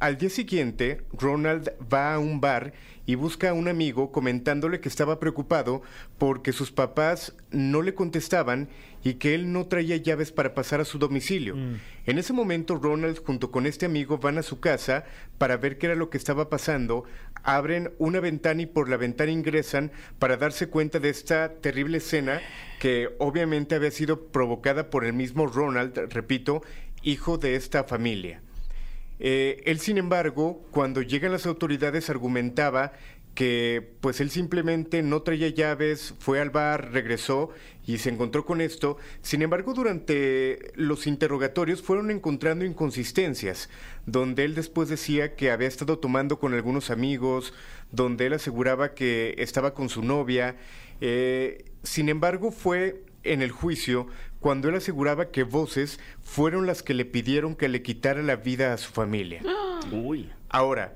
al 0.00 0.18
día 0.18 0.28
siguiente, 0.28 1.02
Ronald 1.12 1.72
va 1.92 2.14
a 2.14 2.18
un 2.18 2.40
bar 2.40 2.74
y 3.06 3.14
busca 3.14 3.50
a 3.50 3.54
un 3.54 3.68
amigo 3.68 4.12
comentándole 4.12 4.80
que 4.80 4.88
estaba 4.88 5.18
preocupado 5.20 5.82
porque 6.18 6.52
sus 6.52 6.72
papás 6.72 7.34
no 7.50 7.82
le 7.82 7.94
contestaban 7.94 8.68
y 9.04 9.14
que 9.14 9.34
él 9.34 9.52
no 9.52 9.66
traía 9.66 9.96
llaves 9.96 10.32
para 10.32 10.52
pasar 10.52 10.80
a 10.80 10.84
su 10.84 10.98
domicilio. 10.98 11.54
En 12.06 12.18
ese 12.18 12.32
momento, 12.32 12.74
Ronald 12.74 13.24
junto 13.24 13.52
con 13.52 13.66
este 13.66 13.86
amigo 13.86 14.18
van 14.18 14.38
a 14.38 14.42
su 14.42 14.58
casa 14.58 15.04
para 15.38 15.56
ver 15.56 15.78
qué 15.78 15.86
era 15.86 15.94
lo 15.94 16.10
que 16.10 16.18
estaba 16.18 16.50
pasando, 16.50 17.04
abren 17.44 17.92
una 17.98 18.18
ventana 18.18 18.62
y 18.62 18.66
por 18.66 18.88
la 18.88 18.96
ventana 18.96 19.30
ingresan 19.30 19.92
para 20.18 20.36
darse 20.36 20.66
cuenta 20.68 20.98
de 20.98 21.10
esta 21.10 21.54
terrible 21.54 21.98
escena 21.98 22.40
que 22.80 23.10
obviamente 23.18 23.76
había 23.76 23.92
sido 23.92 24.26
provocada 24.26 24.90
por 24.90 25.04
el 25.04 25.12
mismo 25.12 25.46
Ronald, 25.46 25.96
repito, 26.12 26.62
hijo 27.02 27.38
de 27.38 27.54
esta 27.54 27.84
familia. 27.84 28.42
Eh, 29.18 29.62
él, 29.64 29.78
sin 29.78 29.98
embargo, 29.98 30.62
cuando 30.70 31.02
llegan 31.02 31.32
las 31.32 31.46
autoridades, 31.46 32.10
argumentaba 32.10 32.92
que 33.36 33.92
pues 34.00 34.20
él 34.22 34.30
simplemente 34.30 35.02
no 35.02 35.20
traía 35.20 35.48
llaves, 35.48 36.14
fue 36.18 36.40
al 36.40 36.48
bar, 36.48 36.90
regresó 36.92 37.50
y 37.86 37.98
se 37.98 38.08
encontró 38.08 38.46
con 38.46 38.62
esto. 38.62 38.96
Sin 39.20 39.42
embargo, 39.42 39.74
durante 39.74 40.72
los 40.74 41.06
interrogatorios 41.06 41.82
fueron 41.82 42.10
encontrando 42.10 42.64
inconsistencias, 42.64 43.68
donde 44.06 44.44
él 44.46 44.54
después 44.54 44.88
decía 44.88 45.36
que 45.36 45.50
había 45.50 45.68
estado 45.68 45.98
tomando 45.98 46.38
con 46.38 46.54
algunos 46.54 46.90
amigos, 46.90 47.52
donde 47.92 48.26
él 48.26 48.32
aseguraba 48.32 48.94
que 48.94 49.34
estaba 49.36 49.74
con 49.74 49.90
su 49.90 50.02
novia. 50.02 50.56
Eh, 51.02 51.66
sin 51.82 52.08
embargo, 52.08 52.50
fue 52.50 53.04
en 53.22 53.42
el 53.42 53.50
juicio 53.50 54.06
cuando 54.46 54.68
él 54.68 54.76
aseguraba 54.76 55.32
que 55.32 55.42
voces 55.42 55.98
fueron 56.22 56.68
las 56.68 56.84
que 56.84 56.94
le 56.94 57.04
pidieron 57.04 57.56
que 57.56 57.68
le 57.68 57.82
quitara 57.82 58.22
la 58.22 58.36
vida 58.36 58.72
a 58.72 58.78
su 58.78 58.92
familia. 58.92 59.42
Uy. 59.90 60.30
Ahora, 60.48 60.94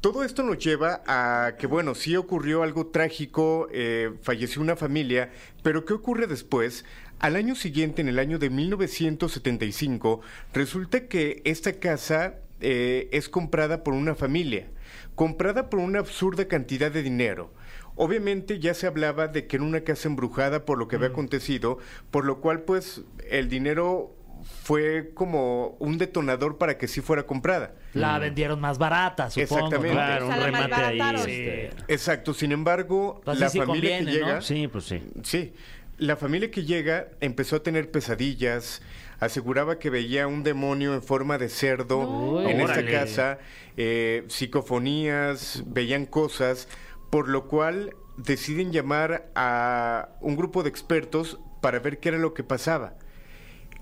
todo 0.00 0.22
esto 0.22 0.44
nos 0.44 0.58
lleva 0.58 1.02
a 1.04 1.56
que, 1.58 1.66
bueno, 1.66 1.96
sí 1.96 2.14
ocurrió 2.14 2.62
algo 2.62 2.86
trágico, 2.86 3.66
eh, 3.72 4.12
falleció 4.22 4.62
una 4.62 4.76
familia, 4.76 5.32
pero 5.64 5.84
¿qué 5.84 5.92
ocurre 5.92 6.28
después? 6.28 6.84
Al 7.18 7.34
año 7.34 7.56
siguiente, 7.56 8.00
en 8.00 8.06
el 8.06 8.20
año 8.20 8.38
de 8.38 8.50
1975, 8.50 10.20
resulta 10.52 11.08
que 11.08 11.42
esta 11.44 11.72
casa 11.80 12.36
eh, 12.60 13.08
es 13.10 13.28
comprada 13.28 13.82
por 13.82 13.94
una 13.94 14.14
familia, 14.14 14.68
comprada 15.16 15.68
por 15.68 15.80
una 15.80 15.98
absurda 15.98 16.46
cantidad 16.46 16.92
de 16.92 17.02
dinero. 17.02 17.50
Obviamente 17.96 18.58
ya 18.58 18.74
se 18.74 18.86
hablaba 18.86 19.28
de 19.28 19.46
que 19.46 19.56
era 19.56 19.64
una 19.64 19.82
casa 19.82 20.08
embrujada 20.08 20.64
por 20.64 20.78
lo 20.78 20.88
que 20.88 20.96
había 20.96 21.08
acontecido, 21.08 21.78
por 22.10 22.24
lo 22.24 22.40
cual 22.40 22.62
pues 22.62 23.02
el 23.30 23.48
dinero 23.48 24.16
fue 24.62 25.12
como 25.14 25.76
un 25.78 25.96
detonador 25.96 26.58
para 26.58 26.76
que 26.76 26.88
sí 26.88 27.00
fuera 27.00 27.22
comprada. 27.24 27.74
La 27.94 28.18
vendieron 28.18 28.60
más 28.60 28.78
barata, 28.78 29.30
supongo. 29.30 29.66
Exactamente. 29.68 29.94
Claro, 29.94 30.24
O 30.26 30.28
un 30.28 30.34
sea, 30.34 30.44
remate 30.44 30.74
ahí. 30.74 31.00
este, 31.16 31.70
Exacto, 31.92 32.34
sin 32.34 32.52
embargo, 32.52 33.20
Pues 33.24 33.38
la 33.38 33.48
sí 33.48 33.58
familia 33.58 33.98
conviene, 33.98 34.12
que 34.12 34.20
¿no? 34.20 34.26
llega... 34.26 34.40
Sí, 34.42 34.68
pues 34.68 34.84
sí. 34.84 35.00
Sí, 35.22 35.54
la 35.96 36.16
familia 36.16 36.50
que 36.50 36.64
llega 36.64 37.08
empezó 37.20 37.56
a 37.56 37.62
tener 37.62 37.90
pesadillas, 37.90 38.82
aseguraba 39.20 39.78
que 39.78 39.88
veía 39.88 40.26
un 40.26 40.42
demonio 40.42 40.92
en 40.94 41.02
forma 41.02 41.38
de 41.38 41.48
cerdo 41.48 42.42
en 42.46 42.60
esta 42.60 42.84
casa, 42.84 43.38
eh, 43.78 44.24
psicofonías, 44.28 45.62
veían 45.66 46.04
cosas, 46.06 46.68
por 47.14 47.28
lo 47.28 47.46
cual 47.46 47.94
deciden 48.16 48.72
llamar 48.72 49.30
a 49.36 50.16
un 50.20 50.34
grupo 50.34 50.64
de 50.64 50.68
expertos 50.68 51.38
para 51.60 51.78
ver 51.78 52.00
qué 52.00 52.08
era 52.08 52.18
lo 52.18 52.34
que 52.34 52.42
pasaba. 52.42 52.94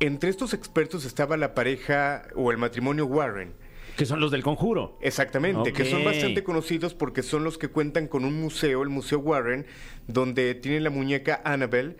Entre 0.00 0.28
estos 0.28 0.52
expertos 0.52 1.06
estaba 1.06 1.38
la 1.38 1.54
pareja 1.54 2.24
o 2.36 2.50
el 2.50 2.58
matrimonio 2.58 3.06
Warren. 3.06 3.54
Que 3.96 4.04
son 4.04 4.20
los 4.20 4.32
del 4.32 4.42
conjuro. 4.42 4.98
Exactamente, 5.00 5.72
que 5.72 5.86
son 5.86 6.04
bastante 6.04 6.44
conocidos 6.44 6.92
porque 6.92 7.22
son 7.22 7.42
los 7.42 7.56
que 7.56 7.68
cuentan 7.68 8.06
con 8.06 8.26
un 8.26 8.38
museo, 8.38 8.82
el 8.82 8.90
Museo 8.90 9.20
Warren, 9.20 9.64
donde 10.08 10.54
tiene 10.54 10.80
la 10.80 10.90
muñeca 10.90 11.40
Annabelle, 11.42 11.96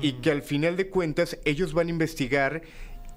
y 0.00 0.12
que 0.22 0.30
al 0.30 0.40
final 0.40 0.78
de 0.78 0.88
cuentas 0.88 1.38
ellos 1.44 1.74
van 1.74 1.88
a 1.88 1.90
investigar 1.90 2.62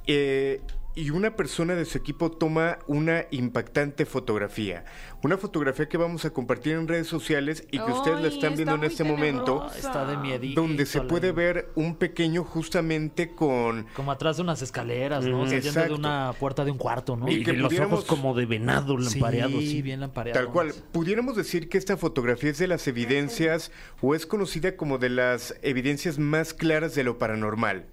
eh, 0.05 0.59
y 0.96 1.10
una 1.10 1.36
persona 1.36 1.74
de 1.76 1.86
su 1.86 1.98
equipo 1.98 2.32
toma 2.32 2.78
una 2.88 3.26
impactante 3.32 4.06
fotografía. 4.06 4.86
Una 5.24 5.38
fotografía 5.38 5.89
que 5.89 5.98
vamos 5.98 6.26
a 6.26 6.30
compartir 6.30 6.74
en 6.74 6.88
redes 6.88 7.08
sociales 7.08 7.66
y 7.72 7.80
que 7.80 7.91
ustedes 7.91 8.22
la 8.22 8.28
están 8.28 8.56
viendo 8.56 8.76
en 8.76 8.84
este 8.84 9.04
momento. 9.04 9.68
Está 9.76 10.06
de 10.06 10.18
miedito. 10.18 10.62
donde 10.62 10.86
se 10.86 11.02
puede 11.02 11.32
ver 11.32 11.72
un 11.76 11.96
pequeño 11.96 12.44
justamente 12.44 13.32
con... 13.32 13.88
Como 13.96 14.12
atrás 14.12 14.38
de 14.38 14.44
unas 14.44 14.62
escaleras, 14.62 15.26
¿no? 15.26 15.41
Ujú. 15.41 15.50
Saliendo 15.50 15.82
de 15.84 15.94
una 15.94 16.34
puerta 16.39 16.64
de 16.64 16.72
un 16.72 16.78
cuarto, 16.78 17.16
¿no? 17.16 17.28
Y 17.28 17.36
Y 17.36 17.44
que 17.44 17.54
los 17.54 17.78
ojos 17.80 18.06
como 18.06 18.36
de 18.36 18.46
venado 18.46 18.98
lampareados. 18.98 19.62
sí, 19.62 19.70
sí. 19.70 19.82
bien 19.82 20.00
lampareados. 20.00 20.44
Tal 20.44 20.52
cual. 20.54 20.74
Pudiéramos 20.91 21.36
decir 21.36 21.70
que 21.70 21.78
esta 21.78 21.98
fotografía 21.98 22.52
es 22.52 22.60
de 22.60 22.68
las 22.68 22.88
evidencias 22.88 23.72
o 24.02 24.14
es 24.14 24.26
conocida 24.26 24.76
como 24.76 25.00
de 25.00 25.10
las 25.10 25.56
evidencias 25.64 26.20
más 26.20 26.54
claras 26.54 26.94
de 26.94 27.04
lo 27.04 27.18
paranormal. 27.18 27.86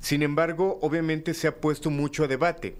Sin 0.00 0.22
embargo, 0.22 0.78
obviamente 0.82 1.34
se 1.34 1.48
ha 1.48 1.56
puesto 1.56 1.90
mucho 1.90 2.24
a 2.24 2.28
debate. 2.28 2.76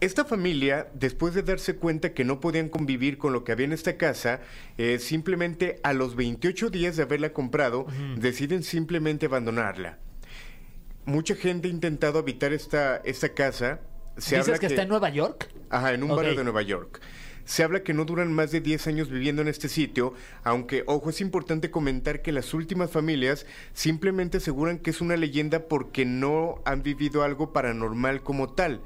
Esta 0.00 0.24
familia, 0.24 0.88
después 0.94 1.34
de 1.34 1.42
darse 1.42 1.76
cuenta 1.76 2.14
que 2.14 2.24
no 2.24 2.40
podían 2.40 2.70
convivir 2.70 3.18
con 3.18 3.34
lo 3.34 3.44
que 3.44 3.52
había 3.52 3.66
en 3.66 3.72
esta 3.72 3.98
casa, 3.98 4.40
eh, 4.78 4.98
simplemente 4.98 5.78
a 5.82 5.92
los 5.92 6.16
28 6.16 6.70
días 6.70 6.96
de 6.96 7.02
haberla 7.02 7.34
comprado, 7.34 7.86
deciden 8.16 8.62
simplemente 8.62 9.26
abandonarla. 9.26 9.98
Mucha 11.04 11.34
gente 11.34 11.68
ha 11.68 11.70
intentado 11.70 12.18
habitar 12.18 12.54
esta, 12.54 12.96
esta 13.04 13.34
casa. 13.34 13.80
Se 14.16 14.36
¿Dices 14.36 14.48
habla 14.48 14.58
que, 14.58 14.66
está 14.66 14.82
en 14.82 14.88
Nueva 14.88 15.10
York? 15.10 15.50
Ajá, 15.68 15.92
en 15.92 16.02
un 16.02 16.16
barrio 16.16 16.34
de 16.34 16.44
Nueva 16.44 16.62
York. 16.62 17.00
Se 17.50 17.64
habla 17.64 17.82
que 17.82 17.94
no 17.94 18.04
duran 18.04 18.32
más 18.32 18.52
de 18.52 18.60
10 18.60 18.86
años 18.86 19.10
viviendo 19.10 19.42
en 19.42 19.48
este 19.48 19.68
sitio, 19.68 20.14
aunque, 20.44 20.84
ojo, 20.86 21.10
es 21.10 21.20
importante 21.20 21.68
comentar 21.68 22.22
que 22.22 22.30
las 22.30 22.54
últimas 22.54 22.92
familias 22.92 23.44
simplemente 23.72 24.36
aseguran 24.36 24.78
que 24.78 24.90
es 24.90 25.00
una 25.00 25.16
leyenda 25.16 25.66
porque 25.66 26.04
no 26.04 26.62
han 26.64 26.84
vivido 26.84 27.24
algo 27.24 27.52
paranormal 27.52 28.22
como 28.22 28.52
tal. 28.52 28.80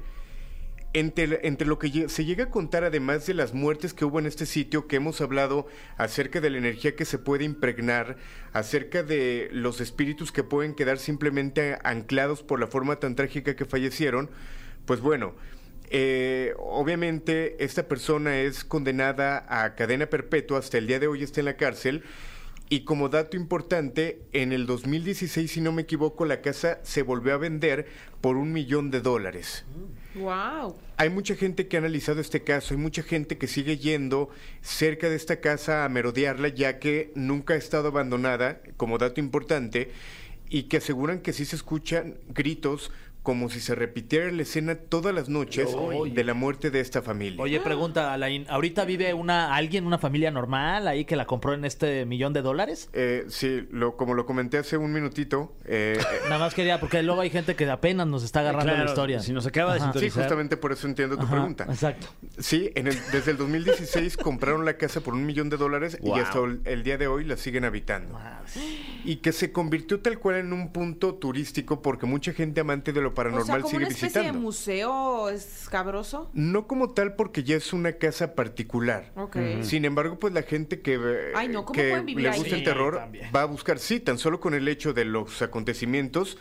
Entre, 0.93 1.47
entre 1.47 1.67
lo 1.67 1.77
que 1.77 2.09
se 2.09 2.25
llega 2.25 2.45
a 2.45 2.49
contar, 2.49 2.83
además 2.83 3.27
de 3.27 3.35
las 3.35 3.53
muertes 3.53 3.93
que 3.93 4.03
hubo 4.03 4.17
en 4.17 4.25
este 4.25 4.47
sitio, 4.47 4.87
que 4.87 4.95
hemos 4.95 5.21
hablado 5.21 5.67
acerca 5.97 6.41
de 6.41 6.49
la 6.49 6.57
energía 6.57 6.95
que 6.95 7.05
se 7.05 7.19
puede 7.19 7.43
impregnar, 7.43 8.17
acerca 8.51 9.03
de 9.03 9.47
los 9.51 9.79
espíritus 9.79 10.31
que 10.31 10.41
pueden 10.41 10.73
quedar 10.73 10.97
simplemente 10.97 11.77
anclados 11.83 12.41
por 12.41 12.59
la 12.59 12.65
forma 12.65 12.95
tan 12.95 13.13
trágica 13.13 13.55
que 13.55 13.65
fallecieron, 13.65 14.31
pues 14.87 15.01
bueno, 15.01 15.35
eh, 15.89 16.53
obviamente 16.57 17.63
esta 17.63 17.87
persona 17.87 18.39
es 18.39 18.63
condenada 18.63 19.45
a 19.49 19.75
cadena 19.75 20.07
perpetua, 20.07 20.59
hasta 20.59 20.77
el 20.77 20.87
día 20.87 20.99
de 20.99 21.07
hoy 21.07 21.23
está 21.23 21.41
en 21.41 21.45
la 21.45 21.57
cárcel. 21.57 22.03
Y 22.67 22.83
como 22.83 23.09
dato 23.09 23.37
importante, 23.37 24.23
en 24.33 24.51
el 24.51 24.65
2016, 24.65 25.51
si 25.51 25.61
no 25.61 25.71
me 25.71 25.83
equivoco, 25.83 26.25
la 26.25 26.41
casa 26.41 26.79
se 26.81 27.03
volvió 27.03 27.35
a 27.35 27.37
vender 27.37 27.85
por 28.21 28.37
un 28.37 28.51
millón 28.51 28.89
de 28.89 29.01
dólares. 29.01 29.65
Wow. 30.15 30.75
Hay 30.97 31.09
mucha 31.09 31.35
gente 31.35 31.67
que 31.67 31.77
ha 31.77 31.79
analizado 31.79 32.21
este 32.21 32.43
caso, 32.43 32.73
hay 32.73 32.79
mucha 32.79 33.03
gente 33.03 33.37
que 33.37 33.45
sigue 33.45 33.77
yendo 33.77 34.29
cerca 34.61 35.09
de 35.09 35.15
esta 35.15 35.41
casa 35.41 35.85
a 35.85 35.89
merodearla, 35.89 36.47
ya 36.47 36.79
que 36.79 37.11
nunca 37.13 37.53
ha 37.53 37.57
estado 37.57 37.89
abandonada, 37.89 38.61
como 38.77 38.97
dato 38.97 39.19
importante, 39.19 39.91
y 40.49 40.63
que 40.63 40.77
aseguran 40.77 41.19
que 41.19 41.33
sí 41.33 41.45
se 41.45 41.55
escuchan 41.55 42.17
gritos 42.29 42.91
como 43.25 43.49
si 43.49 43.59
se 43.59 43.73
repitiera 43.73 44.31
la 44.31 44.43
escena 44.43 44.75
todas 44.75 45.13
las 45.13 45.29
noches 45.29 45.67
de 46.13 46.23
la 46.23 46.35
muerte 46.35 46.69
de 46.69 46.79
esta 46.79 47.01
familia. 47.01 47.41
Oye, 47.41 47.59
pregunta, 47.59 48.13
Alain, 48.13 48.45
¿ahorita 48.47 48.85
vive 48.85 49.13
una 49.15 49.55
alguien, 49.55 49.87
una 49.87 49.97
familia 49.97 50.29
normal 50.29 50.87
ahí 50.87 51.05
que 51.05 51.15
la 51.15 51.25
compró 51.25 51.55
en 51.55 51.65
este 51.65 52.05
millón 52.05 52.33
de 52.33 52.43
dólares? 52.43 52.87
Eh, 52.93 53.25
sí, 53.29 53.67
lo, 53.71 53.97
como 53.97 54.13
lo 54.13 54.27
comenté 54.27 54.59
hace 54.59 54.77
un 54.77 54.93
minutito, 54.93 55.55
eh, 55.65 55.97
Nada 56.25 56.37
más 56.37 56.53
quería, 56.53 56.79
porque 56.79 57.01
luego 57.01 57.21
hay 57.21 57.31
gente 57.31 57.55
que 57.55 57.67
apenas 57.67 58.05
nos 58.05 58.23
está 58.23 58.41
agarrando 58.41 58.65
Claro, 58.71 58.83
la 58.85 58.89
historia. 58.91 59.19
Si 59.21 59.33
nos 59.33 59.47
acaba 59.47 59.73
de 59.73 59.99
sí, 59.99 60.09
justamente 60.11 60.55
por 60.55 60.71
eso 60.71 60.85
entiendo 60.87 61.17
tu 61.17 61.23
Ajá, 61.23 61.31
pregunta. 61.31 61.65
Exacto. 61.67 62.05
Sí, 62.37 62.69
en 62.75 62.85
el- 62.85 62.99
desde 63.11 63.31
el 63.31 63.37
2016 63.37 64.17
compraron 64.21 64.65
la 64.65 64.77
casa 64.77 65.01
por 65.01 65.15
un 65.15 65.25
millón 65.25 65.49
de 65.49 65.57
dólares 65.57 65.97
Wow. 66.01 66.17
y 66.17 66.19
hasta 66.19 66.39
el, 66.43 66.61
el 66.65 66.83
día 66.83 66.99
de 66.99 67.07
hoy 67.07 67.23
la 67.23 67.37
siguen 67.37 67.65
habitando. 67.65 68.19
Y 69.03 69.15
que 69.17 69.31
se 69.31 69.51
convirtió 69.51 69.99
tal 69.99 70.19
cual 70.19 70.35
en 70.35 70.53
un 70.53 70.71
punto 70.71 71.15
turístico 71.15 71.81
porque 71.81 72.05
mucha 72.05 72.31
gente 72.33 72.61
amante 72.61 72.93
de 72.93 73.01
lo 73.01 73.14
O 73.15 73.23
sea, 73.23 73.31
paranormal 73.31 73.61
como 73.61 73.69
sigue 73.71 73.77
una 73.77 73.87
especie 73.87 74.07
visitando. 74.07 74.33
de 74.39 74.43
museo 74.43 75.29
escabroso. 75.29 76.29
No 76.33 76.67
como 76.67 76.91
tal 76.93 77.15
porque 77.15 77.43
ya 77.43 77.55
es 77.55 77.73
una 77.73 77.93
casa 77.93 78.35
particular. 78.35 79.11
Sin 79.61 79.85
embargo, 79.85 80.19
pues 80.19 80.33
la 80.33 80.43
gente 80.43 80.81
que, 80.81 81.31
Ay, 81.35 81.47
no, 81.47 81.65
¿cómo 81.65 81.71
que 81.75 81.89
pueden 81.89 82.05
vivir 82.05 82.23
le 82.23 82.29
ahí? 82.29 82.39
gusta 82.39 82.55
el 82.55 82.63
terror 82.63 83.01
va 83.35 83.41
a 83.41 83.45
buscar, 83.45 83.79
sí, 83.79 83.99
tan 83.99 84.17
solo 84.17 84.39
con 84.39 84.53
el 84.53 84.67
hecho 84.67 84.93
de 84.93 85.05
los 85.05 85.41
acontecimientos 85.41 86.37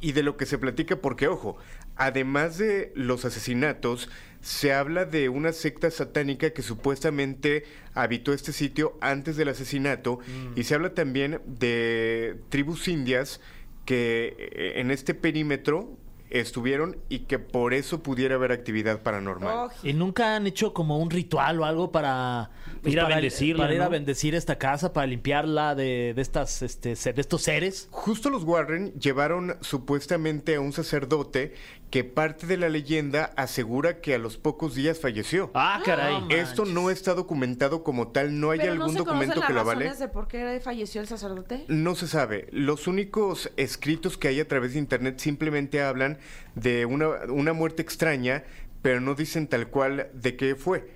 y 0.00 0.12
de 0.12 0.22
lo 0.22 0.36
que 0.36 0.44
se 0.46 0.58
platica, 0.58 0.96
porque 0.96 1.26
ojo, 1.26 1.56
además 1.96 2.58
de 2.58 2.92
los 2.94 3.24
asesinatos, 3.24 4.10
se 4.42 4.72
habla 4.74 5.06
de 5.06 5.30
una 5.30 5.52
secta 5.52 5.90
satánica 5.90 6.50
que 6.50 6.60
supuestamente 6.62 7.64
habitó 7.94 8.32
este 8.34 8.52
sitio 8.52 8.96
antes 9.00 9.36
del 9.36 9.48
asesinato 9.48 10.18
Mm. 10.18 10.58
y 10.58 10.64
se 10.64 10.74
habla 10.74 10.92
también 10.94 11.40
de 11.46 12.38
tribus 12.50 12.88
indias 12.88 13.40
que 13.86 14.36
eh, 14.38 14.80
en 14.80 14.90
este 14.90 15.14
perímetro 15.14 15.96
estuvieron 16.40 16.96
y 17.08 17.20
que 17.20 17.38
por 17.38 17.74
eso 17.74 18.02
pudiera 18.02 18.34
haber 18.36 18.52
actividad 18.52 19.02
paranormal. 19.02 19.54
Oh, 19.56 19.70
¿Y 19.82 19.92
nunca 19.92 20.36
han 20.36 20.46
hecho 20.46 20.72
como 20.72 20.98
un 20.98 21.10
ritual 21.10 21.60
o 21.60 21.64
algo 21.64 21.92
para 21.92 22.50
pues, 22.82 22.92
Ir 22.94 23.00
a 23.00 23.04
para- 23.04 23.16
bendecirla, 23.16 23.64
para 23.64 23.74
ir 23.74 23.82
a 23.82 23.88
bendecir 23.88 24.34
esta 24.34 24.56
casa, 24.58 24.92
para 24.92 25.06
limpiarla 25.06 25.74
de, 25.74 26.12
de 26.14 26.22
estas 26.22 26.62
este 26.62 26.96
se- 26.96 27.12
de 27.12 27.20
estos 27.20 27.42
seres? 27.42 27.88
Justo 27.90 28.30
los 28.30 28.44
Warren 28.44 28.92
llevaron 28.94 29.56
supuestamente 29.60 30.56
a 30.56 30.60
un 30.60 30.72
sacerdote 30.72 31.54
que 31.90 32.02
parte 32.02 32.46
de 32.48 32.56
la 32.56 32.68
leyenda 32.68 33.32
asegura 33.36 34.00
que 34.00 34.14
a 34.14 34.18
los 34.18 34.36
pocos 34.36 34.74
días 34.74 34.98
falleció. 34.98 35.50
Ah, 35.54 35.80
caray. 35.84 36.16
Esto 36.30 36.64
no 36.64 36.90
está 36.90 37.14
documentado 37.14 37.84
como 37.84 38.08
tal, 38.08 38.40
no 38.40 38.50
hay 38.50 38.58
Pero 38.58 38.72
algún 38.72 38.86
no 38.88 38.92
se 38.92 38.98
documento 38.98 39.40
que 39.46 39.52
lo 39.52 39.60
avale. 39.60 39.94
de 39.94 40.08
por 40.08 40.26
qué 40.26 40.60
falleció 40.62 41.00
el 41.00 41.06
sacerdote. 41.06 41.64
No 41.68 41.94
se 41.94 42.08
sabe. 42.08 42.48
Los 42.50 42.88
únicos 42.88 43.50
escritos 43.56 44.18
que 44.18 44.28
hay 44.28 44.40
a 44.40 44.48
través 44.48 44.72
de 44.72 44.80
internet 44.80 45.18
simplemente 45.20 45.80
hablan 45.80 46.18
de 46.54 46.86
una, 46.86 47.08
una 47.28 47.52
muerte 47.52 47.82
extraña, 47.82 48.44
pero 48.82 49.00
no 49.00 49.14
dicen 49.14 49.46
tal 49.48 49.68
cual 49.68 50.08
de 50.12 50.36
qué 50.36 50.54
fue. 50.54 50.90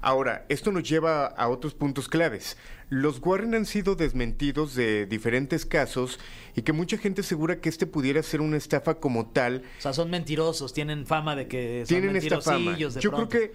Ahora, 0.00 0.44
esto 0.48 0.72
nos 0.72 0.88
lleva 0.88 1.26
a 1.26 1.48
otros 1.48 1.74
puntos 1.74 2.08
claves. 2.08 2.56
Los 2.90 3.18
Warren 3.24 3.54
han 3.54 3.66
sido 3.66 3.96
desmentidos 3.96 4.74
de 4.76 5.06
diferentes 5.06 5.66
casos 5.66 6.20
y 6.54 6.62
que 6.62 6.72
mucha 6.72 6.98
gente 6.98 7.22
asegura 7.22 7.60
que 7.60 7.68
este 7.68 7.86
pudiera 7.86 8.22
ser 8.22 8.40
una 8.40 8.56
estafa 8.56 8.96
como 9.00 9.30
tal. 9.30 9.62
O 9.78 9.82
sea, 9.82 9.92
son 9.92 10.10
mentirosos, 10.10 10.72
tienen 10.72 11.06
fama 11.06 11.34
de 11.34 11.48
que 11.48 11.78
son 11.80 11.88
Tienen 11.88 12.14
esta 12.16 12.40
fama. 12.40 12.72
de 12.72 12.78
Yo 12.78 13.10
pronto. 13.10 13.28
creo 13.28 13.28
que, 13.28 13.54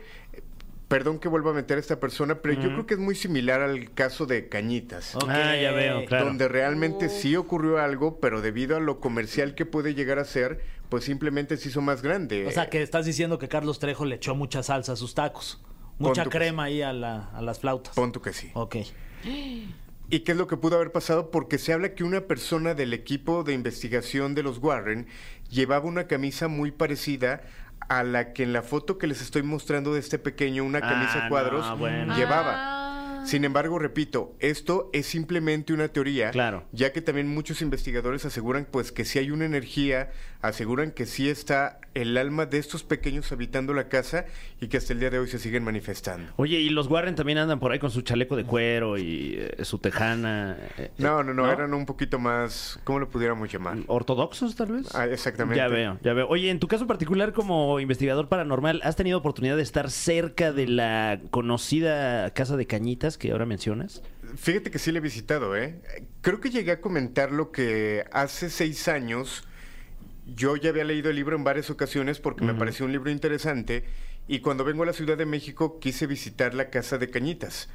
perdón 0.89 1.19
que 1.19 1.29
vuelva 1.29 1.51
a 1.51 1.53
meter 1.53 1.77
a 1.77 1.79
esta 1.79 1.99
persona, 2.01 2.41
pero 2.41 2.55
yo 2.55 2.69
creo 2.69 2.85
que 2.85 2.95
es 2.95 2.99
muy 2.99 3.15
similar 3.15 3.61
al 3.61 3.93
caso 3.93 4.25
de 4.25 4.49
Cañitas. 4.49 5.15
Ok. 5.15 5.29
Ah, 5.29 5.55
ya 5.55 5.71
veo, 5.71 6.03
claro. 6.05 6.25
Donde 6.25 6.49
realmente 6.49 7.07
sí 7.07 7.37
ocurrió 7.37 7.77
algo, 7.77 8.19
pero 8.19 8.41
debido 8.41 8.75
a 8.75 8.81
lo 8.81 8.99
comercial 8.99 9.55
que 9.55 9.65
puede 9.65 9.93
llegar 9.93 10.19
a 10.19 10.25
ser, 10.25 10.59
pues 10.91 11.05
simplemente 11.05 11.55
se 11.55 11.69
hizo 11.69 11.81
más 11.81 12.01
grande. 12.01 12.45
O 12.45 12.51
sea, 12.51 12.69
que 12.69 12.83
estás 12.83 13.05
diciendo 13.05 13.39
que 13.39 13.47
Carlos 13.47 13.79
Trejo 13.79 14.03
le 14.03 14.15
echó 14.17 14.35
mucha 14.35 14.61
salsa 14.61 14.91
a 14.91 14.95
sus 14.97 15.15
tacos. 15.15 15.63
Mucha 15.97 16.25
crema 16.25 16.65
ahí 16.65 16.81
a, 16.81 16.91
la- 16.91 17.29
a 17.33 17.41
las 17.41 17.59
flautas. 17.59 17.95
Pon 17.95 18.11
tú 18.11 18.21
que 18.21 18.33
sí. 18.33 18.51
Ok. 18.55 18.75
¿Y 20.09 20.19
qué 20.19 20.33
es 20.33 20.37
lo 20.37 20.47
que 20.47 20.57
pudo 20.57 20.75
haber 20.75 20.91
pasado? 20.91 21.31
Porque 21.31 21.57
se 21.57 21.71
habla 21.71 21.95
que 21.95 22.03
una 22.03 22.21
persona 22.21 22.73
del 22.73 22.93
equipo 22.93 23.43
de 23.45 23.53
investigación 23.53 24.35
de 24.35 24.43
los 24.43 24.57
Warren 24.57 25.07
llevaba 25.49 25.85
una 25.85 26.07
camisa 26.07 26.49
muy 26.49 26.71
parecida 26.71 27.41
a 27.87 28.03
la 28.03 28.33
que 28.33 28.43
en 28.43 28.51
la 28.51 28.61
foto 28.61 28.97
que 28.97 29.07
les 29.07 29.21
estoy 29.21 29.43
mostrando 29.43 29.93
de 29.93 30.01
este 30.01 30.19
pequeño, 30.19 30.65
una 30.65 30.81
camisa 30.81 31.21
Ah, 31.25 31.29
cuadros, 31.29 31.65
no, 31.65 31.77
bueno. 31.77 32.15
llevaba. 32.17 32.53
Ah. 32.55 32.80
Sin 33.25 33.45
embargo, 33.45 33.79
repito, 33.79 34.35
esto 34.39 34.89
es 34.93 35.05
simplemente 35.05 35.73
una 35.73 35.87
teoría, 35.89 36.31
Claro. 36.31 36.63
ya 36.71 36.91
que 36.91 37.01
también 37.01 37.27
muchos 37.27 37.61
investigadores 37.61 38.25
aseguran 38.25 38.67
pues 38.69 38.91
que 38.91 39.05
si 39.05 39.19
hay 39.19 39.31
una 39.31 39.45
energía, 39.45 40.11
aseguran 40.41 40.91
que 40.91 41.05
sí 41.05 41.29
está 41.29 41.79
el 41.93 42.17
alma 42.17 42.45
de 42.45 42.57
estos 42.57 42.83
pequeños 42.83 43.31
habitando 43.31 43.73
la 43.73 43.89
casa 43.89 44.25
y 44.59 44.67
que 44.67 44.77
hasta 44.77 44.93
el 44.93 44.99
día 44.99 45.09
de 45.09 45.19
hoy 45.19 45.27
se 45.27 45.39
siguen 45.39 45.63
manifestando. 45.63 46.31
Oye, 46.37 46.59
y 46.59 46.69
los 46.69 46.87
Warren 46.87 47.15
también 47.15 47.37
andan 47.37 47.59
por 47.59 47.71
ahí 47.71 47.79
con 47.79 47.91
su 47.91 48.01
chaleco 48.01 48.35
de 48.35 48.43
cuero 48.45 48.97
y 48.97 49.35
eh, 49.37 49.65
su 49.65 49.77
tejana. 49.77 50.57
eh, 50.77 50.91
No, 50.97 51.21
no, 51.23 51.33
no, 51.33 51.45
¿no? 51.45 51.51
eran 51.51 51.73
un 51.73 51.85
poquito 51.85 52.17
más, 52.17 52.79
¿cómo 52.85 52.99
lo 52.99 53.09
pudiéramos 53.09 53.51
llamar? 53.51 53.77
¿Ortodoxos, 53.87 54.55
tal 54.55 54.71
vez? 54.71 54.95
Ah, 54.95 55.05
exactamente. 55.05 55.57
Ya 55.57 55.67
veo, 55.67 55.99
ya 56.01 56.13
veo. 56.13 56.27
Oye, 56.29 56.49
en 56.49 56.59
tu 56.59 56.67
caso 56.67 56.87
particular 56.87 57.33
como 57.33 57.79
investigador 57.79 58.29
paranormal, 58.29 58.81
¿has 58.83 58.95
tenido 58.95 59.17
oportunidad 59.17 59.57
de 59.57 59.63
estar 59.63 59.91
cerca 59.91 60.51
de 60.53 60.67
la 60.67 61.19
conocida 61.29 62.29
Casa 62.33 62.55
de 62.57 62.65
Cañitas 62.65 63.10
que 63.17 63.31
ahora 63.31 63.45
mencionas? 63.45 64.01
Fíjate 64.35 64.71
que 64.71 64.79
sí 64.79 64.91
le 64.91 64.99
he 64.99 65.01
visitado, 65.01 65.55
¿eh? 65.55 65.81
Creo 66.21 66.39
que 66.39 66.49
llegué 66.49 66.71
a 66.71 66.81
comentar 66.81 67.31
lo 67.31 67.51
que 67.51 68.05
hace 68.11 68.49
seis 68.49 68.87
años 68.87 69.43
yo 70.35 70.55
ya 70.55 70.69
había 70.69 70.83
leído 70.83 71.09
el 71.09 71.15
libro 71.15 71.35
en 71.35 71.43
varias 71.43 71.69
ocasiones 71.69 72.19
porque 72.19 72.43
me 72.45 72.53
pareció 72.53 72.85
un 72.85 72.91
libro 72.91 73.09
interesante 73.11 73.83
y 74.27 74.39
cuando 74.39 74.63
vengo 74.63 74.83
a 74.83 74.85
la 74.85 74.93
Ciudad 74.93 75.17
de 75.17 75.25
México 75.25 75.79
quise 75.79 76.07
visitar 76.07 76.53
la 76.53 76.69
Casa 76.69 76.97
de 76.97 77.09
Cañitas. 77.09 77.67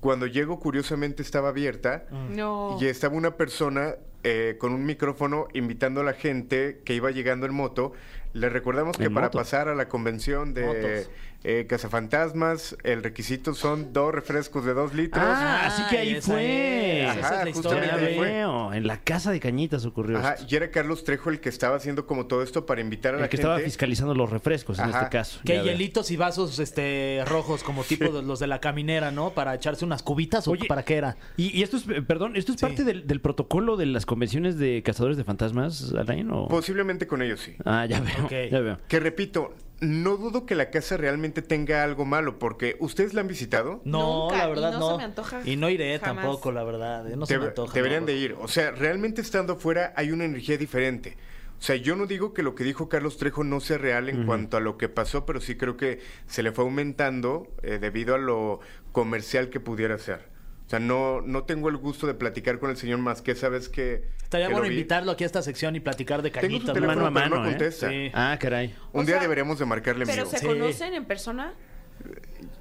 Cuando 0.00 0.26
llego, 0.26 0.58
curiosamente 0.58 1.22
estaba 1.22 1.50
abierta 1.50 2.06
No. 2.30 2.78
y 2.80 2.86
estaba 2.86 3.14
una 3.14 3.36
persona 3.36 3.94
eh, 4.24 4.56
con 4.58 4.72
un 4.72 4.84
micrófono 4.86 5.48
invitando 5.54 6.00
a 6.00 6.04
la 6.04 6.12
gente 6.14 6.80
que 6.84 6.94
iba 6.94 7.10
llegando 7.10 7.46
en 7.46 7.54
moto. 7.54 7.92
Les 8.32 8.52
recordamos 8.52 8.96
que 8.98 9.10
para 9.10 9.30
pasar 9.30 9.68
a 9.68 9.74
la 9.74 9.88
convención 9.88 10.52
de 10.52 11.06
eh, 11.44 11.66
Cazafantasmas, 11.68 12.76
el 12.82 13.02
requisito 13.02 13.54
son 13.54 13.92
dos 13.94 14.12
refrescos 14.14 14.64
de 14.64 14.74
dos 14.74 14.92
litros. 14.94 15.24
Ah, 15.26 15.66
así 15.66 15.82
que 15.88 15.98
ahí 15.98 16.20
fue. 16.20 17.02
es, 17.04 17.08
Ajá, 17.08 17.18
esa 17.20 17.38
es 17.38 17.44
la 17.44 17.50
historia. 17.50 17.80
Ya 17.80 17.86
justamente 17.92 18.06
ahí 18.12 18.16
fue. 18.18 18.76
En 18.76 18.86
la 18.86 19.00
Casa 19.00 19.30
de 19.30 19.40
Cañitas 19.40 19.86
ocurrió 19.86 20.18
Ajá, 20.18 20.32
esto. 20.34 20.46
y 20.50 20.56
era 20.56 20.70
Carlos 20.70 21.04
Trejo 21.04 21.30
el 21.30 21.40
que 21.40 21.48
estaba 21.48 21.76
haciendo 21.76 22.06
como 22.06 22.26
todo 22.26 22.42
esto 22.42 22.66
para 22.66 22.80
invitar 22.82 23.14
a 23.14 23.18
la 23.18 23.24
El 23.24 23.30
que 23.30 23.36
gente. 23.38 23.48
estaba 23.50 23.64
fiscalizando 23.64 24.14
los 24.14 24.28
refrescos 24.28 24.78
en 24.80 24.90
este 24.90 25.08
caso. 25.08 25.40
Que 25.44 25.62
hielitos 25.62 26.10
y 26.10 26.16
vasos 26.16 26.58
este 26.58 27.22
rojos 27.26 27.62
como 27.62 27.84
tipo 27.84 28.12
de 28.12 28.22
los 28.22 28.38
de 28.38 28.48
la 28.48 28.60
caminera, 28.60 29.10
¿no? 29.12 29.30
Para 29.30 29.54
echarse 29.54 29.84
unas 29.84 30.02
cubitas 30.02 30.46
o 30.48 30.50
Oye, 30.52 30.66
para 30.66 30.84
qué 30.84 30.96
era. 30.96 31.16
Y, 31.38 31.56
y 31.56 31.62
esto 31.62 31.76
es, 31.78 31.84
perdón, 32.06 32.36
¿esto 32.36 32.52
es 32.52 32.58
Sí. 32.58 32.66
parte 32.66 32.84
del, 32.84 33.06
del 33.06 33.20
protocolo 33.20 33.76
de 33.76 33.86
las 33.86 34.04
convenciones 34.04 34.15
de 34.16 34.82
cazadores 34.84 35.16
de 35.16 35.24
fantasmas, 35.24 35.92
Alain? 35.96 36.30
O... 36.30 36.48
Posiblemente 36.48 37.06
con 37.06 37.22
ellos 37.22 37.40
sí. 37.40 37.54
Ah, 37.64 37.86
ya 37.86 38.00
veo, 38.00 38.28
ya 38.50 38.60
veo. 38.60 38.78
Que 38.88 38.98
repito, 39.00 39.54
no 39.80 40.16
dudo 40.16 40.46
que 40.46 40.54
la 40.54 40.70
casa 40.70 40.96
realmente 40.96 41.42
tenga 41.42 41.84
algo 41.84 42.04
malo, 42.04 42.38
porque 42.38 42.76
¿ustedes 42.80 43.12
la 43.14 43.20
han 43.20 43.28
visitado? 43.28 43.80
No, 43.84 44.24
Nunca, 44.24 44.38
la 44.38 44.44
y 44.46 44.48
verdad 44.50 44.72
no 44.72 44.78
no. 44.80 44.90
se 44.92 44.96
me 44.98 45.04
antoja 45.04 45.40
Y 45.44 45.56
no 45.56 45.68
iré 45.68 45.98
jamás. 45.98 46.24
tampoco, 46.24 46.52
la 46.52 46.64
verdad. 46.64 47.10
eh, 47.10 47.16
No 47.16 47.26
se 47.26 47.38
me 47.38 47.46
antoja. 47.46 47.74
deberían 47.74 48.00
no. 48.02 48.06
de 48.06 48.16
ir. 48.16 48.36
O 48.40 48.48
sea, 48.48 48.70
realmente 48.70 49.20
estando 49.20 49.54
afuera 49.54 49.92
hay 49.96 50.10
una 50.12 50.24
energía 50.24 50.56
diferente. 50.56 51.16
O 51.58 51.62
sea, 51.62 51.76
yo 51.76 51.96
no 51.96 52.04
digo 52.06 52.34
que 52.34 52.42
lo 52.42 52.54
que 52.54 52.64
dijo 52.64 52.88
Carlos 52.90 53.16
Trejo 53.16 53.42
no 53.42 53.60
sea 53.60 53.78
real 53.78 54.10
en 54.10 54.26
cuanto 54.26 54.58
a 54.58 54.60
lo 54.60 54.76
que 54.76 54.90
pasó, 54.90 55.24
pero 55.24 55.40
sí 55.40 55.56
creo 55.56 55.78
que 55.78 56.00
se 56.26 56.42
le 56.42 56.52
fue 56.52 56.64
aumentando 56.64 57.48
eh, 57.62 57.78
debido 57.80 58.14
a 58.14 58.18
lo 58.18 58.60
comercial 58.92 59.48
que 59.48 59.58
pudiera 59.58 59.96
ser. 59.96 60.35
O 60.66 60.68
sea, 60.68 60.80
no, 60.80 61.20
no 61.20 61.44
tengo 61.44 61.68
el 61.68 61.76
gusto 61.76 62.06
de 62.08 62.14
platicar 62.14 62.58
con 62.58 62.70
el 62.70 62.76
señor 62.76 62.98
más 62.98 63.22
que 63.22 63.36
sabes 63.36 63.68
que... 63.68 64.02
Estaría 64.24 64.48
que 64.48 64.52
bueno 64.54 64.68
vi. 64.68 64.74
invitarlo 64.74 65.12
aquí 65.12 65.22
a 65.22 65.26
esta 65.26 65.40
sección 65.42 65.76
y 65.76 65.80
platicar 65.80 66.22
de 66.22 66.30
Tengo 66.30 66.40
su 66.42 66.46
cañitas. 66.48 66.66
¿no? 66.68 66.72
teléfono, 66.74 67.00
Mano 67.02 67.06
a 67.06 67.14
pero 67.14 67.28
no 67.28 67.36
mano, 67.36 67.48
¿eh? 67.48 67.50
contesta. 67.52 67.88
Sí. 67.88 68.10
Ah, 68.12 68.36
caray. 68.40 68.74
Un 68.92 69.02
O 69.02 69.04
día 69.04 69.14
sea, 69.14 69.22
deberíamos 69.22 69.58
de 69.60 69.64
marcarle 69.66 70.02
en 70.02 70.08
¿Pero 70.10 70.24
vivo. 70.24 70.30
se 70.30 70.38
Sí. 70.38 70.46
conocen 70.46 70.94
en 70.94 71.04
persona? 71.04 71.54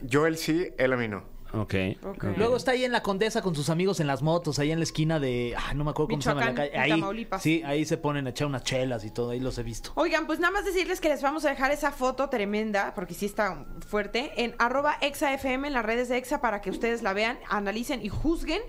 Yo 0.03 0.28
él 0.28 0.38
sí, 0.38 0.70
él 0.78 0.93
a 0.93 0.97
mí 0.97 1.08
no. 1.08 1.24
Ok. 1.56 1.76
Ok. 2.03 2.24
Luego 2.38 2.58
está 2.58 2.72
ahí 2.72 2.84
en 2.84 2.91
la 2.91 3.01
Condesa 3.01 3.41
con 3.41 3.56
sus 3.56 3.70
amigos 3.70 3.99
en 3.99 4.08
las 4.08 4.22
motos, 4.22 4.60
ahí 4.60 4.72
en 4.72 4.80
la 4.80 4.84
esquina 4.84 5.20
de... 5.20 5.56
Ah, 5.58 5.74
no 5.74 5.84
me 5.84 5.91
acuerdo 5.91 6.10
cómo 6.10 6.22
se 6.22 6.30
llama 6.30 6.45
la 6.45 6.53
calle. 6.53 6.78
Ahí, 6.78 6.89
Tamaulipas. 6.91 7.41
sí, 7.41 7.62
ahí 7.66 7.86
se 7.86 7.97
ponen 7.97 8.28
a 8.28 8.32
echar 8.32 8.47
unas 8.47 8.64
chelas 8.64 9.03
y 9.06 9.12
todo, 9.12 9.32
ahí 9.32 9.39
los 9.39 9.58
he 9.58 9.64
visto. 9.64 9.91
Oigan, 9.95 10.28
pues 10.28 10.39
nada 10.39 10.51
más 10.51 10.66
decirles 10.66 10.99
que 11.01 11.10
les 11.10 11.22
vamos 11.22 11.45
a 11.45 11.49
dejar 11.49 11.72
esa 11.72 11.91
foto 11.91 12.30
tremenda, 12.30 12.93
porque 12.93 13.14
sí 13.14 13.26
está 13.26 13.66
fuerte, 13.88 14.32
en 14.38 14.56
arroba 14.60 14.97
exafm 15.01 15.66
en 15.66 15.74
las 15.74 15.86
redes 15.86 16.10
de 16.10 16.18
Exa 16.18 16.41
para 16.41 16.62
que 16.62 16.70
ustedes 16.70 17.01
la 17.01 17.14
vean, 17.14 17.39
analicen 17.49 18.03
y 18.03 18.10
juzguen. 18.10 18.62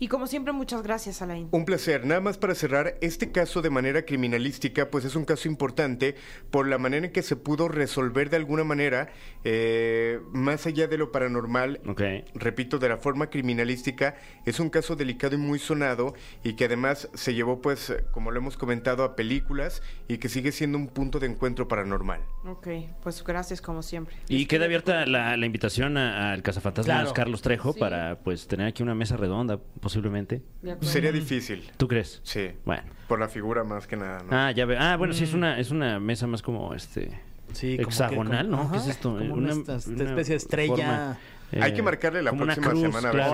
Y 0.00 0.06
como 0.08 0.26
siempre, 0.28 0.52
muchas 0.52 0.82
gracias, 0.82 1.22
Alain. 1.22 1.48
Un 1.50 1.64
placer. 1.64 2.06
Nada 2.06 2.20
más 2.20 2.38
para 2.38 2.54
cerrar, 2.54 2.96
este 3.00 3.32
caso 3.32 3.62
de 3.62 3.70
manera 3.70 4.02
criminalística, 4.04 4.90
pues 4.90 5.04
es 5.04 5.16
un 5.16 5.24
caso 5.24 5.48
importante 5.48 6.14
por 6.50 6.68
la 6.68 6.78
manera 6.78 7.06
en 7.06 7.12
que 7.12 7.22
se 7.22 7.34
pudo 7.34 7.68
resolver 7.68 8.30
de 8.30 8.36
alguna 8.36 8.62
manera, 8.62 9.08
eh, 9.42 10.20
más 10.32 10.66
allá 10.66 10.86
de 10.86 10.98
lo 10.98 11.10
paranormal. 11.10 11.80
Ok. 11.86 12.02
Repito, 12.34 12.78
de 12.78 12.88
la 12.88 12.98
forma 12.98 13.28
criminalística, 13.28 14.14
es 14.46 14.60
un 14.60 14.70
caso 14.70 14.94
delicado 14.94 15.34
y 15.34 15.38
muy 15.38 15.58
sonado 15.58 16.14
y 16.44 16.52
que 16.54 16.66
además 16.66 17.08
se 17.14 17.34
llevó, 17.34 17.60
pues, 17.60 17.92
como 18.12 18.30
lo 18.30 18.38
hemos 18.38 18.56
comentado, 18.56 19.02
a 19.02 19.16
películas 19.16 19.82
y 20.06 20.18
que 20.18 20.28
sigue 20.28 20.52
siendo 20.52 20.78
un 20.78 20.86
punto 20.88 21.18
de 21.18 21.26
encuentro 21.26 21.66
paranormal. 21.66 22.20
Ok, 22.46 22.68
pues 23.02 23.24
gracias 23.24 23.60
como 23.60 23.82
siempre. 23.82 24.14
Y 24.28 24.46
queda 24.46 24.66
abierta 24.66 25.06
la, 25.06 25.36
la 25.36 25.46
invitación 25.46 25.96
a- 25.96 26.32
al 26.32 26.42
cazafantasmas 26.42 26.96
Claro. 26.98 27.12
Carlos 27.14 27.42
Trejo 27.42 27.72
Sí. 27.72 27.80
para 27.80 28.20
pues 28.20 28.46
tener 28.46 28.66
aquí 28.68 28.82
una 28.82 28.94
mesa 28.94 29.16
redonda, 29.16 29.58
posiblemente. 29.88 30.42
Sería 30.82 31.12
difícil. 31.12 31.70
¿Tú 31.76 31.88
crees? 31.88 32.20
Sí. 32.22 32.50
Bueno. 32.64 32.82
Por 33.08 33.18
la 33.18 33.28
figura 33.28 33.64
más 33.64 33.86
que 33.86 33.96
nada, 33.96 34.22
¿no? 34.22 34.28
Ah, 34.30 34.50
ya 34.52 34.66
veo. 34.66 34.78
Ah, 34.80 34.96
bueno, 34.96 35.14
sí, 35.14 35.24
es 35.24 35.32
una, 35.32 35.58
es 35.58 35.70
una 35.70 35.98
mesa 35.98 36.26
más 36.26 36.42
como 36.42 36.74
este. 36.74 37.20
Sí, 37.54 37.76
como 37.76 37.76
que- 37.76 37.82
hexagonal, 37.94 38.50
como- 38.50 38.64
¿no? 38.64 38.70
¿Qué 38.72 38.76
es 38.78 38.86
esto? 38.88 39.16
como 39.16 39.32
una 39.34 39.52
especie 39.52 40.32
de 40.32 40.36
estrella. 40.36 41.18
eh, 41.50 41.60
Hay 41.62 41.72
que 41.72 41.82
marcarle 41.82 42.22
la 42.22 42.32
próxima 42.32 42.68
cruz, 42.68 42.80
semana 42.82 43.08
a 43.08 43.12
ver 43.12 43.24
si 43.24 43.30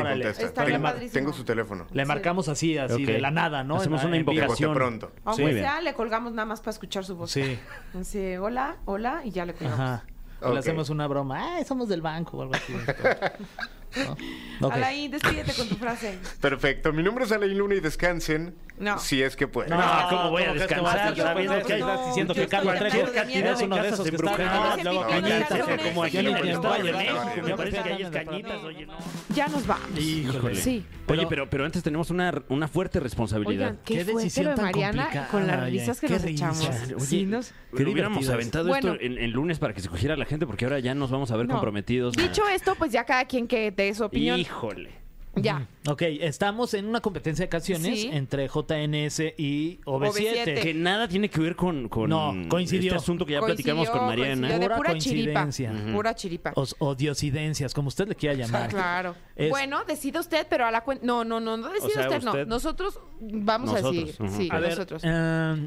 contesta. 0.46 0.64
Tengo, 1.12 1.32
su 1.32 1.42
teléfono. 1.44 1.86
Le 1.92 2.04
marcamos 2.04 2.48
así, 2.48 2.78
así 2.78 3.04
de 3.04 3.20
la 3.20 3.32
nada, 3.32 3.64
¿no? 3.64 3.76
Hacemos 3.76 4.04
una 4.04 4.16
invocación. 4.16 4.70
De 4.70 4.76
pronto. 4.76 5.12
Aunque 5.24 5.42
Muy 5.42 5.52
bien. 5.54 5.64
sea, 5.64 5.80
le 5.80 5.94
colgamos 5.94 6.32
nada 6.32 6.46
más 6.46 6.60
para 6.60 6.70
escuchar 6.70 7.04
su 7.04 7.16
voz. 7.16 7.32
Sí. 7.32 7.58
Así, 7.98 8.36
hola, 8.36 8.76
hola, 8.84 9.22
y 9.24 9.32
ya 9.32 9.44
le 9.44 9.54
colgamos. 9.54 9.80
Ajá. 9.80 10.04
O. 10.42 10.52
Le 10.52 10.58
hacemos 10.60 10.90
una 10.90 11.06
broma. 11.08 11.56
Ay, 11.56 11.64
somos 11.64 11.88
del 11.88 12.02
banco 12.02 12.36
o 12.36 12.42
algo 12.42 12.54
así. 12.54 12.72
¿No? 13.96 14.16
Ok. 14.60 14.72
Alain, 14.72 15.10
despídete 15.10 15.52
con 15.52 15.68
tu 15.68 15.74
frase. 15.74 16.16
Perfecto. 16.40 16.92
Mi 16.92 17.02
nombre 17.02 17.24
es 17.24 17.32
Alain 17.32 17.58
Luna 17.58 17.74
y 17.74 17.80
descansen. 17.80 18.54
No. 18.78 18.98
Si 19.00 19.20
es 19.20 19.34
que 19.34 19.48
pueden. 19.48 19.70
No, 19.70 19.82
¿cómo 20.08 20.30
voy 20.30 20.42
a 20.44 20.46
¿cómo 20.46 20.54
que 20.54 20.60
descansar? 20.60 21.16
¿Sabes? 21.16 21.48
Que 21.64 21.72
estás 21.74 21.80
no, 21.80 22.06
diciendo 22.06 22.34
que 22.34 22.46
Carlos 22.46 22.74
Trejo 22.78 22.96
es 22.98 23.62
uno 23.62 23.76
de 23.76 23.88
esos 23.88 24.08
que 24.08 24.14
está 24.16 24.76
luego 24.82 25.06
cañitas, 25.08 25.82
como 25.88 26.04
aquí 26.04 26.18
en 26.18 26.26
el 26.28 26.48
estado 26.48 26.74
de. 26.82 26.92
México. 26.92 27.14
No, 27.36 27.42
Me 27.42 27.50
no, 27.50 27.56
parece 27.56 27.82
que 27.82 27.88
ahí 27.92 28.02
es 28.02 28.10
no, 28.10 28.12
cañitas, 28.24 28.62
no. 28.62 28.68
oye, 28.68 28.86
no. 28.86 28.94
Ya 29.34 29.48
nos 29.48 29.66
vamos. 29.66 29.98
Híjole. 29.98 30.54
Sí. 30.54 30.84
Oye, 31.08 31.26
pero, 31.28 31.50
pero 31.50 31.64
antes 31.64 31.82
tenemos 31.82 32.10
una, 32.10 32.32
una 32.48 32.68
fuerte 32.68 33.00
responsabilidad. 33.00 33.70
Oigan, 33.70 33.78
qué, 33.84 33.94
Qué 33.98 34.04
decisión 34.04 34.46
de 34.46 34.54
tan 34.54 34.64
Mariana 34.66 35.02
complicada, 35.02 35.28
con 35.28 35.46
las 35.48 35.64
risas 35.68 36.00
que 36.00 36.06
Qué 36.06 36.12
nos 36.14 36.24
echamos. 36.24 36.68
Oye, 36.68 37.00
Sí, 37.00 37.26
nos- 37.26 37.52
Pero 37.76 37.90
hubiéramos 37.90 38.28
aventado 38.28 38.68
Bueno. 38.68 38.92
esto 38.92 39.04
en, 39.04 39.18
en 39.18 39.30
lunes 39.32 39.58
para 39.58 39.74
que 39.74 39.80
se 39.80 39.88
cogiera 39.88 40.16
la 40.16 40.24
gente, 40.24 40.46
porque 40.46 40.64
ahora 40.64 40.78
ya 40.78 40.94
nos 40.94 41.10
vamos 41.10 41.30
a 41.32 41.36
ver 41.36 41.46
No. 41.46 41.54
comprometidos. 41.54 42.16
a- 42.16 42.22
Dicho 42.22 42.46
esto, 42.48 42.74
pues 42.76 42.92
ya 42.92 43.04
cada 43.04 43.24
quien 43.26 43.46
que 43.48 43.70
su 43.92 44.04
opinión. 44.04 44.38
Híjole. 44.38 45.03
Ya. 45.36 45.66
Ok, 45.86 46.02
estamos 46.20 46.72
en 46.74 46.86
una 46.86 47.00
competencia 47.00 47.44
de 47.44 47.48
canciones 47.48 48.00
Sí. 48.00 48.10
entre 48.12 48.48
JNS 48.48 49.34
y 49.36 49.80
OV7. 49.84 50.44
OV7. 50.44 50.62
Que 50.62 50.74
nada 50.74 51.08
tiene 51.08 51.28
que 51.28 51.40
ver 51.40 51.56
con, 51.56 51.88
con 51.88 52.08
No, 52.08 52.32
coincidió. 52.48 52.92
este 52.92 52.96
asunto 53.02 53.26
que 53.26 53.32
ya 53.34 53.40
Coincidió, 53.40 53.74
platicamos 53.74 53.90
con 53.90 54.06
Mariana. 54.08 54.48
coincidió 54.48 54.58
de 54.58 54.64
Pura 54.66 54.76
pura 54.76 54.98
chiripa. 54.98 55.40
coincidencia. 55.42 55.92
Pura 55.92 56.14
chiripa. 56.14 56.52
O, 56.56 56.64
o 56.78 56.94
diosidencias, 56.94 57.74
como 57.74 57.88
usted 57.88 58.08
le 58.08 58.14
quiera 58.14 58.34
llamar. 58.34 58.68
Claro. 58.70 59.14
Es- 59.36 59.50
Bueno, 59.50 59.84
decide 59.84 60.18
usted, 60.20 60.46
pero 60.48 60.66
a 60.66 60.70
la 60.70 60.82
cuenta. 60.82 61.04
No, 61.04 61.24
no, 61.24 61.40
no, 61.40 61.56
no 61.56 61.68
decide 61.70 61.86
O 61.88 62.08
sea, 62.08 62.18
usted, 62.18 62.22
no. 62.22 62.44
Nosotros 62.46 63.00
vamos 63.20 63.70
Nosotros, 63.72 63.92
a 63.92 64.04
decir, 64.06 64.22
ujú. 64.22 64.36
sí, 64.36 64.48
A 64.50 64.58
ver, 64.60 64.70
nosotros. 64.70 65.02
eh, 65.04 65.08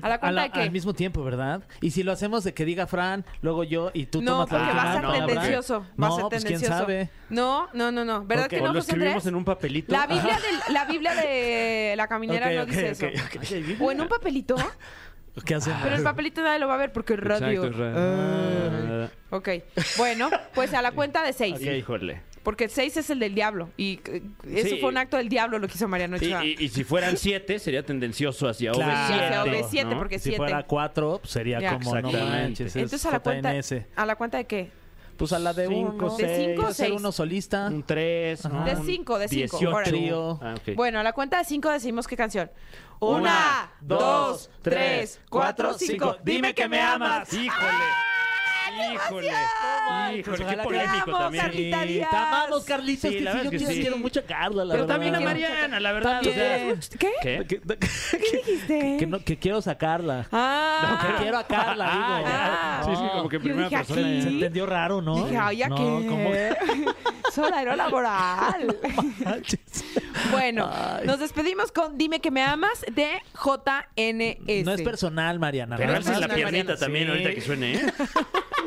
¿A 0.02 0.10
la 0.10 0.20
cuenta 0.20 0.42
de 0.44 0.50
qué? 0.52 0.60
Al 0.62 0.72
mismo 0.72 0.94
tiempo, 0.94 1.24
¿verdad? 1.24 1.64
Y 1.82 1.92
si 1.92 2.04
lo 2.04 2.12
hacemos 2.12 2.44
de 2.44 2.54
que 2.54 2.66
diga 2.66 2.88
Fran, 2.88 3.26
luego 3.42 3.64
yo 3.64 3.92
y 3.94 4.06
tú 4.08 4.22
no, 4.22 4.32
tomas 4.48 4.52
la 4.52 4.58
porque 4.58 4.64
última. 4.72 4.84
va 4.84 4.90
a 4.90 4.94
ser 4.94 5.04
no, 5.04 5.12
¿verdad? 5.12 5.28
tendencioso. 5.28 5.80
Va 6.02 6.08
a 6.08 6.10
No, 6.10 6.16
ser 6.16 6.26
pues, 6.30 6.44
¿quién 6.46 6.60
tendencioso. 6.62 6.80
sabe? 6.80 7.10
No, 7.30 7.68
no, 7.74 7.92
no, 7.92 8.06
no. 8.06 8.26
¿Verdad 8.26 8.46
Ok, 8.46 8.50
que 8.52 8.58
O 8.58 8.60
no, 8.62 8.68
lo 8.68 8.80
José 8.80 8.92
escribimos 8.92 9.12
Andrés? 9.16 9.28
en 9.28 9.36
un 9.36 9.46
papelito. 9.58 9.92
La 9.94 10.08
Biblia, 10.08 10.38
de, 10.40 10.74
la 10.74 10.86
Biblia 10.86 11.16
de 11.16 11.94
la 11.98 12.08
caminera 12.08 12.48
Ok, 12.48 12.54
no 12.54 12.62
ok, 12.64 12.68
dice 12.70 12.92
ok, 13.06 13.14
eso. 13.14 13.66
ok. 13.76 13.82
O 13.82 13.92
en 13.92 14.02
un 14.02 14.08
papelito. 14.08 14.56
¿Qué 15.46 15.54
hacemos? 15.56 15.80
Pero 15.84 15.96
el 15.98 16.04
papelito 16.04 16.42
nadie 16.42 16.58
lo 16.60 16.68
va 16.68 16.76
a 16.76 16.78
ver 16.78 16.92
porque 16.92 17.14
es 17.14 17.20
radio. 17.20 17.66
Exacto, 17.66 17.68
es 17.68 17.94
radio. 17.94 19.04
Ah. 19.06 19.10
Ok. 19.30 19.50
Bueno, 19.98 20.30
pues 20.56 20.74
a 20.74 20.82
la 20.82 20.92
cuenta 20.94 21.24
de 21.24 21.34
seis. 21.34 21.62
Híjole. 21.62 22.22
Porque 22.44 22.64
el 22.64 22.70
seis 22.70 22.96
es 22.96 23.10
el 23.10 23.20
del 23.20 23.36
diablo. 23.36 23.70
Y 23.76 24.00
eh, 24.06 24.22
eso 24.56 24.70
Sí. 24.76 24.78
fue 24.80 24.90
un 24.90 24.98
acto 24.98 25.18
del 25.18 25.28
diablo 25.30 25.60
lo 25.60 25.68
que 25.68 25.74
hizo 25.76 25.88
Mariano 25.90 26.16
Y, 26.16 26.28
Ochoa. 26.28 26.46
y- 26.46 26.56
y 26.60 26.70
si 26.70 26.84
fueran 26.86 27.18
siete, 27.18 27.60
sería 27.60 27.84
tendencioso 27.84 28.48
hacia 28.48 28.72
Claro. 28.72 28.90
OV7. 28.90 29.22
Hacia 29.26 29.44
OV7 29.84 29.86
¿no? 29.90 29.98
porque 29.98 30.18
si 30.18 30.24
siete. 30.30 30.38
fuera 30.38 30.64
cuatro, 30.64 31.20
pues 31.20 31.32
sería 31.34 31.60
Ya. 31.60 31.74
como 31.78 31.92
no 31.94 31.98
Exactamente. 32.00 32.42
manches. 32.44 32.68
es 32.68 32.76
Entonces 32.78 33.06
a 33.06 33.12
la 33.12 33.20
cuenta. 33.20 33.52
JNS. 33.54 33.86
¿A 33.98 34.06
la 34.06 34.16
cuenta 34.16 34.38
de 34.38 34.46
qué? 34.46 34.72
Pues 35.18 35.34
a 35.34 35.40
la 35.40 35.54
de 35.54 35.68
Cinco, 35.68 36.06
uno. 36.06 36.10
seis. 36.16 36.28
¿De 36.30 36.36
cinco 36.46 36.52
o 36.52 36.62
Puede 36.64 36.74
ser 36.76 36.88
seis? 36.88 37.00
uno 37.00 37.12
solista. 37.12 37.68
Un 37.68 37.84
3. 37.84 38.44
De 38.44 38.76
cinco, 38.86 39.18
de 39.20 39.28
cinco. 39.28 39.58
Órale. 39.58 39.84
Trío. 39.92 40.40
Ah, 40.42 40.56
ok. 40.58 40.76
Bueno, 40.76 41.00
a 41.00 41.04
la 41.04 41.14
cuenta 41.14 41.40
de 41.40 41.46
cinco 41.46 41.70
decimos 41.72 42.08
qué 42.08 42.16
canción. 42.16 42.52
Una, 43.00 43.18
Una, 43.20 43.72
dos, 43.82 44.50
tres, 44.62 45.20
cuatro, 45.30 45.74
cinco. 45.74 46.18
Dime 46.24 46.54
que 46.54 46.68
me 46.68 46.80
amas. 46.82 47.32
Híjole. 47.34 48.17
Híjole. 48.94 49.32
Híjole, 50.16 50.38
qué 50.38 50.44
Ojalá 50.44 50.58
que- 50.58 50.64
polémico 50.64 51.12
también. 51.18 51.44
Carlita 51.46 51.82
Sí, 51.82 51.88
Díaz. 51.88 52.10
Te 52.10 52.16
amamos, 52.16 52.64
Carlitos. 52.66 53.10
Sí, 53.12 53.18
que 53.18 53.22
la 53.24 53.32
sí, 53.32 53.38
yo 53.38 53.44
es 53.44 53.50
que 53.52 53.58
quiero, 53.58 53.74
sí. 53.74 53.82
quiero 53.82 53.98
mucho 53.98 54.20
a 54.20 54.24
Carla, 54.24 54.66
la 54.66 54.74
Pero 54.74 54.84
verdad. 54.88 54.96
también 54.96 55.16
a 55.16 55.20
Mariana, 55.20 55.80
la 55.80 55.92
verdad. 55.92 56.22
o 56.22 56.24
sea, 56.24 56.76
¿Qué? 57.00 57.12
¿Qué? 57.22 57.46
¿Qué 57.48 58.18
dijiste? 58.18 58.98
que 59.00 59.08
no- 59.08 59.20
que 59.24 59.38
quiero 59.38 59.62
sacarla. 59.62 60.28
Ah, 60.32 61.00
Que 61.18 61.24
quiero 61.24 61.38
a 61.38 61.44
Carla, 61.48 61.92
digo. 61.92 62.04
Ah, 62.08 62.82
ya. 62.82 62.86
Sí, 62.86 62.96
sí, 62.96 63.04
como 63.14 63.30
que 63.30 63.40
primera 63.40 63.70
dije 63.70 63.78
persona. 63.84 64.08
aquí. 64.08 64.22
Se 64.22 64.28
entendió 64.30 64.66
raro, 64.66 65.02
¿no? 65.02 65.24
Dije, 65.26 65.38
ay, 65.38 65.64
¿a 65.64 65.68
no, 65.70 65.76
qué? 65.76 66.08
¿cómo? 66.08 66.34
Es 66.34 67.38
horario 67.38 67.76
laboral. 67.76 68.78
bueno, 70.32 70.70
Ay. 70.72 71.06
nos 71.06 71.20
despedimos 71.20 71.72
con 71.72 71.98
Dime 71.98 72.20
que 72.20 72.32
me 72.32 72.42
amas 72.44 72.84
de 72.92 73.10
JNS. 73.34 74.66
No 74.66 74.72
es 74.74 74.82
personal, 74.82 75.40
Mariana. 75.40 75.78
Pero 75.78 75.96
alza 75.96 76.12
más. 76.12 76.22
la 76.22 76.28
Mariana, 76.28 76.52
piernita 76.52 76.78
también 76.78 77.06
Sí. 77.06 77.12
ahorita 77.12 77.34
que 77.34 77.42
suene, 77.42 77.74
¿eh? 77.76 77.82